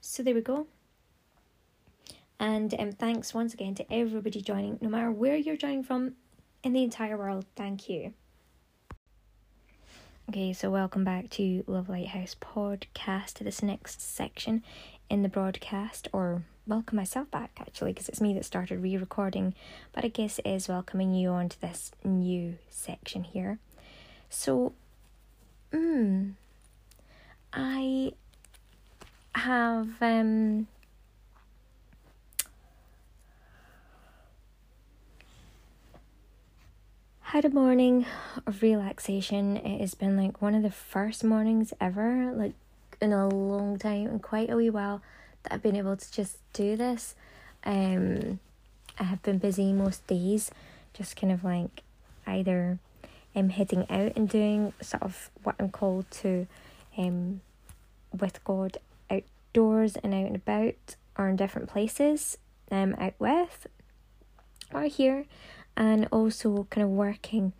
So 0.00 0.22
there 0.22 0.34
we 0.34 0.40
go. 0.40 0.66
And 2.40 2.72
um, 2.78 2.92
thanks 2.92 3.34
once 3.34 3.52
again 3.52 3.74
to 3.74 3.92
everybody 3.92 4.40
joining, 4.40 4.78
no 4.80 4.88
matter 4.88 5.10
where 5.10 5.36
you're 5.36 5.56
joining 5.56 5.82
from 5.82 6.14
in 6.62 6.72
the 6.72 6.84
entire 6.84 7.16
world. 7.16 7.44
Thank 7.56 7.88
you. 7.88 8.14
Okay, 10.28 10.52
so 10.52 10.68
welcome 10.70 11.04
back 11.04 11.30
to 11.30 11.64
Love 11.66 11.88
Lighthouse 11.88 12.36
podcast 12.38 13.38
this 13.38 13.62
next 13.62 14.02
section 14.02 14.62
in 15.08 15.22
the 15.22 15.28
broadcast, 15.30 16.06
or 16.12 16.42
welcome 16.66 16.96
myself 16.96 17.30
back 17.30 17.52
actually, 17.58 17.94
because 17.94 18.10
it's 18.10 18.20
me 18.20 18.34
that 18.34 18.44
started 18.44 18.82
re 18.82 18.94
recording, 18.98 19.54
but 19.94 20.04
I 20.04 20.08
guess 20.08 20.38
it 20.38 20.46
is 20.46 20.68
welcoming 20.68 21.14
you 21.14 21.30
onto 21.30 21.56
this 21.60 21.92
new 22.04 22.58
section 22.68 23.24
here. 23.24 23.58
So, 24.28 24.74
hmm, 25.72 26.32
I 27.54 28.12
have 29.34 29.88
um 30.02 30.66
had 37.28 37.44
a 37.44 37.50
morning 37.50 38.06
of 38.46 38.62
relaxation. 38.62 39.58
It 39.58 39.82
has 39.82 39.94
been 39.94 40.16
like 40.16 40.40
one 40.40 40.54
of 40.54 40.62
the 40.62 40.70
first 40.70 41.22
mornings 41.22 41.74
ever, 41.78 42.32
like 42.34 42.54
in 43.02 43.12
a 43.12 43.28
long 43.28 43.76
time, 43.78 44.06
and 44.06 44.22
quite 44.22 44.48
a 44.48 44.56
wee 44.56 44.70
while 44.70 45.02
that 45.42 45.52
I've 45.52 45.62
been 45.62 45.76
able 45.76 45.94
to 45.94 46.10
just 46.10 46.38
do 46.54 46.74
this. 46.74 47.14
Um, 47.64 48.40
I 48.98 49.02
have 49.02 49.22
been 49.22 49.36
busy 49.36 49.74
most 49.74 50.06
days, 50.06 50.50
just 50.94 51.16
kind 51.16 51.30
of 51.30 51.44
like 51.44 51.82
either 52.26 52.78
um 53.36 53.50
heading 53.50 53.84
out 53.90 54.12
and 54.16 54.26
doing 54.26 54.72
sort 54.80 55.02
of 55.02 55.28
what 55.42 55.54
I'm 55.58 55.68
called 55.68 56.10
to, 56.22 56.46
um, 56.96 57.42
with 58.18 58.42
God 58.42 58.78
outdoors 59.10 59.96
and 59.96 60.14
out 60.14 60.24
and 60.24 60.36
about, 60.36 60.96
or 61.18 61.28
in 61.28 61.36
different 61.36 61.68
places, 61.68 62.38
um, 62.70 62.94
out 62.98 63.14
with, 63.18 63.66
or 64.72 64.84
here 64.84 65.26
and 65.78 66.08
also 66.10 66.66
kind 66.70 66.84
of 66.84 66.90
working 66.90 67.52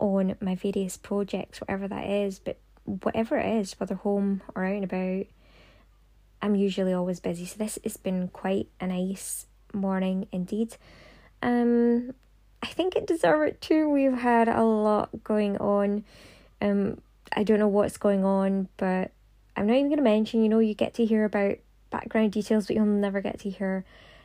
on 0.00 0.34
my 0.40 0.56
various 0.56 0.96
projects, 0.96 1.60
whatever 1.60 1.86
that 1.86 2.04
is. 2.04 2.40
But 2.40 2.58
whatever 2.84 3.38
it 3.38 3.60
is, 3.60 3.78
whether 3.78 3.94
home 3.94 4.42
or 4.54 4.64
out 4.64 4.74
and 4.74 4.84
about, 4.84 5.26
I'm 6.42 6.56
usually 6.56 6.92
always 6.92 7.20
busy. 7.20 7.46
So 7.46 7.56
this 7.56 7.78
has 7.84 7.96
been 7.96 8.28
quite 8.28 8.68
a 8.80 8.88
nice 8.88 9.46
morning 9.72 10.26
indeed. 10.32 10.76
Um, 11.40 12.12
I 12.60 12.66
think 12.66 12.96
it 12.96 13.06
deserved 13.06 13.48
it 13.48 13.60
too. 13.60 13.88
We've 13.88 14.18
had 14.18 14.48
a 14.48 14.64
lot 14.64 15.22
going 15.22 15.58
on. 15.58 16.04
Um, 16.60 17.00
I 17.32 17.44
don't 17.44 17.60
know 17.60 17.68
what's 17.68 17.98
going 17.98 18.24
on, 18.24 18.68
but 18.78 19.12
I'm 19.56 19.68
not 19.68 19.76
even 19.76 19.90
gonna 19.90 20.02
mention. 20.02 20.42
You 20.42 20.48
know, 20.48 20.58
you 20.58 20.74
get 20.74 20.94
to 20.94 21.04
hear 21.04 21.24
about 21.24 21.58
background 21.90 22.32
details, 22.32 22.66
but 22.66 22.74
you'll 22.74 22.86
never 22.86 23.20
get 23.20 23.38
to 23.40 23.50
hear, 23.50 23.84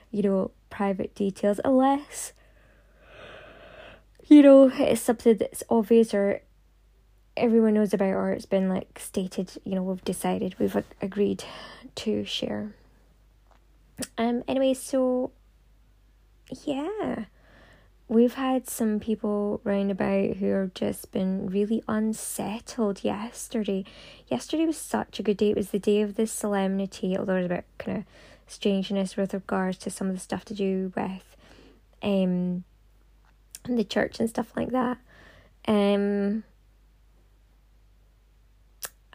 you 0.09 0.23
know, 0.23 0.51
private 0.71 1.13
details 1.13 1.59
unless 1.63 2.33
you 4.27 4.41
know, 4.41 4.71
it's 4.73 5.01
something 5.01 5.37
that's 5.37 5.63
obvious 5.69 6.13
or 6.13 6.41
everyone 7.35 7.73
knows 7.73 7.93
about 7.93 8.13
or 8.13 8.31
it's 8.31 8.45
been 8.45 8.69
like 8.69 8.99
stated, 8.99 9.51
you 9.63 9.75
know, 9.75 9.83
we've 9.83 10.03
decided, 10.03 10.55
we've 10.59 10.83
agreed 11.01 11.43
to 11.95 12.23
share. 12.25 12.73
Um 14.17 14.43
anyway, 14.47 14.73
so 14.73 15.31
yeah. 16.63 17.25
We've 18.09 18.33
had 18.33 18.69
some 18.69 18.99
people 18.99 19.61
round 19.63 19.89
about 19.89 20.35
who 20.35 20.47
have 20.47 20.73
just 20.73 21.11
been 21.11 21.49
really 21.49 21.81
unsettled 21.87 23.03
yesterday. 23.03 23.85
Yesterday 24.27 24.65
was 24.65 24.77
such 24.77 25.19
a 25.19 25.23
good 25.23 25.37
day. 25.37 25.51
It 25.51 25.55
was 25.55 25.71
the 25.71 25.79
day 25.79 26.01
of 26.01 26.15
the 26.15 26.27
solemnity, 26.27 27.17
although 27.17 27.35
it 27.35 27.43
was 27.43 27.45
a 27.45 27.55
bit 27.55 27.65
kind 27.77 27.97
of 27.99 28.03
strangeness 28.45 29.15
with 29.15 29.33
regards 29.33 29.77
to 29.79 29.89
some 29.89 30.09
of 30.09 30.13
the 30.13 30.19
stuff 30.19 30.45
to 30.45 30.53
do 30.53 30.91
with 30.95 31.35
um 32.03 32.65
the 33.65 33.83
church 33.83 34.19
and 34.19 34.29
stuff 34.29 34.51
like 34.55 34.71
that. 34.71 34.97
Um, 35.67 36.43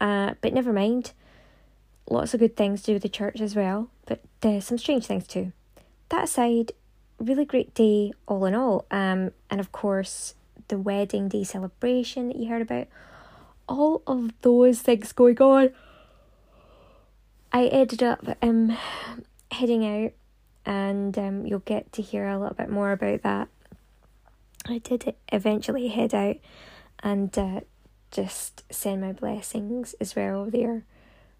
Uh, 0.00 0.34
but 0.40 0.52
never 0.52 0.72
mind. 0.72 1.12
Lots 2.08 2.32
of 2.32 2.40
good 2.40 2.56
things 2.56 2.80
to 2.82 2.86
do 2.86 2.92
with 2.94 3.02
the 3.02 3.08
church 3.08 3.40
as 3.40 3.54
well, 3.54 3.90
but 4.06 4.20
uh, 4.42 4.60
some 4.60 4.78
strange 4.78 5.06
things 5.06 5.26
too. 5.26 5.52
That 6.08 6.24
aside, 6.24 6.72
really 7.18 7.44
great 7.44 7.74
day 7.74 8.12
all 8.26 8.46
in 8.46 8.54
all. 8.54 8.86
Um, 8.90 9.32
and 9.50 9.60
of 9.60 9.72
course, 9.72 10.34
the 10.68 10.78
wedding 10.78 11.28
day 11.28 11.44
celebration 11.44 12.28
that 12.28 12.36
you 12.36 12.48
heard 12.48 12.62
about. 12.62 12.86
All 13.68 14.02
of 14.06 14.32
those 14.40 14.80
things 14.80 15.12
going 15.12 15.38
on. 15.38 15.70
I 17.52 17.66
ended 17.66 18.02
up 18.02 18.24
um 18.40 18.76
heading 19.50 19.84
out, 19.84 20.12
and 20.64 21.18
um, 21.18 21.46
you'll 21.46 21.58
get 21.60 21.92
to 21.94 22.02
hear 22.02 22.26
a 22.26 22.38
little 22.38 22.54
bit 22.54 22.70
more 22.70 22.92
about 22.92 23.22
that. 23.22 23.48
I 24.68 24.78
did 24.78 25.14
eventually 25.32 25.88
head 25.88 26.14
out 26.14 26.36
and 27.02 27.36
uh, 27.38 27.60
just 28.10 28.64
send 28.70 29.00
my 29.00 29.12
blessings 29.12 29.94
as 30.00 30.14
well 30.14 30.46
there 30.46 30.84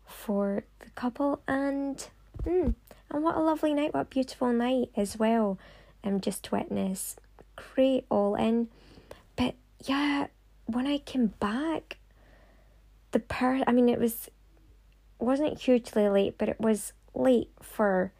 for 0.06 0.64
the 0.80 0.90
couple 0.90 1.42
and 1.46 2.08
mm, 2.42 2.74
and 3.10 3.22
what 3.22 3.36
a 3.36 3.40
lovely 3.40 3.74
night, 3.74 3.94
what 3.94 4.00
a 4.00 4.04
beautiful 4.06 4.52
night 4.52 4.90
as 4.96 5.18
well. 5.18 5.58
Um 6.04 6.20
just 6.20 6.44
to 6.44 6.56
witness. 6.56 7.16
Great 7.56 8.06
all 8.10 8.34
in. 8.36 8.68
But 9.36 9.54
yeah, 9.84 10.28
when 10.66 10.86
I 10.86 10.98
came 10.98 11.28
back 11.40 11.98
the 13.10 13.20
per 13.20 13.62
I 13.66 13.72
mean 13.72 13.88
it 13.88 13.98
was 13.98 14.30
wasn't 15.18 15.60
hugely 15.60 16.08
late, 16.08 16.36
but 16.38 16.48
it 16.48 16.60
was 16.60 16.92
late 17.14 17.50
for 17.60 18.12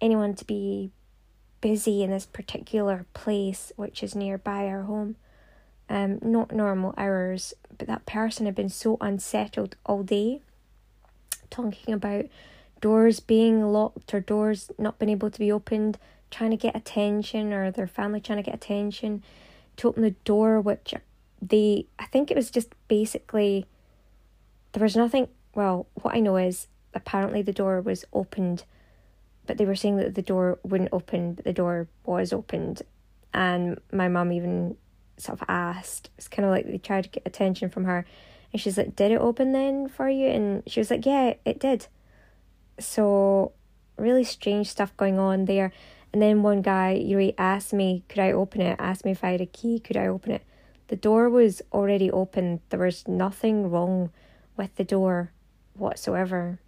anyone 0.00 0.34
to 0.34 0.44
be 0.44 0.90
busy 1.62 2.02
in 2.02 2.10
this 2.10 2.26
particular 2.26 3.06
place, 3.14 3.72
which 3.76 4.02
is 4.02 4.14
nearby 4.14 4.66
our 4.66 4.82
home. 4.82 5.16
Um, 5.88 6.18
not 6.20 6.52
normal 6.52 6.92
hours, 6.98 7.54
but 7.78 7.86
that 7.86 8.04
person 8.04 8.44
had 8.44 8.54
been 8.54 8.68
so 8.68 8.98
unsettled 9.00 9.76
all 9.86 10.02
day, 10.02 10.42
talking 11.48 11.94
about 11.94 12.26
doors 12.82 13.20
being 13.20 13.72
locked 13.72 14.12
or 14.12 14.20
doors 14.20 14.70
not 14.78 14.98
being 14.98 15.10
able 15.10 15.30
to 15.30 15.38
be 15.38 15.50
opened, 15.50 15.98
trying 16.30 16.50
to 16.50 16.56
get 16.58 16.76
attention, 16.76 17.54
or 17.54 17.70
their 17.70 17.86
family 17.86 18.20
trying 18.20 18.42
to 18.42 18.42
get 18.42 18.54
attention 18.54 19.22
to 19.78 19.88
open 19.88 20.02
the 20.02 20.16
door, 20.24 20.60
which 20.60 20.94
they, 21.40 21.86
I 21.98 22.04
think 22.06 22.30
it 22.30 22.36
was 22.36 22.50
just 22.50 22.68
basically, 22.88 23.66
there 24.72 24.82
was 24.82 24.96
nothing 24.96 25.28
well, 25.54 25.86
what 25.94 26.14
I 26.14 26.20
know 26.20 26.36
is 26.36 26.68
apparently 26.94 27.42
the 27.42 27.52
door 27.52 27.80
was 27.80 28.04
opened, 28.12 28.64
but 29.46 29.58
they 29.58 29.66
were 29.66 29.74
saying 29.74 29.96
that 29.96 30.14
the 30.14 30.22
door 30.22 30.58
wouldn't 30.62 30.92
open, 30.92 31.34
but 31.34 31.44
the 31.44 31.52
door 31.52 31.88
was 32.04 32.32
opened. 32.32 32.82
And 33.34 33.80
my 33.92 34.08
mum 34.08 34.32
even 34.32 34.76
sort 35.16 35.40
of 35.40 35.46
asked, 35.48 36.10
it's 36.16 36.28
kind 36.28 36.46
of 36.46 36.50
like 36.50 36.66
they 36.66 36.78
tried 36.78 37.04
to 37.04 37.10
get 37.10 37.22
attention 37.26 37.70
from 37.70 37.84
her. 37.84 38.04
And 38.52 38.60
she's 38.60 38.76
like, 38.76 38.94
Did 38.94 39.12
it 39.12 39.20
open 39.20 39.52
then 39.52 39.88
for 39.88 40.08
you? 40.08 40.28
And 40.28 40.62
she 40.66 40.80
was 40.80 40.90
like, 40.90 41.06
Yeah, 41.06 41.34
it 41.44 41.58
did. 41.58 41.86
So, 42.78 43.52
really 43.96 44.24
strange 44.24 44.68
stuff 44.68 44.96
going 44.96 45.18
on 45.18 45.46
there. 45.46 45.72
And 46.12 46.20
then 46.20 46.42
one 46.42 46.60
guy, 46.62 46.92
you 46.92 47.16
know, 47.16 47.22
he 47.22 47.34
asked 47.38 47.72
me, 47.72 48.04
Could 48.08 48.18
I 48.18 48.32
open 48.32 48.60
it? 48.60 48.76
Asked 48.78 49.04
me 49.04 49.12
if 49.12 49.24
I 49.24 49.30
had 49.32 49.40
a 49.40 49.46
key, 49.46 49.80
could 49.80 49.96
I 49.96 50.06
open 50.06 50.32
it? 50.32 50.42
The 50.88 50.96
door 50.96 51.30
was 51.30 51.62
already 51.72 52.10
open. 52.10 52.60
There 52.68 52.80
was 52.80 53.08
nothing 53.08 53.70
wrong 53.70 54.10
with 54.56 54.76
the 54.76 54.84
door 54.84 55.32
whatsoever. 55.74 56.58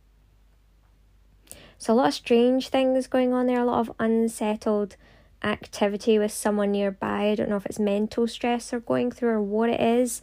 So, 1.78 1.92
a 1.92 1.96
lot 1.96 2.08
of 2.08 2.14
strange 2.14 2.68
things 2.68 3.06
going 3.06 3.32
on 3.32 3.46
there, 3.46 3.60
a 3.60 3.64
lot 3.64 3.80
of 3.80 3.94
unsettled 3.98 4.96
activity 5.42 6.18
with 6.18 6.32
someone 6.32 6.72
nearby. 6.72 7.30
I 7.30 7.34
don't 7.34 7.50
know 7.50 7.56
if 7.56 7.66
it's 7.66 7.78
mental 7.78 8.26
stress 8.26 8.70
they're 8.70 8.80
going 8.80 9.10
through 9.10 9.30
or 9.30 9.42
what 9.42 9.70
it 9.70 9.80
is. 9.80 10.22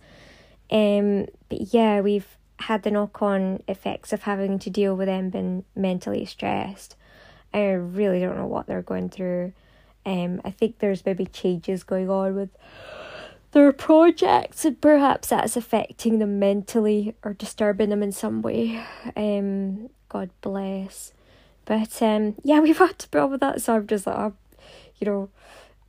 Um, 0.71 1.27
but 1.49 1.73
yeah, 1.73 2.01
we've 2.01 2.37
had 2.59 2.83
the 2.83 2.91
knock 2.91 3.21
on 3.21 3.61
effects 3.67 4.13
of 4.13 4.23
having 4.23 4.59
to 4.59 4.69
deal 4.69 4.95
with 4.95 5.07
them 5.07 5.29
being 5.29 5.65
mentally 5.75 6.25
stressed. 6.25 6.95
I 7.53 7.71
really 7.71 8.19
don't 8.19 8.37
know 8.37 8.47
what 8.47 8.67
they're 8.67 8.81
going 8.81 9.09
through. 9.09 9.53
Um, 10.05 10.41
I 10.43 10.51
think 10.51 10.79
there's 10.79 11.05
maybe 11.05 11.25
changes 11.25 11.83
going 11.83 12.09
on 12.09 12.35
with 12.35 12.49
their 13.51 13.71
projects 13.73 14.63
and 14.63 14.79
perhaps 14.79 15.29
that's 15.29 15.57
affecting 15.57 16.19
them 16.19 16.39
mentally 16.39 17.15
or 17.23 17.33
disturbing 17.33 17.89
them 17.89 18.01
in 18.01 18.11
some 18.11 18.41
way. 18.41 18.81
Um, 19.15 19.89
God 20.09 20.29
bless. 20.41 21.13
But 21.72 22.01
um, 22.01 22.36
yeah, 22.43 22.59
we've 22.65 22.78
had 22.78 22.99
to 22.99 23.07
put 23.07 23.22
up 23.22 23.32
with 23.32 23.39
that, 23.39 23.61
so 23.61 23.76
I'm 23.76 23.88
just 23.88 24.05
like, 24.05 24.17
oh, 24.17 24.34
you 24.97 25.05
know, 25.05 25.30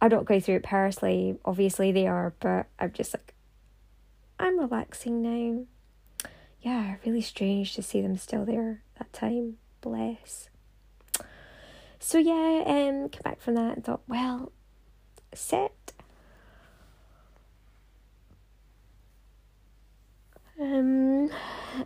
I'm 0.01 0.11
not 0.11 0.27
going 0.27 0.41
through 0.41 0.55
it 0.57 0.63
personally. 0.63 1.41
Obviously, 1.45 1.91
they 1.91 2.07
are, 2.07 2.35
but 2.39 2.67
I'm 2.79 2.93
just 2.93 3.13
like, 3.13 3.35
I'm 4.39 4.61
relaxing 4.61 5.23
now. 5.23 5.65
Yeah, 6.61 6.95
really 7.05 7.21
strange 7.21 7.75
to 7.75 7.83
see 7.83 8.01
them 8.01 8.17
still 8.17 8.45
there 8.45 8.85
that 9.01 9.13
time. 9.13 9.57
Bless. 9.81 10.49
So 11.99 12.19
yeah, 12.19 12.63
um, 12.65 13.09
came 13.09 13.23
back 13.25 13.41
from 13.41 13.57
that 13.57 13.75
and 13.75 13.85
thought, 13.85 14.03
well, 14.07 14.53
sit 15.35 15.92
Um, 20.63 21.29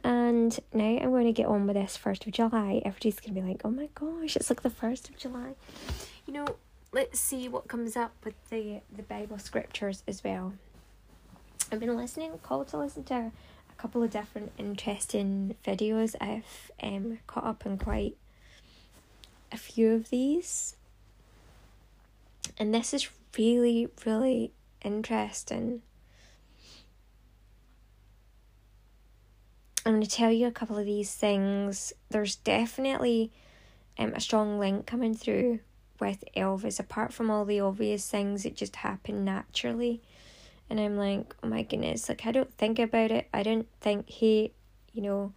and 0.05 0.59
now 0.75 0.99
I'm 0.99 1.11
going 1.11 1.25
to 1.25 1.33
get 1.33 1.47
on 1.47 1.67
with 1.67 1.77
this 1.77 1.97
1st 1.97 2.27
of 2.27 2.33
July. 2.35 2.83
Everybody's 2.85 3.19
going 3.19 3.35
to 3.35 3.41
be 3.41 3.49
like, 3.49 3.63
oh 3.65 3.71
my 3.71 3.89
gosh, 3.95 4.37
it's 4.37 4.51
like 4.51 4.61
the 4.61 4.69
1st 4.69 5.09
of 5.09 5.17
July. 5.17 5.55
You 6.27 6.35
know, 6.35 6.47
let's 6.93 7.19
see 7.19 7.49
what 7.49 7.69
comes 7.69 7.97
up 7.97 8.13
with 8.23 8.35
the, 8.51 8.81
the 8.95 9.03
Bible 9.03 9.39
scriptures 9.39 10.03
as 10.07 10.23
well. 10.23 10.53
I've 11.73 11.81
been 11.81 11.97
listening, 11.97 12.39
called 12.43 12.69
to 12.69 12.77
listen 12.77 13.05
to 13.05 13.15
a 13.15 13.33
couple 13.79 14.03
of 14.03 14.11
different 14.11 14.53
interesting 14.59 15.57
videos. 15.65 16.15
I've 16.21 16.71
um, 16.83 17.21
caught 17.27 17.45
up 17.45 17.65
on 17.65 17.79
quite 17.79 18.19
a 19.51 19.57
few 19.57 19.93
of 19.93 20.11
these. 20.11 20.77
And 22.59 22.75
this 22.75 22.93
is 22.93 23.09
really, 23.39 23.89
really 24.05 24.53
interesting. 24.83 25.81
I'm 29.87 29.93
going 29.93 30.03
to 30.03 30.11
tell 30.11 30.33
you 30.33 30.49
a 30.49 30.53
couple 30.53 30.77
of 30.77 30.85
these 30.85 31.15
things. 31.15 31.93
There's 32.11 32.35
definitely 32.35 33.31
um, 33.97 34.15
a 34.15 34.21
strong 34.21 34.59
link 34.59 34.85
coming 34.85 35.15
through 35.15 35.61
with 36.01 36.25
Elvis, 36.37 36.81
apart 36.81 37.13
from 37.13 37.31
all 37.31 37.45
the 37.45 37.61
obvious 37.61 38.11
things 38.11 38.43
that 38.43 38.57
just 38.57 38.75
happen 38.75 39.25
naturally. 39.25 40.03
And 40.69 40.81
I'm 40.81 40.97
like, 40.97 41.37
oh 41.41 41.47
my 41.47 41.63
goodness, 41.63 42.09
like 42.09 42.27
I 42.27 42.33
don't 42.33 42.53
think 42.55 42.81
about 42.81 43.13
it. 43.13 43.29
I 43.33 43.45
don't 43.45 43.69
think, 43.81 44.11
hey, 44.11 44.51
you 44.93 45.03
know, 45.03 45.33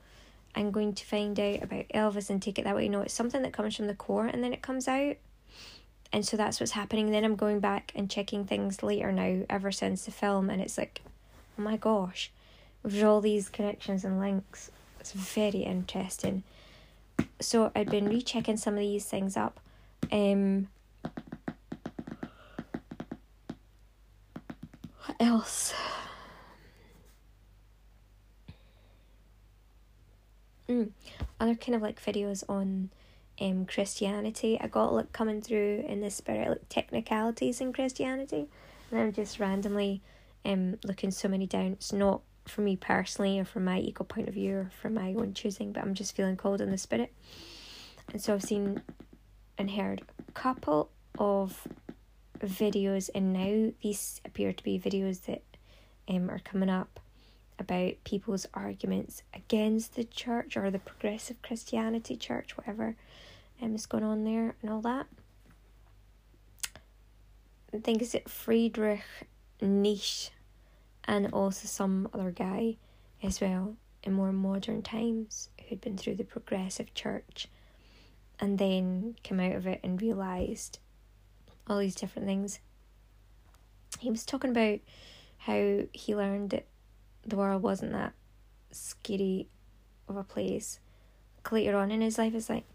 I'm 0.56 0.72
going 0.72 0.94
to 0.96 1.06
find 1.06 1.40
out 1.40 1.62
about 1.62 1.86
Elvis 1.94 2.32
and 2.32 2.42
take 2.42 2.58
it 2.58 2.66
that 2.66 2.76
way. 2.76 2.90
No, 2.90 3.02
it's 3.02 3.14
something 3.14 3.44
that 3.44 3.54
comes 3.54 3.76
from 3.76 3.86
the 3.86 3.94
core 3.94 4.26
and 4.26 4.44
then 4.44 4.52
it 4.52 4.64
comes 4.64 4.88
out. 4.88 5.18
And 6.12 6.26
so 6.26 6.38
that's 6.38 6.60
what's 6.60 6.72
happening. 6.72 7.12
Then 7.12 7.24
I'm 7.24 7.36
going 7.36 7.60
back 7.60 7.92
and 7.94 8.10
checking 8.10 8.46
things 8.46 8.82
later 8.82 9.12
now, 9.12 9.46
ever 9.48 9.72
since 9.72 10.06
the 10.06 10.12
film, 10.12 10.50
and 10.50 10.60
it's 10.60 10.76
like, 10.76 11.02
oh 11.60 11.62
my 11.62 11.78
gosh 11.78 12.32
with 12.84 13.04
all 13.04 13.22
these 13.22 13.50
connections 13.50 14.04
and 14.06 14.20
links. 14.20 14.72
It's 15.00 15.12
very 15.12 15.60
interesting. 15.60 16.44
So 17.40 17.72
I'd 17.76 17.90
been 17.90 18.08
rechecking 18.08 18.58
some 18.58 18.74
of 18.76 18.80
these 18.80 19.06
things 19.06 19.38
up. 19.38 19.60
Um, 20.12 20.68
what 25.06 25.16
else? 25.20 25.74
Mm, 30.70 30.92
other 31.40 31.56
kind 31.56 31.76
of 31.76 31.82
like 31.82 32.04
videos 32.04 32.44
on 32.48 32.90
um 33.42 33.66
Christianity. 33.66 34.60
I 34.62 34.68
got 34.68 34.94
like 34.94 35.12
coming 35.12 35.42
through 35.42 35.84
in 35.88 36.02
the 36.02 36.12
spirit 36.12 36.48
like 36.48 36.70
technicalities 36.70 37.60
in 37.60 37.74
Christianity, 37.74 38.48
and 38.92 39.00
I'm 39.00 39.14
just 39.14 39.40
randomly 39.40 40.02
um 40.46 40.78
looking 40.84 41.12
so 41.12 41.28
many 41.28 41.48
down. 41.48 41.72
It's 41.74 41.92
not 41.92 42.22
for 42.50 42.62
me 42.62 42.76
personally 42.76 43.40
or 43.40 43.46
from 43.46 43.66
my 43.66 43.80
ego 43.80 44.04
point 44.04 44.28
of 44.28 44.34
view 44.34 44.56
or 44.56 44.72
from 44.82 44.96
my 44.96 45.14
own 45.14 45.34
choosing, 45.34 45.72
but 45.72 45.84
I'm 45.84 45.94
just 45.94 46.16
feeling 46.16 46.38
cold 46.38 46.62
in 46.62 46.72
the 46.72 46.78
spirit. 46.78 47.14
And 48.12 48.22
so 48.22 48.34
I've 48.34 48.44
seen 48.44 48.82
and 49.58 49.72
heard 49.72 50.02
a 50.28 50.32
couple 50.32 50.90
of 51.18 51.68
videos 52.40 53.10
and 53.14 53.34
now 53.34 53.72
these 53.82 54.22
appear 54.24 54.54
to 54.54 54.64
be 54.64 54.80
videos 54.80 55.26
that 55.26 55.44
um 56.08 56.30
are 56.30 56.40
coming 56.40 56.70
up 56.70 57.00
about 57.60 57.94
people's 58.06 58.48
arguments 58.54 59.22
against 59.34 59.96
the 59.96 60.06
church 60.06 60.56
or 60.56 60.72
the 60.72 60.80
progressive 60.80 61.42
Christianity 61.42 62.16
church, 62.16 62.56
whatever 62.58 62.96
um, 63.62 63.76
is 63.76 63.86
going 63.86 64.04
on 64.06 64.24
there 64.24 64.56
and 64.62 64.72
all 64.72 64.82
that. 64.82 65.08
I 67.74 67.80
think 67.80 68.02
it's 68.02 68.16
Friedrich 68.28 69.02
Nietzsche 69.62 70.32
and 71.10 71.34
also 71.34 71.68
some 71.68 72.08
other 72.14 72.30
guy 72.30 72.78
as 73.24 73.42
well 73.42 73.76
in 74.04 74.14
more 74.14 74.32
modern 74.32 74.84
times 74.84 75.50
who'd 75.68 75.82
been 75.82 75.98
through 75.98 76.14
the 76.14 76.24
progressive 76.24 76.94
church 76.94 77.48
and 78.40 78.60
then 78.60 79.16
came 79.24 79.40
out 79.40 79.56
of 79.56 79.66
it 79.66 79.80
and 79.84 80.00
realised 80.00 80.78
all 81.66 81.80
these 81.80 81.96
different 81.96 82.28
things. 82.28 82.60
He 84.00 84.12
was 84.12 84.24
talking 84.24 84.52
about 84.52 84.80
how 85.40 85.80
he 85.94 86.16
learned 86.16 86.52
that 86.52 86.68
the 87.26 87.36
world 87.36 87.64
wasn't 87.64 87.94
that 87.94 88.14
scary 88.72 89.48
of 90.08 90.16
a 90.16 90.24
place 90.24 90.80
later 91.50 91.76
on 91.76 91.90
in 91.90 92.02
his 92.02 92.20
life 92.20 92.36
is 92.36 92.48
like 92.48 92.66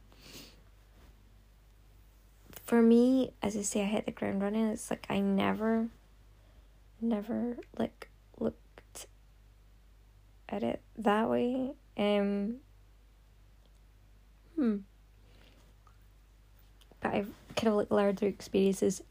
for 2.64 2.82
me 2.82 3.32
as 3.41 3.57
i 3.57 3.62
say 3.62 3.82
i 3.82 3.85
hit 3.85 4.05
the 4.05 4.11
ground 4.11 4.43
running 4.43 4.66
it's 4.66 4.91
like 4.91 5.07
i 5.09 5.20
never 5.20 5.87
never 7.01 7.57
like 7.78 8.09
at 10.49 10.62
it 10.62 10.80
that 10.97 11.28
way 11.28 11.72
um 11.97 12.57
hmm 14.57 14.76
but 17.01 17.12
i've 17.14 17.30
kind 17.57 17.68
of 17.68 17.74
like 17.74 17.90
learned 17.90 18.18
through 18.18 18.28
experiences 18.28 19.03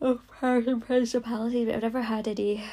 of 0.00 0.20
powers 0.40 0.66
and 0.66 0.84
principality 0.84 1.64
but 1.64 1.74
i've 1.76 1.82
never 1.82 2.02
had 2.02 2.26
any 2.26 2.64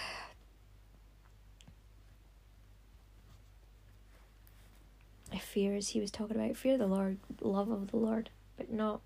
fears 5.49 5.89
he 5.89 5.99
was 5.99 6.11
talking 6.11 6.37
about 6.37 6.55
fear 6.55 6.77
the 6.77 6.85
Lord, 6.87 7.17
love 7.41 7.69
of 7.69 7.91
the 7.91 7.97
Lord, 7.97 8.29
but 8.55 8.71
not 8.71 9.01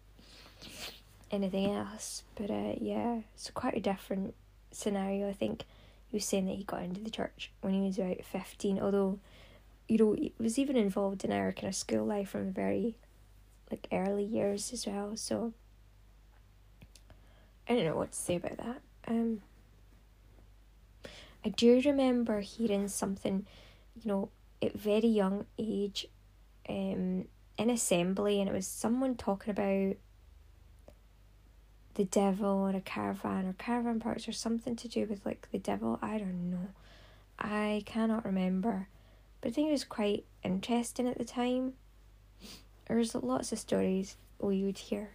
anything 1.31 1.71
else. 1.71 2.23
But 2.35 2.51
uh, 2.51 2.73
yeah, 2.79 3.19
it's 3.33 3.49
quite 3.51 3.75
a 3.75 3.79
different 3.79 4.35
scenario. 4.71 5.29
I 5.29 5.33
think 5.33 5.63
he 6.13 6.17
was 6.17 6.25
saying 6.25 6.45
that 6.45 6.57
he 6.57 6.63
got 6.63 6.83
into 6.83 7.01
the 7.01 7.09
church 7.09 7.51
when 7.61 7.73
he 7.73 7.81
was 7.81 7.97
about 7.97 8.23
15, 8.23 8.79
although, 8.79 9.17
you 9.87 9.97
know, 9.97 10.13
he 10.13 10.31
was 10.37 10.59
even 10.59 10.75
involved 10.75 11.25
in 11.25 11.31
our 11.31 11.51
kind 11.51 11.69
of 11.69 11.73
school 11.73 12.05
life 12.05 12.29
from 12.29 12.53
very 12.53 12.97
like 13.71 13.87
early 13.91 14.23
years 14.23 14.71
as 14.71 14.85
well. 14.85 15.17
So 15.17 15.53
I 17.67 17.73
don't 17.73 17.85
know 17.85 17.95
what 17.95 18.11
to 18.11 18.17
say 18.17 18.35
about 18.35 18.57
that. 18.57 18.81
Um, 19.07 19.41
I 21.43 21.49
do 21.49 21.81
remember 21.83 22.41
hearing 22.41 22.89
something, 22.89 23.47
you 23.95 24.07
know, 24.07 24.29
at 24.61 24.77
very 24.77 25.07
young 25.07 25.47
age 25.57 26.05
um, 26.69 27.25
in 27.57 27.69
assembly, 27.71 28.39
and 28.39 28.47
it 28.47 28.53
was 28.53 28.67
someone 28.67 29.15
talking 29.15 29.49
about 29.49 29.95
the 31.95 32.05
devil 32.05 32.49
or 32.49 32.69
a 32.71 32.81
caravan 32.81 33.47
or 33.47 33.53
caravan 33.53 33.99
parks 33.99 34.27
or 34.27 34.31
something 34.31 34.75
to 34.75 34.87
do 34.87 35.05
with 35.05 35.25
like 35.25 35.47
the 35.51 35.59
devil. 35.59 35.99
I 36.01 36.17
don't 36.17 36.49
know. 36.49 36.67
I 37.39 37.83
cannot 37.85 38.25
remember, 38.25 38.87
but 39.41 39.49
I 39.49 39.51
think 39.51 39.69
it 39.69 39.73
was 39.73 39.83
quite 39.83 40.25
interesting 40.43 41.07
at 41.07 41.17
the 41.17 41.25
time. 41.25 41.73
There 42.87 42.97
was 42.97 43.15
lots 43.15 43.51
of 43.51 43.59
stories 43.59 44.17
we 44.39 44.63
would 44.63 44.77
hear. 44.77 45.11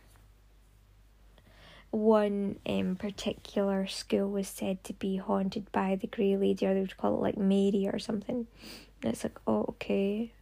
One 1.91 2.59
in 2.64 2.97
particular 2.97 3.87
school 3.87 4.31
was 4.31 4.49
said 4.49 4.85
to 4.85 4.93
be 4.93 5.16
haunted 5.16 5.70
by 5.72 5.97
the 5.97 6.07
Grey 6.07 6.37
Lady, 6.37 6.66
or 6.66 6.74
they 6.74 6.81
would 6.81 6.97
call 6.97 7.14
it 7.14 7.22
like 7.22 7.39
Mary 7.39 7.89
or 7.91 7.99
something. 7.99 8.47
And 9.03 9.12
it's 9.12 9.24
like, 9.24 9.39
oh, 9.47 9.64
okay 9.70 10.33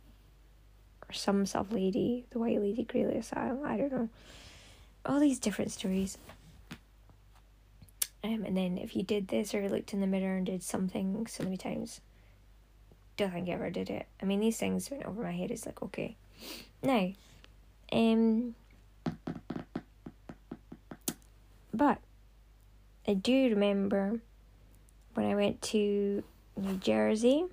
or 1.09 1.13
some 1.13 1.47
sort 1.47 1.67
of 1.67 1.73
lady, 1.73 2.27
the 2.31 2.39
white 2.39 2.61
lady, 2.61 2.85
Greeley 2.85 3.17
Asylum, 3.17 3.61
I 3.65 3.77
don't 3.77 3.93
know. 3.93 4.09
All 5.07 5.21
these 5.21 5.39
different 5.39 5.71
stories. 5.71 6.19
Um, 8.25 8.45
and 8.45 8.57
then 8.57 8.77
if 8.77 8.97
you 8.97 9.05
did 9.05 9.29
this 9.29 9.55
or 9.55 9.69
looked 9.69 9.93
in 9.93 10.01
the 10.01 10.07
mirror 10.07 10.37
and 10.37 10.45
did 10.45 10.63
something 10.63 11.27
so 11.29 11.45
many 11.45 11.57
times, 11.57 12.01
don't 13.17 13.31
think 13.31 13.49
I 13.49 13.53
ever 13.53 13.71
did 13.71 13.89
it. 13.89 14.07
I 14.21 14.25
mean, 14.25 14.41
these 14.41 14.59
things 14.59 14.91
went 14.91 15.07
over 15.07 15.23
my 15.23 15.33
head. 15.33 15.53
It's 15.53 15.65
like, 15.65 15.81
okay. 15.83 16.17
Now, 16.83 17.13
um, 17.93 18.57
but 21.73 21.99
I 23.07 23.15
do 23.15 23.51
remember 23.51 24.21
when 25.15 25.27
I 25.27 25.35
went 25.37 25.63
to 25.63 26.25
New 26.57 26.77
Jersey 26.79 27.45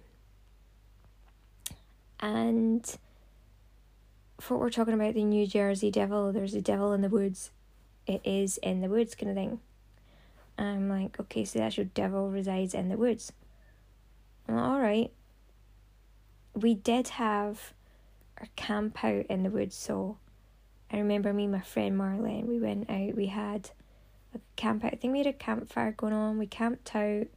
and 2.20 2.98
for 4.44 4.58
we're 4.58 4.70
talking 4.70 4.94
about 4.94 5.14
the 5.14 5.24
New 5.24 5.48
Jersey 5.48 5.90
Devil, 5.90 6.34
there's 6.34 6.54
a 6.54 6.62
devil 6.62 6.92
in 6.92 7.02
the 7.02 7.08
woods. 7.08 7.52
It 8.06 8.20
is 8.26 8.58
in 8.58 8.82
the 8.82 8.90
woods 8.90 9.16
kind 9.16 9.30
of 9.30 9.38
thing. 9.38 9.62
I'm 10.58 10.90
like, 10.90 11.18
okay, 11.18 11.46
so 11.46 11.60
that's 11.60 11.78
your 11.78 11.86
devil 11.86 12.30
resides 12.30 12.74
in 12.74 12.90
the 12.90 12.98
woods. 12.98 13.32
Well, 14.48 14.60
all 14.60 14.82
right. 14.82 15.12
We 16.54 16.76
did 16.76 17.08
have 17.08 17.74
our 18.38 18.50
camp 18.58 19.02
out 19.06 19.26
in 19.28 19.44
the 19.44 19.50
woods, 19.50 19.78
so 19.78 20.18
I 20.92 20.98
remember 20.98 21.32
me 21.32 21.44
and 21.44 21.54
my 21.54 21.62
friend 21.62 21.98
Marlene, 21.98 22.46
we 22.46 22.60
went 22.60 22.90
out, 22.90 23.16
we 23.16 23.28
had 23.28 23.70
a 24.36 24.40
camp 24.58 24.84
out. 24.84 24.94
I 24.94 24.98
think 24.98 25.14
we 25.14 25.20
had 25.20 25.28
a 25.28 25.34
campfire 25.34 25.94
going 25.94 26.12
on, 26.12 26.38
we 26.38 26.48
camped 26.48 26.94
out. 26.94 27.28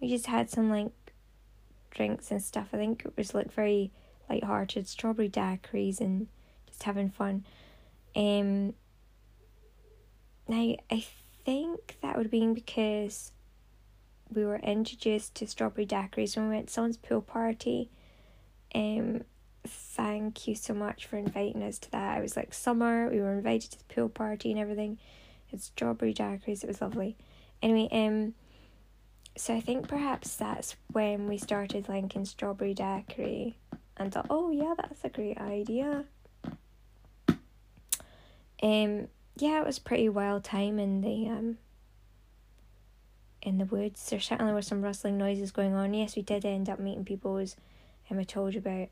We 0.00 0.08
just 0.08 0.26
had 0.26 0.48
some 0.48 0.70
like 0.70 0.92
drinks 1.90 2.30
and 2.30 2.40
stuff. 2.40 2.68
I 2.72 2.76
think 2.76 3.04
it 3.04 3.16
was 3.16 3.34
like 3.34 3.52
very 3.52 3.90
light-hearted, 4.28 4.88
strawberry 4.88 5.28
daiquiris, 5.28 6.00
and 6.00 6.28
just 6.66 6.82
having 6.82 7.10
fun. 7.10 7.44
Um, 8.16 8.74
now 10.48 10.76
I 10.90 11.04
think 11.44 11.96
that 12.02 12.16
would 12.16 12.26
have 12.26 12.30
been 12.30 12.54
because 12.54 13.32
we 14.32 14.44
were 14.44 14.58
introduced 14.58 15.34
to 15.36 15.46
strawberry 15.46 15.86
daiquiris 15.86 16.36
when 16.36 16.48
we 16.48 16.56
went 16.56 16.68
to 16.68 16.72
someone's 16.72 16.96
pool 16.96 17.22
party. 17.22 17.90
Um, 18.74 19.22
thank 19.66 20.48
you 20.48 20.54
so 20.54 20.74
much 20.74 21.06
for 21.06 21.16
inviting 21.16 21.62
us 21.62 21.78
to 21.80 21.90
that. 21.92 22.18
It 22.18 22.22
was 22.22 22.36
like 22.36 22.52
summer. 22.52 23.08
We 23.08 23.20
were 23.20 23.34
invited 23.34 23.72
to 23.72 23.78
the 23.78 23.94
pool 23.94 24.08
party 24.08 24.50
and 24.50 24.60
everything. 24.60 24.98
It's 25.50 25.66
strawberry 25.66 26.14
daiquiris. 26.14 26.64
It 26.64 26.68
was 26.68 26.80
lovely. 26.80 27.16
Anyway, 27.62 27.88
um, 27.92 28.34
so 29.36 29.54
I 29.54 29.60
think 29.60 29.88
perhaps 29.88 30.36
that's 30.36 30.76
when 30.92 31.28
we 31.28 31.38
started 31.38 31.88
linking 31.88 32.24
strawberry 32.24 32.74
daiquiri 32.74 33.56
and 33.96 34.12
thought, 34.12 34.26
oh 34.30 34.50
yeah, 34.50 34.74
that's 34.76 35.04
a 35.04 35.08
great 35.08 35.38
idea. 35.38 36.04
Um, 38.62 39.08
yeah, 39.36 39.60
it 39.60 39.66
was 39.66 39.78
pretty 39.78 40.08
wild 40.08 40.44
time 40.44 40.78
in 40.78 41.00
the 41.00 41.28
um 41.28 41.58
in 43.42 43.58
the 43.58 43.66
woods. 43.66 44.08
There 44.08 44.20
certainly 44.20 44.52
were 44.52 44.62
some 44.62 44.82
rustling 44.82 45.18
noises 45.18 45.52
going 45.52 45.74
on. 45.74 45.94
Yes, 45.94 46.16
we 46.16 46.22
did 46.22 46.44
end 46.44 46.68
up 46.68 46.78
meeting 46.78 47.04
people 47.04 47.36
as 47.36 47.56
um, 48.10 48.18
I 48.18 48.24
told 48.24 48.54
you 48.54 48.60
about. 48.60 48.88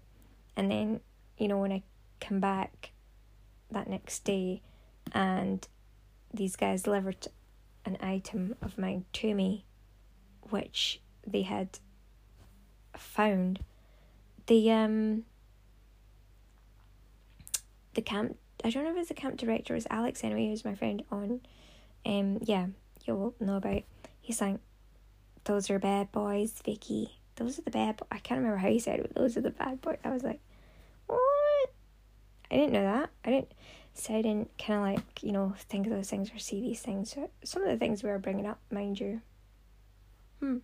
And 0.57 0.71
then, 0.71 1.01
you 1.39 1.49
know, 1.49 1.59
when 1.59 1.73
I 1.73 1.83
come 2.21 2.39
back 2.39 2.91
that 3.71 3.89
next 3.89 4.25
day 4.25 4.61
and 5.13 5.67
these 6.33 6.57
guys 6.57 6.83
delivered 6.83 7.27
an 7.85 7.97
item 8.01 8.55
of 8.63 8.79
mine 8.79 9.05
to 9.13 9.35
me 9.35 9.65
which 10.51 11.01
they 11.27 11.43
had 11.43 11.79
found 12.97 13.61
the 14.47 14.71
um 14.71 15.25
the 17.95 18.03
camp 18.03 18.37
I 18.65 18.71
don't 18.71 18.85
know 18.85 18.91
if 18.93 18.97
it's 18.97 19.09
the 19.09 19.15
camp 19.15 19.37
director, 19.37 19.75
it 19.75 19.77
was 19.77 19.87
Alex 19.91 20.23
anyway, 20.25 20.49
who's 20.49 20.65
my 20.65 20.75
friend 20.75 21.03
on 21.11 21.41
um 22.07 22.39
yeah, 22.43 22.67
you'll 23.05 23.35
know 23.41 23.57
about 23.57 23.83
he's 24.21 24.41
like 24.41 24.59
those 25.45 25.71
are 25.71 25.79
bad 25.79 26.13
boys, 26.13 26.53
Vikkie. 26.65 27.11
Those 27.35 27.59
are 27.59 27.63
the 27.63 27.71
bad 27.71 27.97
bo-. 27.97 28.07
I 28.13 28.19
can't 28.19 28.39
remember 28.39 28.59
how 28.59 28.69
he 28.69 28.79
said 28.79 29.01
it, 29.01 29.15
those 29.15 29.37
are 29.37 29.41
the 29.41 29.51
bad 29.51 29.81
boys. 29.81 29.99
I 30.05 30.11
was 30.11 30.23
like, 30.23 30.41
What? 31.07 31.21
I 32.51 32.57
didn't 32.57 32.73
know 32.73 32.83
that. 32.83 33.11
I 33.25 33.31
didn't 33.31 33.53
so 33.95 34.15
I 34.15 34.23
didn't 34.23 34.57
kinda 34.57 34.81
like, 34.81 35.23
you 35.23 35.33
know, 35.33 35.55
think 35.59 35.87
of 35.87 35.93
those 35.93 36.09
things 36.09 36.31
or 36.33 36.39
see 36.39 36.61
these 36.61 36.81
things. 36.81 37.11
So 37.13 37.31
some 37.45 37.63
of 37.63 37.69
the 37.69 37.77
things 37.77 38.03
we 38.03 38.11
were 38.11 38.19
bringing 38.19 38.47
up, 38.47 38.59
mind 38.71 38.99
you. 38.99 39.21
Hmm. 40.41 40.59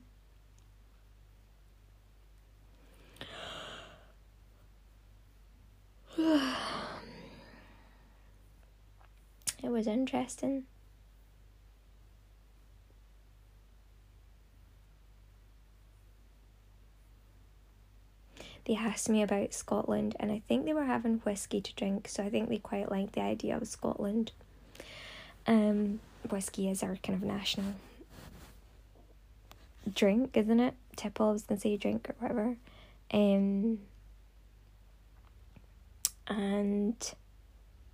it 6.21 6.51
was 9.63 9.87
interesting. 9.87 10.65
They 18.65 18.75
asked 18.75 19.09
me 19.09 19.23
about 19.23 19.55
Scotland, 19.55 20.17
and 20.19 20.33
I 20.33 20.43
think 20.49 20.65
they 20.65 20.75
were 20.75 20.85
having 20.85 21.19
whiskey 21.19 21.61
to 21.61 21.75
drink, 21.75 22.09
so 22.09 22.25
I 22.25 22.31
think 22.31 22.49
they 22.49 22.59
quite 22.59 22.91
liked 22.91 23.13
the 23.13 23.23
idea 23.23 23.57
of 23.57 23.69
Scotland. 23.69 24.33
Um, 25.47 26.01
whiskey 26.29 26.69
is 26.69 26.83
our 26.83 26.97
kind 26.97 27.23
of 27.23 27.23
national 27.23 27.75
drink, 29.95 30.37
isn't 30.37 30.59
it? 30.59 30.75
Tipple, 30.97 31.29
I 31.29 31.33
was 31.33 31.45
gonna 31.45 31.61
say 31.61 31.77
drink 31.77 32.11
or 32.11 32.17
whatever. 32.19 32.57
Um, 33.13 33.79
and 36.29 37.15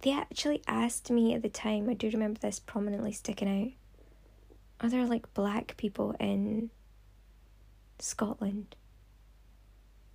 they 0.03 0.13
actually 0.13 0.63
asked 0.67 1.11
me 1.11 1.35
at 1.35 1.43
the 1.43 1.49
time, 1.49 1.89
I 1.89 1.95
do 1.95 2.11
remember 2.11 2.41
this 2.41 2.59
prominently 2.61 3.13
sticking 3.13 3.49
out. 3.49 3.73
Are 4.85 4.91
there 4.91 5.07
like 5.07 5.33
black 5.35 5.77
people 5.77 6.15
in 6.21 6.71
Scotland? 7.99 8.77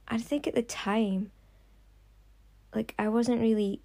I 0.08 0.18
think 0.18 0.48
at 0.48 0.56
the 0.56 0.62
time, 0.64 1.32
like, 2.76 2.94
I 3.00 3.08
wasn't 3.10 3.42
really 3.42 3.82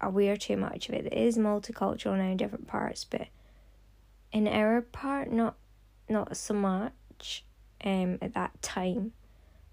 aware 0.00 0.36
too 0.36 0.56
much 0.56 0.88
of 0.88 0.94
it. 0.94 1.06
It 1.06 1.12
is 1.12 1.38
multicultural 1.38 2.16
now 2.16 2.24
in 2.30 2.36
different 2.36 2.66
parts, 2.66 3.04
but 3.04 3.28
in 4.32 4.48
our 4.48 4.80
part, 4.80 5.30
not 5.30 5.56
not 6.08 6.36
so 6.36 6.54
much 6.54 7.44
um 7.84 8.18
at 8.20 8.34
that 8.34 8.60
time 8.62 9.12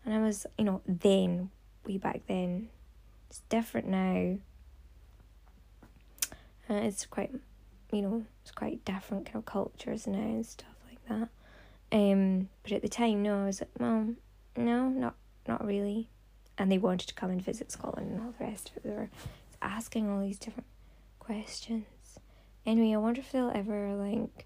And 0.05 0.13
I 0.13 0.19
was, 0.19 0.45
you 0.57 0.65
know, 0.65 0.81
then, 0.87 1.51
way 1.89 1.97
back 1.97 2.21
then. 2.27 2.69
It's 3.29 3.41
different 3.49 3.87
now. 3.87 4.37
Uh, 6.69 6.81
it's 6.85 7.05
quite, 7.05 7.31
you 7.91 8.01
know, 8.01 8.25
it's 8.41 8.51
quite 8.51 8.85
different 8.85 9.25
kind 9.25 9.37
of 9.37 9.45
cultures 9.45 10.05
now 10.05 10.19
and 10.19 10.45
stuff 10.45 10.75
like 10.87 11.03
that. 11.09 11.29
Um, 11.91 12.49
but 12.63 12.71
at 12.73 12.81
the 12.83 12.89
time, 12.89 13.23
no, 13.23 13.41
I 13.41 13.45
was 13.47 13.61
like, 13.61 13.71
well, 13.79 14.13
no, 14.55 14.89
not 14.89 15.15
not 15.47 15.65
really. 15.65 16.09
And 16.57 16.71
they 16.71 16.77
wanted 16.77 17.07
to 17.07 17.13
come 17.15 17.31
and 17.31 17.41
visit 17.41 17.71
Scotland 17.71 18.11
and 18.11 18.21
all 18.21 18.33
the 18.37 18.45
rest 18.45 18.69
of 18.69 18.77
it. 18.77 18.83
They 18.83 18.89
were 18.89 19.09
asking 19.61 20.09
all 20.09 20.21
these 20.21 20.37
different 20.37 20.67
questions. 21.19 21.85
Anyway, 22.65 22.93
I 22.93 22.97
wonder 22.97 23.21
if 23.21 23.31
they'll 23.31 23.51
ever 23.53 23.95
like. 23.95 24.45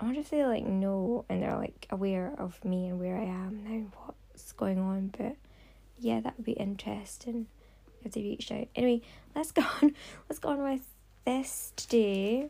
I 0.00 0.04
wonder 0.04 0.20
if 0.20 0.30
they 0.30 0.44
like 0.44 0.66
know 0.66 1.24
and 1.28 1.42
they're 1.42 1.56
like 1.56 1.86
aware 1.88 2.34
of 2.36 2.62
me 2.64 2.88
and 2.88 2.98
where 2.98 3.16
I 3.16 3.22
am 3.24 3.62
now, 3.64 3.86
what's 4.04 4.50
going 4.52 4.80
on. 4.80 5.14
But 5.16 5.36
yeah, 6.02 6.20
that 6.20 6.36
would 6.36 6.44
be 6.44 6.52
interesting 6.52 7.46
if 8.04 8.12
they 8.12 8.22
reached 8.22 8.50
out. 8.50 8.68
Anyway, 8.74 9.02
let's 9.34 9.52
go 9.52 9.62
on. 9.82 9.94
Let's 10.28 10.38
go 10.38 10.50
on 10.50 10.62
with 10.62 10.86
this 11.24 11.72
today. 11.76 12.48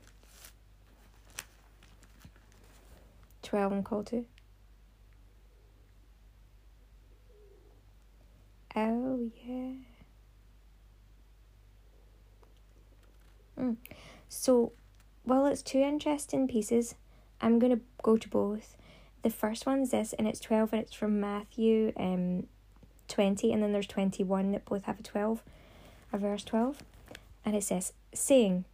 Twelve 3.42 3.72
and 3.72 3.84
call 3.84 4.04
two. 4.04 4.24
Oh 8.74 9.30
yeah. 9.46 9.72
Mm. 13.58 13.76
So, 14.28 14.72
well, 15.26 15.44
it's 15.46 15.62
two 15.62 15.80
interesting 15.80 16.48
pieces. 16.48 16.94
I'm 17.40 17.58
gonna 17.58 17.80
go 18.02 18.16
to 18.16 18.28
both. 18.28 18.76
The 19.22 19.30
first 19.30 19.66
one's 19.66 19.90
this, 19.90 20.14
and 20.14 20.26
it's 20.26 20.40
twelve, 20.40 20.72
and 20.72 20.82
it's 20.82 20.94
from 20.94 21.20
Matthew, 21.20 21.92
um, 21.96 22.46
twenty, 23.12 23.52
and 23.52 23.62
then 23.62 23.72
there's 23.72 23.86
twenty 23.86 24.24
one 24.24 24.52
that 24.52 24.64
both 24.64 24.84
have 24.84 24.98
a 24.98 25.02
twelve, 25.02 25.42
a 26.12 26.18
verse 26.18 26.44
twelve, 26.44 26.82
and 27.44 27.54
it 27.54 27.62
says, 27.62 27.92
saying, 28.12 28.64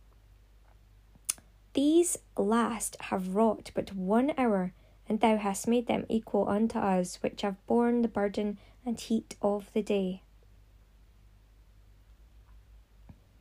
"These 1.75 2.19
last 2.37 2.97
have 3.01 3.35
wrought 3.35 3.71
but 3.75 3.95
one 3.95 4.33
hour." 4.39 4.73
And 5.11 5.21
thou 5.21 5.39
hast 5.39 5.67
made 5.67 5.87
them 5.87 6.05
equal 6.11 6.47
unto 6.51 6.79
us, 6.79 7.23
which 7.23 7.41
have 7.41 7.67
borne 7.67 8.03
the 8.03 8.09
burden 8.09 8.59
and 8.85 9.01
heat 9.01 9.37
of 9.41 9.73
the 9.73 9.81
day. 9.81 10.21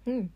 Hmm. 0.05 0.27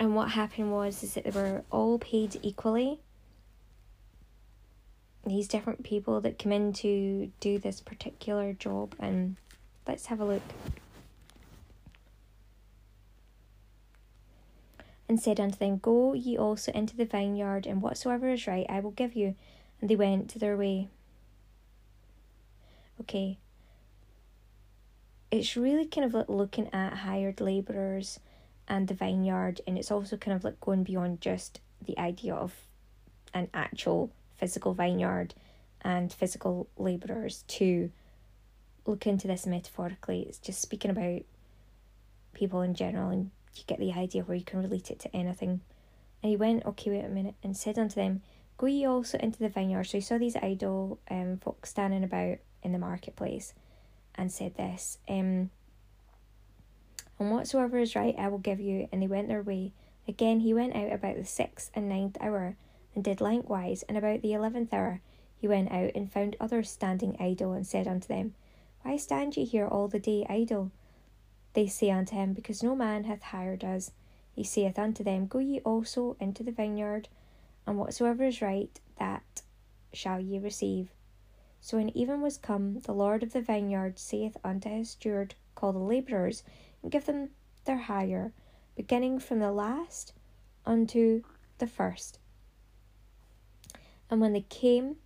And 0.00 0.16
what 0.16 0.30
happened 0.30 0.72
was 0.72 1.02
is 1.02 1.12
that 1.12 1.24
they 1.24 1.30
were 1.38 1.64
all 1.70 1.98
paid 1.98 2.40
equally. 2.40 3.00
These 5.26 5.48
different 5.48 5.82
people 5.82 6.20
that 6.20 6.38
come 6.38 6.52
in 6.52 6.72
to 6.74 7.32
do 7.40 7.58
this 7.58 7.80
particular 7.80 8.52
job 8.52 8.94
and 9.00 9.36
let's 9.86 10.06
have 10.06 10.20
a 10.20 10.24
look. 10.24 10.42
And 15.08 15.20
said 15.20 15.40
unto 15.40 15.56
them, 15.56 15.78
Go 15.78 16.14
ye 16.14 16.36
also 16.36 16.72
into 16.72 16.96
the 16.96 17.04
vineyard, 17.04 17.66
and 17.66 17.80
whatsoever 17.80 18.28
is 18.28 18.46
right 18.46 18.66
I 18.68 18.80
will 18.80 18.90
give 18.92 19.14
you. 19.14 19.34
And 19.80 19.90
they 19.90 19.96
went 19.96 20.38
their 20.38 20.56
way. 20.56 20.88
Okay. 23.00 23.38
It's 25.30 25.56
really 25.56 25.86
kind 25.86 26.04
of 26.04 26.14
like 26.14 26.28
looking 26.28 26.72
at 26.72 26.98
hired 26.98 27.40
labourers 27.40 28.20
and 28.68 28.88
the 28.88 28.94
vineyard, 28.94 29.60
and 29.66 29.76
it's 29.78 29.90
also 29.90 30.16
kind 30.16 30.36
of 30.36 30.44
like 30.44 30.60
going 30.60 30.82
beyond 30.82 31.20
just 31.20 31.60
the 31.84 31.98
idea 31.98 32.34
of 32.34 32.54
an 33.34 33.48
actual 33.52 34.10
physical 34.36 34.74
vineyard 34.74 35.34
and 35.82 36.12
physical 36.12 36.68
labourers 36.76 37.44
to 37.48 37.90
look 38.86 39.06
into 39.06 39.26
this 39.26 39.46
metaphorically. 39.46 40.22
It's 40.22 40.38
just 40.38 40.60
speaking 40.60 40.90
about 40.90 41.22
people 42.32 42.62
in 42.62 42.74
general, 42.74 43.10
and 43.10 43.30
you 43.54 43.62
get 43.66 43.78
the 43.78 43.92
idea 43.92 44.22
where 44.22 44.36
you 44.36 44.44
can 44.44 44.62
relate 44.62 44.90
it 44.90 44.98
to 45.00 45.16
anything. 45.16 45.60
And 46.22 46.30
he 46.30 46.36
went, 46.36 46.64
Okay, 46.66 46.90
wait 46.90 47.04
a 47.04 47.08
minute, 47.08 47.34
and 47.42 47.56
said 47.56 47.78
unto 47.78 47.94
them, 47.94 48.22
Go 48.58 48.66
ye 48.66 48.86
also 48.86 49.18
into 49.18 49.38
the 49.38 49.48
vineyard. 49.48 49.84
So 49.84 49.98
he 49.98 50.02
saw 50.02 50.18
these 50.18 50.36
idle 50.36 50.98
um, 51.10 51.38
folk 51.42 51.66
standing 51.66 52.04
about 52.04 52.38
in 52.62 52.72
the 52.72 52.78
marketplace 52.78 53.52
and 54.14 54.32
said 54.32 54.56
this, 54.56 54.98
um, 55.08 55.50
and 57.18 57.30
whatsoever 57.30 57.78
is 57.78 57.96
right 57.96 58.14
I 58.18 58.28
will 58.28 58.38
give 58.38 58.60
you. 58.60 58.88
And 58.92 59.02
they 59.02 59.06
went 59.06 59.28
their 59.28 59.42
way. 59.42 59.72
Again 60.08 60.40
he 60.40 60.54
went 60.54 60.76
out 60.76 60.92
about 60.92 61.16
the 61.16 61.24
sixth 61.24 61.70
and 61.74 61.88
ninth 61.88 62.16
hour, 62.20 62.56
and 62.96 63.04
did 63.04 63.20
likewise. 63.20 63.84
And 63.84 63.96
about 63.96 64.22
the 64.22 64.32
eleventh 64.32 64.74
hour 64.74 65.00
he 65.38 65.46
went 65.46 65.70
out 65.70 65.92
and 65.94 66.10
found 66.10 66.34
others 66.40 66.70
standing 66.70 67.16
idle, 67.20 67.52
and 67.52 67.66
said 67.66 67.86
unto 67.86 68.08
them, 68.08 68.34
Why 68.82 68.96
stand 68.96 69.36
ye 69.36 69.44
here 69.44 69.68
all 69.68 69.86
the 69.86 70.00
day 70.00 70.26
idle? 70.28 70.72
They 71.52 71.66
say 71.66 71.90
unto 71.90 72.14
him, 72.16 72.32
Because 72.32 72.62
no 72.62 72.74
man 72.74 73.04
hath 73.04 73.22
hired 73.22 73.62
us. 73.62 73.92
He 74.32 74.42
saith 74.42 74.78
unto 74.78 75.04
them, 75.04 75.26
Go 75.26 75.38
ye 75.38 75.60
also 75.60 76.16
into 76.18 76.42
the 76.42 76.52
vineyard, 76.52 77.08
and 77.66 77.78
whatsoever 77.78 78.24
is 78.24 78.42
right, 78.42 78.80
that 78.98 79.42
shall 79.92 80.20
ye 80.20 80.38
receive. 80.38 80.88
So 81.60 81.76
when 81.76 81.96
even 81.96 82.22
was 82.22 82.38
come, 82.38 82.80
the 82.80 82.94
Lord 82.94 83.22
of 83.22 83.32
the 83.32 83.40
vineyard 83.40 83.98
saith 83.98 84.36
unto 84.42 84.68
his 84.70 84.90
steward, 84.90 85.34
Call 85.54 85.72
the 85.72 85.78
labourers, 85.78 86.42
and 86.82 86.90
give 86.90 87.04
them 87.04 87.30
their 87.66 87.78
hire, 87.78 88.32
beginning 88.74 89.18
from 89.18 89.40
the 89.40 89.52
last 89.52 90.12
unto 90.64 91.22
the 91.58 91.66
first. 91.66 92.18
And 94.10 94.20
when 94.20 94.32
they 94.32 94.42
came 94.42 94.96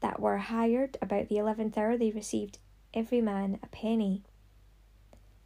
that 0.00 0.20
were 0.20 0.38
hired 0.38 0.96
about 1.02 1.28
the 1.28 1.38
eleventh 1.38 1.76
hour, 1.76 1.96
they 1.96 2.10
received 2.10 2.58
every 2.92 3.20
man 3.20 3.58
a 3.62 3.66
penny. 3.66 4.22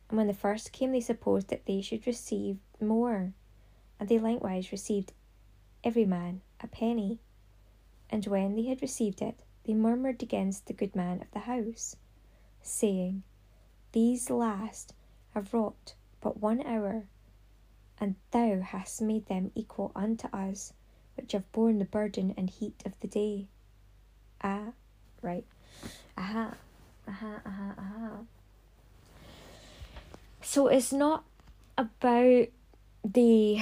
And 0.08 0.18
when 0.18 0.26
the 0.26 0.34
first 0.34 0.72
came, 0.72 0.92
they 0.92 1.00
supposed 1.00 1.48
that 1.48 1.66
they 1.66 1.80
should 1.80 2.06
receive 2.06 2.58
more, 2.80 3.32
and 4.00 4.08
they 4.08 4.18
likewise 4.18 4.72
received 4.72 5.12
every 5.84 6.04
man 6.04 6.40
a 6.60 6.66
penny. 6.66 7.18
And 8.10 8.26
when 8.26 8.56
they 8.56 8.64
had 8.64 8.82
received 8.82 9.20
it, 9.22 9.40
they 9.64 9.74
murmured 9.74 10.22
against 10.22 10.66
the 10.66 10.72
good 10.72 10.96
man 10.96 11.20
of 11.20 11.30
the 11.32 11.40
house, 11.40 11.96
saying, 12.62 13.22
These 13.92 14.30
last 14.30 14.94
have 15.34 15.52
wrought 15.52 15.94
but 16.20 16.40
one 16.40 16.62
hour, 16.62 17.06
and 18.00 18.16
thou 18.30 18.60
hast 18.60 19.02
made 19.02 19.26
them 19.26 19.52
equal 19.54 19.92
unto 19.94 20.26
us, 20.28 20.72
which 21.18 21.32
have 21.32 21.50
borne 21.52 21.78
the 21.78 21.84
burden 21.84 22.34
and 22.36 22.50
heat 22.50 22.82
of 22.86 22.98
the 23.00 23.06
day. 23.06 23.46
Ah, 24.42 24.72
right. 25.22 25.44
Aha, 26.16 26.54
aha, 27.08 27.40
aha, 27.44 27.74
aha. 27.78 28.10
So 30.42 30.68
it's 30.68 30.92
not 30.92 31.24
about 31.76 32.46
the. 33.04 33.60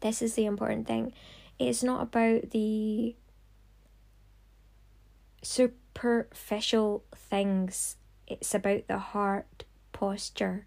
This 0.00 0.20
is 0.20 0.34
the 0.34 0.46
important 0.46 0.86
thing. 0.86 1.12
It's 1.58 1.82
not 1.82 2.02
about 2.02 2.50
the 2.50 3.14
superficial 5.42 7.04
things 7.14 7.96
it's 8.26 8.54
about 8.54 8.88
the 8.88 8.98
heart 8.98 9.64
posture. 9.92 10.66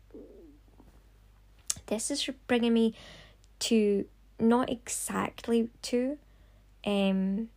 This 1.88 2.12
is 2.12 2.30
bringing 2.48 2.74
me 2.74 2.96
to 3.60 4.06
not 4.40 4.70
exactly 4.70 5.70
to 5.82 6.18
um 6.86 7.50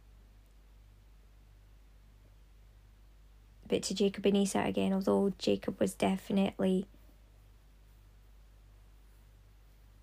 but 3.68 3.82
to 3.82 3.94
Jacob 3.94 4.26
and 4.26 4.36
Esau 4.36 4.66
again, 4.66 4.92
although 4.92 5.32
Jacob 5.38 5.80
was 5.80 5.94
definitely 5.94 6.86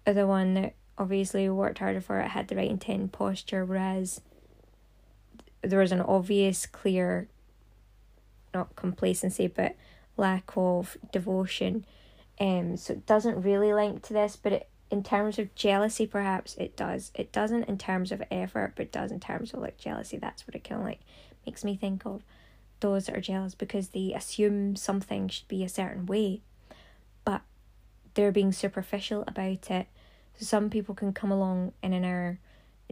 the 0.05 0.25
one 0.25 0.55
that 0.55 0.73
obviously 0.97 1.47
worked 1.49 1.77
harder 1.77 2.01
for 2.01 2.19
it, 2.19 2.29
had 2.29 2.47
the 2.47 2.55
right 2.55 2.69
intent 2.69 3.11
posture, 3.11 3.63
whereas 3.63 4.21
there 5.61 5.79
was 5.79 5.91
an 5.91 6.01
obvious, 6.01 6.65
clear, 6.65 7.27
not 8.55 8.75
complacency, 8.75 9.45
but 9.47 9.75
lack 10.17 10.51
of 10.55 10.97
devotion. 11.11 11.85
Um, 12.39 12.75
so 12.75 12.93
it 12.93 13.05
doesn't 13.05 13.43
really 13.43 13.71
link 13.71 14.01
to 14.03 14.13
this, 14.13 14.35
but 14.35 14.53
it, 14.53 14.69
in 14.91 15.03
terms 15.03 15.37
of 15.37 15.53
jealousy, 15.55 16.07
perhaps 16.07 16.55
it 16.55 16.75
does. 16.75 17.11
It 17.13 17.31
doesn't 17.31 17.65
in 17.65 17.77
terms 17.77 18.11
of 18.11 18.23
effort, 18.31 18.73
but 18.75 18.91
does 18.91 19.11
in 19.11 19.19
terms 19.19 19.53
of 19.53 19.61
like 19.61 19.77
jealousy. 19.77 20.17
That's 20.17 20.47
what 20.47 20.55
it 20.55 20.63
kind 20.63 20.81
of 20.81 20.87
like 20.87 21.01
makes 21.45 21.63
me 21.63 21.75
think 21.75 22.05
of 22.05 22.23
those 22.79 23.05
that 23.05 23.15
are 23.15 23.21
jealous 23.21 23.55
because 23.55 23.89
they 23.89 24.13
assume 24.13 24.75
something 24.75 25.27
should 25.27 25.47
be 25.47 25.63
a 25.63 25.69
certain 25.69 26.05
way, 26.05 26.41
but 27.23 27.41
they're 28.13 28.31
being 28.31 28.51
superficial 28.51 29.23
about 29.27 29.69
it. 29.69 29.87
So 30.37 30.45
some 30.45 30.69
people 30.69 30.95
can 30.95 31.13
come 31.13 31.31
along 31.31 31.73
in 31.83 31.93
an 31.93 32.05
hour, 32.05 32.39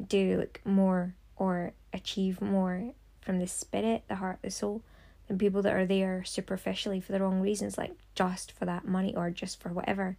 do 0.07 0.37
like 0.37 0.61
more 0.65 1.15
or 1.37 1.73
achieve 1.93 2.41
more 2.41 2.91
from 3.21 3.39
the 3.39 3.47
spirit, 3.47 4.03
the 4.07 4.15
heart, 4.15 4.39
the 4.41 4.51
soul 4.51 4.83
than 5.27 5.37
people 5.37 5.61
that 5.61 5.73
are 5.73 5.85
there 5.85 6.23
superficially 6.23 6.99
for 6.99 7.11
the 7.11 7.21
wrong 7.21 7.41
reasons, 7.41 7.77
like 7.77 7.93
just 8.15 8.51
for 8.51 8.65
that 8.65 8.87
money 8.87 9.15
or 9.15 9.29
just 9.29 9.59
for 9.59 9.69
whatever. 9.69 10.17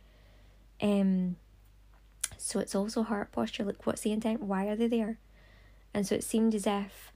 Um, 0.80 1.36
So 2.38 2.60
it's 2.60 2.74
also 2.74 3.02
heart 3.02 3.32
posture. 3.32 3.64
Like, 3.64 3.86
what's 3.86 4.02
the 4.02 4.12
intent? 4.12 4.42
Why 4.42 4.66
are 4.66 4.76
they 4.76 4.88
there? 4.88 5.18
And 5.92 6.06
so 6.06 6.14
it 6.14 6.24
seemed 6.24 6.54
as 6.54 6.66
if 6.66 7.12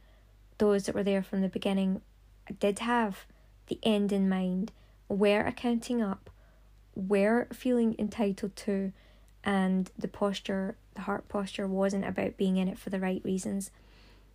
those 0.59 0.85
that 0.85 0.95
were 0.95 1.03
there 1.03 1.23
from 1.23 1.41
the 1.41 1.49
beginning 1.49 2.01
did 2.59 2.81
have 2.81 3.27
the 3.69 3.79
end 3.83 4.13
in 4.13 4.29
mind, 4.29 4.73
were 5.09 5.41
accounting 5.41 6.03
up, 6.03 6.31
were 6.95 7.47
feeling 7.53 7.95
entitled 7.99 8.55
to, 8.57 8.93
and 9.45 9.91
the 9.99 10.09
posture, 10.09 10.77
the 10.95 11.03
heart 11.03 11.29
posture, 11.29 11.67
wasn't 11.67 12.07
about 12.07 12.37
being 12.37 12.57
in 12.57 12.69
it 12.69 12.79
for 12.79 12.91
the 12.91 13.01
right 13.01 13.23
reasons 13.25 13.71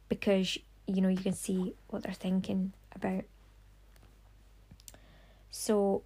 because 0.09 0.57
you 0.85 1.01
know 1.01 1.09
you 1.09 1.17
can 1.17 1.33
see 1.33 1.73
what 1.87 2.03
they're 2.03 2.13
thinking 2.13 2.73
about. 2.95 3.23
So 5.51 6.03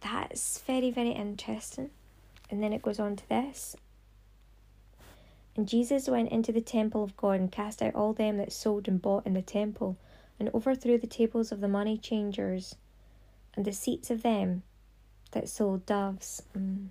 that's 0.00 0.60
very, 0.60 0.90
very 0.90 1.10
interesting. 1.10 1.90
And 2.50 2.62
then 2.62 2.72
it 2.72 2.82
goes 2.82 2.98
on 2.98 3.16
to 3.16 3.28
this. 3.28 3.76
And 5.56 5.68
Jesus 5.68 6.08
went 6.08 6.30
into 6.30 6.52
the 6.52 6.60
temple 6.60 7.02
of 7.02 7.16
God 7.16 7.40
and 7.40 7.50
cast 7.50 7.82
out 7.82 7.94
all 7.94 8.12
them 8.12 8.36
that 8.38 8.52
sold 8.52 8.86
and 8.86 9.02
bought 9.02 9.26
in 9.26 9.34
the 9.34 9.42
temple, 9.42 9.96
and 10.38 10.48
overthrew 10.54 10.98
the 10.98 11.06
tables 11.06 11.50
of 11.50 11.60
the 11.60 11.68
money 11.68 11.98
changers 11.98 12.76
and 13.56 13.64
the 13.64 13.72
seats 13.72 14.08
of 14.10 14.22
them 14.22 14.62
that 15.32 15.48
sold 15.48 15.84
doves. 15.84 16.42
Mm. 16.56 16.86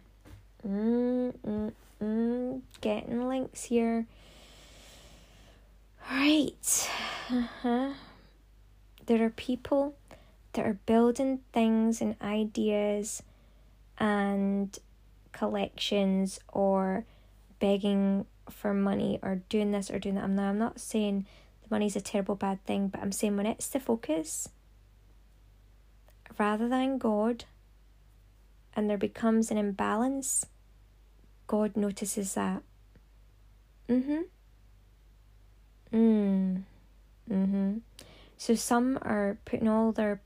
Mm, 0.68 1.34
mm, 1.46 1.72
mm. 2.04 2.62
Getting 2.82 3.28
links 3.28 3.64
here. 3.64 4.06
Right. 6.12 6.90
Uh-huh. 7.30 7.90
There 9.06 9.24
are 9.24 9.30
people 9.30 9.96
that 10.54 10.66
are 10.66 10.78
building 10.86 11.40
things 11.54 12.02
and 12.02 12.16
ideas 12.22 13.24
and 13.98 14.78
collections 15.38 16.40
or 16.52 17.06
begging 17.60 18.26
for 18.50 18.74
money 18.74 19.20
or 19.22 19.42
doing 19.50 19.72
this 19.72 19.92
or 19.92 20.00
doing 20.00 20.16
that. 20.16 20.24
I'm 20.24 20.36
not, 20.36 20.50
I'm 20.50 20.58
not 20.58 20.80
saying 20.80 21.26
the 21.62 21.68
money's 21.70 21.96
a 21.96 22.02
terrible 22.02 22.36
bad 22.36 22.64
thing, 22.66 22.88
but 22.88 23.02
I'm 23.02 23.12
saying 23.12 23.36
when 23.36 23.46
it's 23.46 23.68
the 23.68 23.80
focus 23.80 24.50
rather 26.38 26.68
than 26.68 26.98
God 26.98 27.46
and 28.76 28.90
there 28.90 28.98
becomes 28.98 29.50
an 29.50 29.58
imbalance, 29.58 30.46
God 31.48 31.76
notices 31.76 32.34
that. 32.36 32.62
Mhm. 33.88 34.26
Mm. 35.92 36.64
Mhm. 37.30 37.82
So 38.38 38.54
some 38.56 39.00
are 39.02 39.38
putting 39.46 39.68
all 39.68 39.92
their 39.92 40.22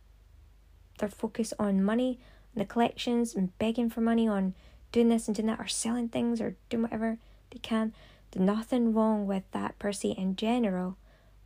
their 0.98 1.10
focus 1.10 1.54
on 1.58 1.84
money, 1.84 2.20
on 2.56 2.60
the 2.60 2.66
collections, 2.66 3.36
and 3.36 3.58
begging 3.58 3.90
for 3.90 4.02
money 4.02 4.28
on 4.28 4.54
doing 4.92 5.10
this 5.10 5.28
and 5.28 5.36
doing 5.36 5.48
that, 5.48 5.60
or 5.60 5.68
selling 5.68 6.10
things, 6.10 6.42
or 6.42 6.56
doing 6.70 6.84
whatever 6.84 7.18
they 7.52 7.60
can. 7.60 7.94
There's 8.32 8.46
nothing 8.46 8.94
wrong 8.94 9.28
with 9.28 9.44
that 9.52 9.78
per 9.80 9.92
se 9.92 10.12
in 10.18 10.36
general, 10.36 10.98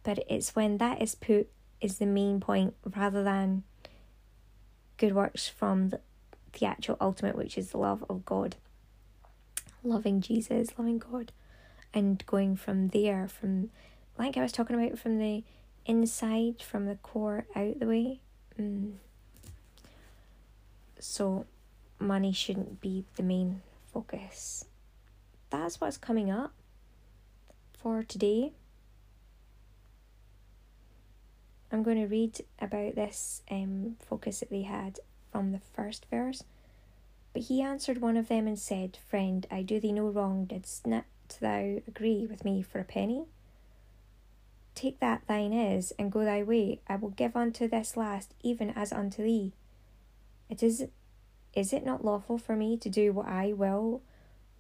but 0.03 0.19
it's 0.29 0.55
when 0.55 0.77
that 0.77 1.01
is 1.01 1.15
put 1.15 1.47
is 1.81 1.97
the 1.97 2.05
main 2.05 2.39
point 2.39 2.73
rather 2.95 3.23
than 3.23 3.63
good 4.97 5.13
works 5.13 5.47
from 5.47 5.89
the, 5.89 5.99
the 6.59 6.65
actual 6.65 6.97
ultimate, 7.01 7.35
which 7.35 7.57
is 7.57 7.71
the 7.71 7.77
love 7.77 8.03
of 8.09 8.25
God. 8.25 8.55
Loving 9.83 10.21
Jesus, 10.21 10.69
loving 10.77 10.97
God, 10.97 11.31
and 11.93 12.25
going 12.25 12.55
from 12.55 12.89
there, 12.89 13.27
from 13.27 13.69
like 14.17 14.37
I 14.37 14.41
was 14.41 14.51
talking 14.51 14.81
about, 14.81 14.97
from 14.97 15.19
the 15.19 15.43
inside, 15.85 16.61
from 16.61 16.85
the 16.85 16.95
core 16.95 17.45
out 17.55 17.79
the 17.79 17.85
way. 17.85 18.19
Mm. 18.59 18.93
So, 20.99 21.45
money 22.05 22.31
shouldn't 22.31 22.81
be 22.81 23.05
the 23.15 23.23
main 23.23 23.61
focus. 23.91 24.65
That's 25.49 25.79
what's 25.79 25.97
coming 25.97 26.29
up 26.31 26.53
for 27.81 28.03
today. 28.03 28.53
I'm 31.71 31.83
going 31.83 31.97
to 31.97 32.07
read 32.07 32.39
about 32.59 32.95
this 32.95 33.41
um, 33.51 33.97
focus 33.99 34.39
that 34.39 34.49
they 34.49 34.61
had 34.61 34.99
from 35.31 35.51
the 35.51 35.59
first 35.59 36.05
verse. 36.09 36.43
But 37.33 37.43
he 37.43 37.61
answered 37.61 37.99
one 37.99 38.15
of 38.15 38.29
them 38.29 38.47
and 38.47 38.57
said, 38.57 38.97
Friend, 39.09 39.45
I 39.51 39.61
do 39.61 39.79
thee 39.79 39.91
no 39.91 40.07
wrong. 40.07 40.45
Didst 40.45 40.87
not 40.87 41.03
thou 41.41 41.81
agree 41.87 42.25
with 42.25 42.45
me 42.45 42.61
for 42.61 42.79
a 42.79 42.85
penny? 42.85 43.25
Take 44.73 44.99
that 44.99 45.23
thine 45.27 45.53
is, 45.53 45.91
and 45.99 46.11
go 46.11 46.23
thy 46.23 46.43
way. 46.43 46.79
I 46.87 46.95
will 46.95 47.09
give 47.09 47.35
unto 47.35 47.67
this 47.67 47.97
last, 47.97 48.33
even 48.41 48.69
as 48.69 48.93
unto 48.93 49.23
thee. 49.23 49.53
It 50.49 50.61
is 50.63 50.87
is 51.55 51.71
it 51.71 51.85
not 51.85 52.03
lawful 52.03 52.37
for 52.37 52.55
me 52.55 52.77
to 52.77 52.89
do 52.89 53.13
what 53.13 53.27
I 53.27 53.53
will 53.53 54.01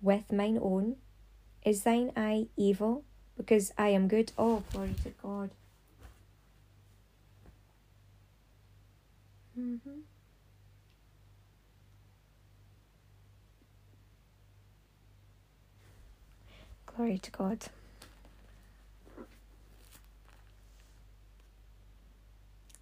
with 0.01 0.31
mine 0.31 0.57
own? 0.61 0.95
Is 1.63 1.83
thine 1.83 2.11
eye 2.15 2.47
evil, 2.55 3.03
because 3.35 3.73
I 3.77 3.89
am 3.89 4.07
good? 4.07 4.31
Oh, 4.37 4.63
glory 4.71 4.95
to 5.03 5.09
God. 5.21 5.49
Mm-hmm. 9.59 9.99
Glory 16.85 17.17
to 17.17 17.31
God. 17.31 17.65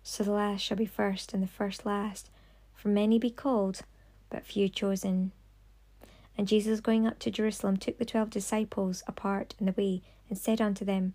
So 0.03 0.24
the 0.24 0.32
last 0.32 0.61
shall 0.61 0.78
be 0.78 0.86
first, 0.86 1.34
and 1.34 1.41
the 1.41 1.47
first 1.47 1.86
last. 1.86 2.30
For 2.76 2.89
many 2.89 3.18
be 3.18 3.32
called, 3.32 3.82
but 4.34 4.43
few 4.43 4.67
chosen. 4.67 5.31
And 6.36 6.47
Jesus, 6.47 6.79
going 6.79 7.05
up 7.05 7.19
to 7.19 7.29
Jerusalem, 7.29 7.77
took 7.77 7.99
the 7.99 8.05
twelve 8.05 8.31
disciples 8.31 9.03
apart 9.05 9.53
in 9.59 9.67
the 9.67 9.75
way, 9.77 10.01
and 10.27 10.38
said 10.38 10.59
unto 10.59 10.84
them, 10.84 11.13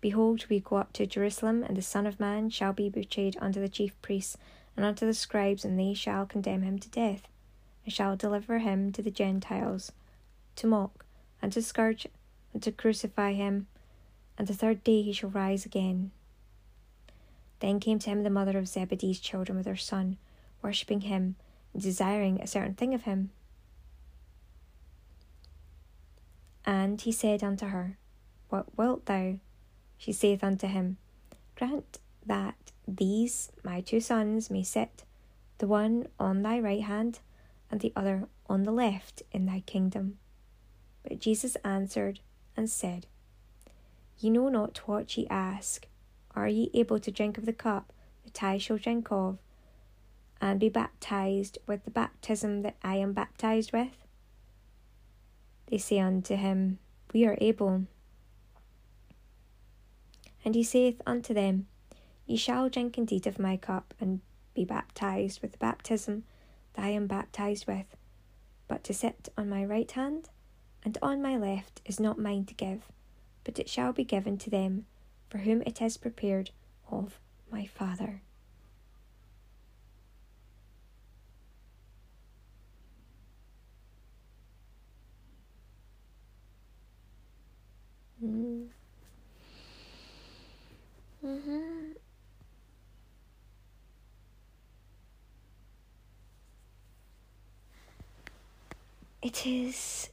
Behold, 0.00 0.44
we 0.50 0.58
go 0.58 0.76
up 0.76 0.92
to 0.94 1.06
Jerusalem, 1.06 1.62
and 1.62 1.76
the 1.76 1.82
Son 1.82 2.04
of 2.04 2.18
Man 2.18 2.50
shall 2.50 2.72
be 2.72 2.90
betrayed 2.90 3.36
unto 3.40 3.60
the 3.60 3.68
chief 3.68 3.92
priests 4.02 4.36
and 4.76 4.84
unto 4.84 5.06
the 5.06 5.14
scribes, 5.14 5.64
and 5.64 5.78
they 5.78 5.94
shall 5.94 6.26
condemn 6.26 6.62
him 6.62 6.80
to 6.80 6.88
death, 6.88 7.28
and 7.84 7.94
shall 7.94 8.16
deliver 8.16 8.58
him 8.58 8.90
to 8.90 9.02
the 9.02 9.10
Gentiles, 9.12 9.92
to 10.56 10.66
mock, 10.66 11.04
and 11.40 11.52
to 11.52 11.62
scourge, 11.62 12.08
and 12.52 12.60
to 12.64 12.72
crucify 12.72 13.34
him, 13.34 13.68
and 14.36 14.48
the 14.48 14.54
third 14.54 14.82
day 14.82 15.02
he 15.02 15.12
shall 15.12 15.30
rise 15.30 15.64
again. 15.64 16.10
Then 17.60 17.78
came 17.78 18.00
to 18.00 18.10
him 18.10 18.24
the 18.24 18.30
mother 18.30 18.58
of 18.58 18.66
Zebedee's 18.66 19.20
children 19.20 19.56
with 19.56 19.66
her 19.66 19.76
son, 19.76 20.16
worshipping 20.60 21.02
him, 21.02 21.36
desiring 21.76 22.40
a 22.40 22.46
certain 22.46 22.74
thing 22.74 22.94
of 22.94 23.02
him. 23.02 23.30
And 26.64 27.00
he 27.00 27.12
said 27.12 27.42
unto 27.42 27.66
her, 27.66 27.96
What 28.48 28.76
wilt 28.76 29.06
thou? 29.06 29.38
She 29.96 30.12
saith 30.12 30.44
unto 30.44 30.66
him, 30.66 30.98
Grant 31.56 31.98
that 32.26 32.72
these 32.86 33.50
my 33.64 33.80
two 33.80 34.00
sons 34.00 34.50
may 34.50 34.62
sit, 34.62 35.04
the 35.58 35.66
one 35.66 36.08
on 36.18 36.42
thy 36.42 36.60
right 36.60 36.82
hand, 36.82 37.20
and 37.70 37.80
the 37.80 37.92
other 37.96 38.28
on 38.48 38.62
the 38.62 38.72
left 38.72 39.22
in 39.32 39.46
thy 39.46 39.60
kingdom. 39.60 40.18
But 41.02 41.20
Jesus 41.20 41.56
answered 41.64 42.20
and 42.56 42.68
said, 42.68 43.06
Ye 44.18 44.30
know 44.30 44.48
not 44.48 44.78
what 44.88 45.16
ye 45.16 45.26
ask. 45.28 45.86
Are 46.34 46.48
ye 46.48 46.70
able 46.74 46.98
to 47.00 47.10
drink 47.10 47.38
of 47.38 47.46
the 47.46 47.52
cup 47.52 47.92
that 48.24 48.42
I 48.42 48.58
shall 48.58 48.78
drink 48.78 49.08
of? 49.10 49.38
And 50.40 50.60
be 50.60 50.68
baptized 50.68 51.58
with 51.66 51.84
the 51.84 51.90
baptism 51.90 52.62
that 52.62 52.76
I 52.82 52.96
am 52.96 53.12
baptized 53.12 53.72
with? 53.72 53.96
They 55.66 55.78
say 55.78 55.98
unto 55.98 56.36
him, 56.36 56.78
We 57.12 57.26
are 57.26 57.36
able. 57.40 57.84
And 60.44 60.54
he 60.54 60.62
saith 60.62 61.02
unto 61.06 61.34
them, 61.34 61.66
Ye 62.26 62.36
shall 62.36 62.68
drink 62.68 62.96
indeed 62.98 63.26
of 63.26 63.38
my 63.38 63.56
cup, 63.56 63.94
and 64.00 64.20
be 64.54 64.64
baptized 64.64 65.40
with 65.40 65.52
the 65.52 65.58
baptism 65.58 66.24
that 66.74 66.84
I 66.84 66.88
am 66.90 67.06
baptized 67.06 67.66
with. 67.66 67.86
But 68.66 68.84
to 68.84 68.94
sit 68.94 69.28
on 69.36 69.48
my 69.48 69.64
right 69.64 69.90
hand 69.90 70.28
and 70.84 70.96
on 71.02 71.22
my 71.22 71.36
left 71.36 71.80
is 71.84 71.98
not 71.98 72.18
mine 72.18 72.44
to 72.46 72.54
give, 72.54 72.84
but 73.44 73.58
it 73.58 73.68
shall 73.68 73.92
be 73.92 74.04
given 74.04 74.38
to 74.38 74.50
them 74.50 74.86
for 75.28 75.38
whom 75.38 75.62
it 75.62 75.82
is 75.82 75.96
prepared 75.96 76.50
of 76.90 77.18
my 77.50 77.66
Father. 77.66 78.22
Mm. 88.22 88.68
Mm-hmm. 91.24 91.92
It 99.22 99.46
is 99.46 100.10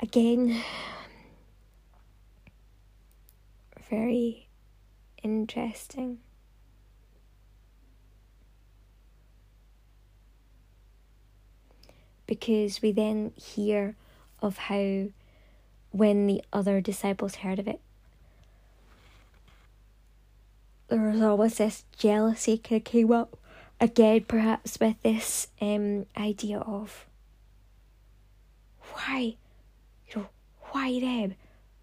again 0.00 0.62
very 3.90 4.48
interesting. 5.22 6.18
because 12.26 12.80
we 12.82 12.92
then 12.92 13.32
hear 13.36 13.96
of 14.40 14.56
how 14.58 15.08
when 15.90 16.26
the 16.26 16.42
other 16.52 16.80
disciples 16.80 17.36
heard 17.36 17.58
of 17.58 17.68
it, 17.68 17.80
there 20.88 21.10
was 21.10 21.20
always 21.20 21.58
this 21.58 21.84
jealousy 21.96 22.60
of 22.70 22.84
came 22.84 23.12
up 23.12 23.36
again, 23.80 24.24
perhaps 24.26 24.78
with 24.80 25.00
this 25.02 25.48
um 25.60 26.06
idea 26.16 26.58
of 26.58 27.06
why, 28.92 29.36
you 30.08 30.16
know, 30.16 30.28
why 30.70 30.98
them? 31.00 31.34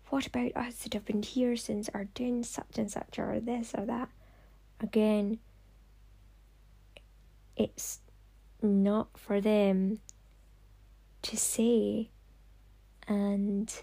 What 0.10 0.28
about 0.28 0.56
us 0.56 0.76
that 0.84 0.93
have 0.93 1.06
been 1.06 1.24
here 1.24 1.56
since 1.58 1.89
are 1.93 2.06
doing 2.06 2.43
such 2.43 2.78
and 2.78 2.89
such 2.91 3.18
or 3.18 3.39
this 3.39 3.74
or 3.78 3.86
that? 3.86 4.10
Again, 4.80 5.39
it's 7.56 7.99
not 8.62 9.18
for 9.18 9.41
them 9.41 9.99
to 11.24 11.38
say 11.38 12.10
and 13.08 13.74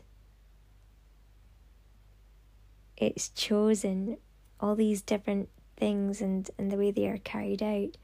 it's 2.97 3.29
chosen 3.31 4.17
all 4.61 4.75
these 4.75 5.03
different 5.03 5.49
things 5.77 6.21
and, 6.21 6.51
and 6.59 6.71
the 6.71 6.77
way 6.77 6.91
they 6.91 7.09
are 7.09 7.19
carried 7.19 7.63
out 7.63 7.97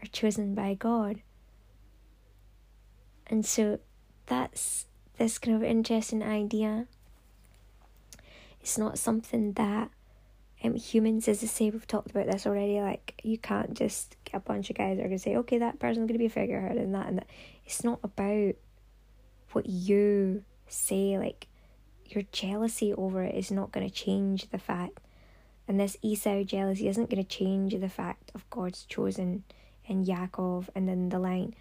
are 0.00 0.08
chosen 0.12 0.54
by 0.54 0.74
God. 0.74 1.22
And 3.26 3.44
so 3.44 3.78
that's 4.26 4.86
this 5.18 5.38
kind 5.38 5.56
of 5.56 5.62
interesting 5.62 6.22
idea. 6.22 6.86
It's 8.60 8.78
not 8.78 8.98
something 8.98 9.52
that 9.54 9.90
um, 10.62 10.74
humans, 10.74 11.26
as 11.28 11.42
I 11.42 11.46
say, 11.46 11.70
we've 11.70 11.86
talked 11.86 12.10
about 12.10 12.26
this 12.26 12.46
already. 12.46 12.80
Like, 12.80 13.20
you 13.22 13.38
can't 13.38 13.74
just 13.74 14.16
a 14.32 14.40
bunch 14.40 14.70
of 14.70 14.76
guys 14.76 14.98
are 14.98 15.08
to 15.08 15.18
say, 15.18 15.36
okay, 15.36 15.58
that 15.58 15.78
person's 15.78 16.06
going 16.06 16.14
to 16.14 16.18
be 16.18 16.26
a 16.26 16.30
figurehead 16.30 16.76
and 16.76 16.94
that 16.94 17.08
and 17.08 17.18
that. 17.18 17.26
It's 17.64 17.82
not 17.82 18.00
about 18.02 18.54
what 19.52 19.66
you 19.66 20.44
say. 20.66 21.18
Like, 21.18 21.46
your 22.06 22.24
jealousy 22.32 22.92
over 22.94 23.22
it 23.22 23.34
is 23.34 23.50
not 23.50 23.72
going 23.72 23.88
to 23.88 23.94
change 23.94 24.50
the 24.50 24.58
fact. 24.58 24.98
And 25.68 25.78
this 25.78 25.96
Esau 26.02 26.42
jealousy 26.42 26.88
isn't 26.88 27.10
going 27.10 27.22
to 27.22 27.28
change 27.28 27.78
the 27.78 27.88
fact 27.88 28.32
of 28.34 28.48
God's 28.50 28.84
chosen 28.84 29.44
in 29.84 30.04
Yaakov 30.04 30.68
and 30.74 30.88
then 30.88 31.08
the 31.08 31.18
line. 31.18 31.54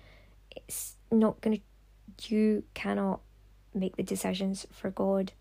It's 0.56 0.96
not 1.12 1.42
going 1.42 1.58
to, 1.58 2.34
you 2.36 2.64
cannot 2.74 3.22
make 3.74 3.98
the 3.98 4.04
decisions 4.04 4.66
for 4.72 4.90
God. 4.90 5.32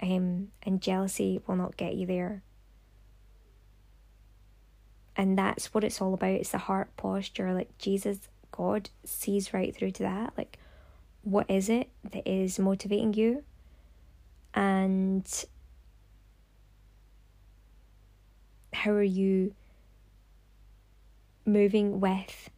Um, 0.00 0.48
and 0.62 0.80
jealousy 0.80 1.40
will 1.46 1.56
not 1.56 1.76
get 1.76 1.94
you 1.94 2.06
there 2.06 2.42
and 5.16 5.38
that's 5.38 5.72
what 5.74 5.84
it's 5.84 6.00
all 6.00 6.14
about 6.14 6.30
it's 6.30 6.50
the 6.50 6.58
heart 6.58 6.94
posture 6.96 7.52
like 7.52 7.76
jesus 7.78 8.28
god 8.50 8.90
sees 9.04 9.52
right 9.52 9.74
through 9.74 9.90
to 9.90 10.02
that 10.02 10.32
like 10.36 10.58
what 11.22 11.48
is 11.48 11.68
it 11.68 11.88
that 12.10 12.28
is 12.28 12.58
motivating 12.58 13.14
you? 13.14 13.44
And 14.54 15.26
how 18.72 18.90
are 18.90 19.02
you 19.02 19.54
moving 21.46 22.00
with 22.00 22.50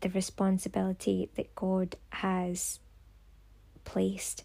the 0.00 0.08
responsibility 0.10 1.30
that 1.36 1.54
god 1.54 1.96
has 2.10 2.80
placed? 3.84 4.44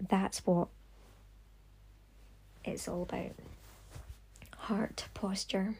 That's 0.00 0.44
what 0.46 0.68
it's 2.64 2.88
all 2.88 3.02
about. 3.02 3.32
Heart 4.56 5.06
posture. 5.14 5.76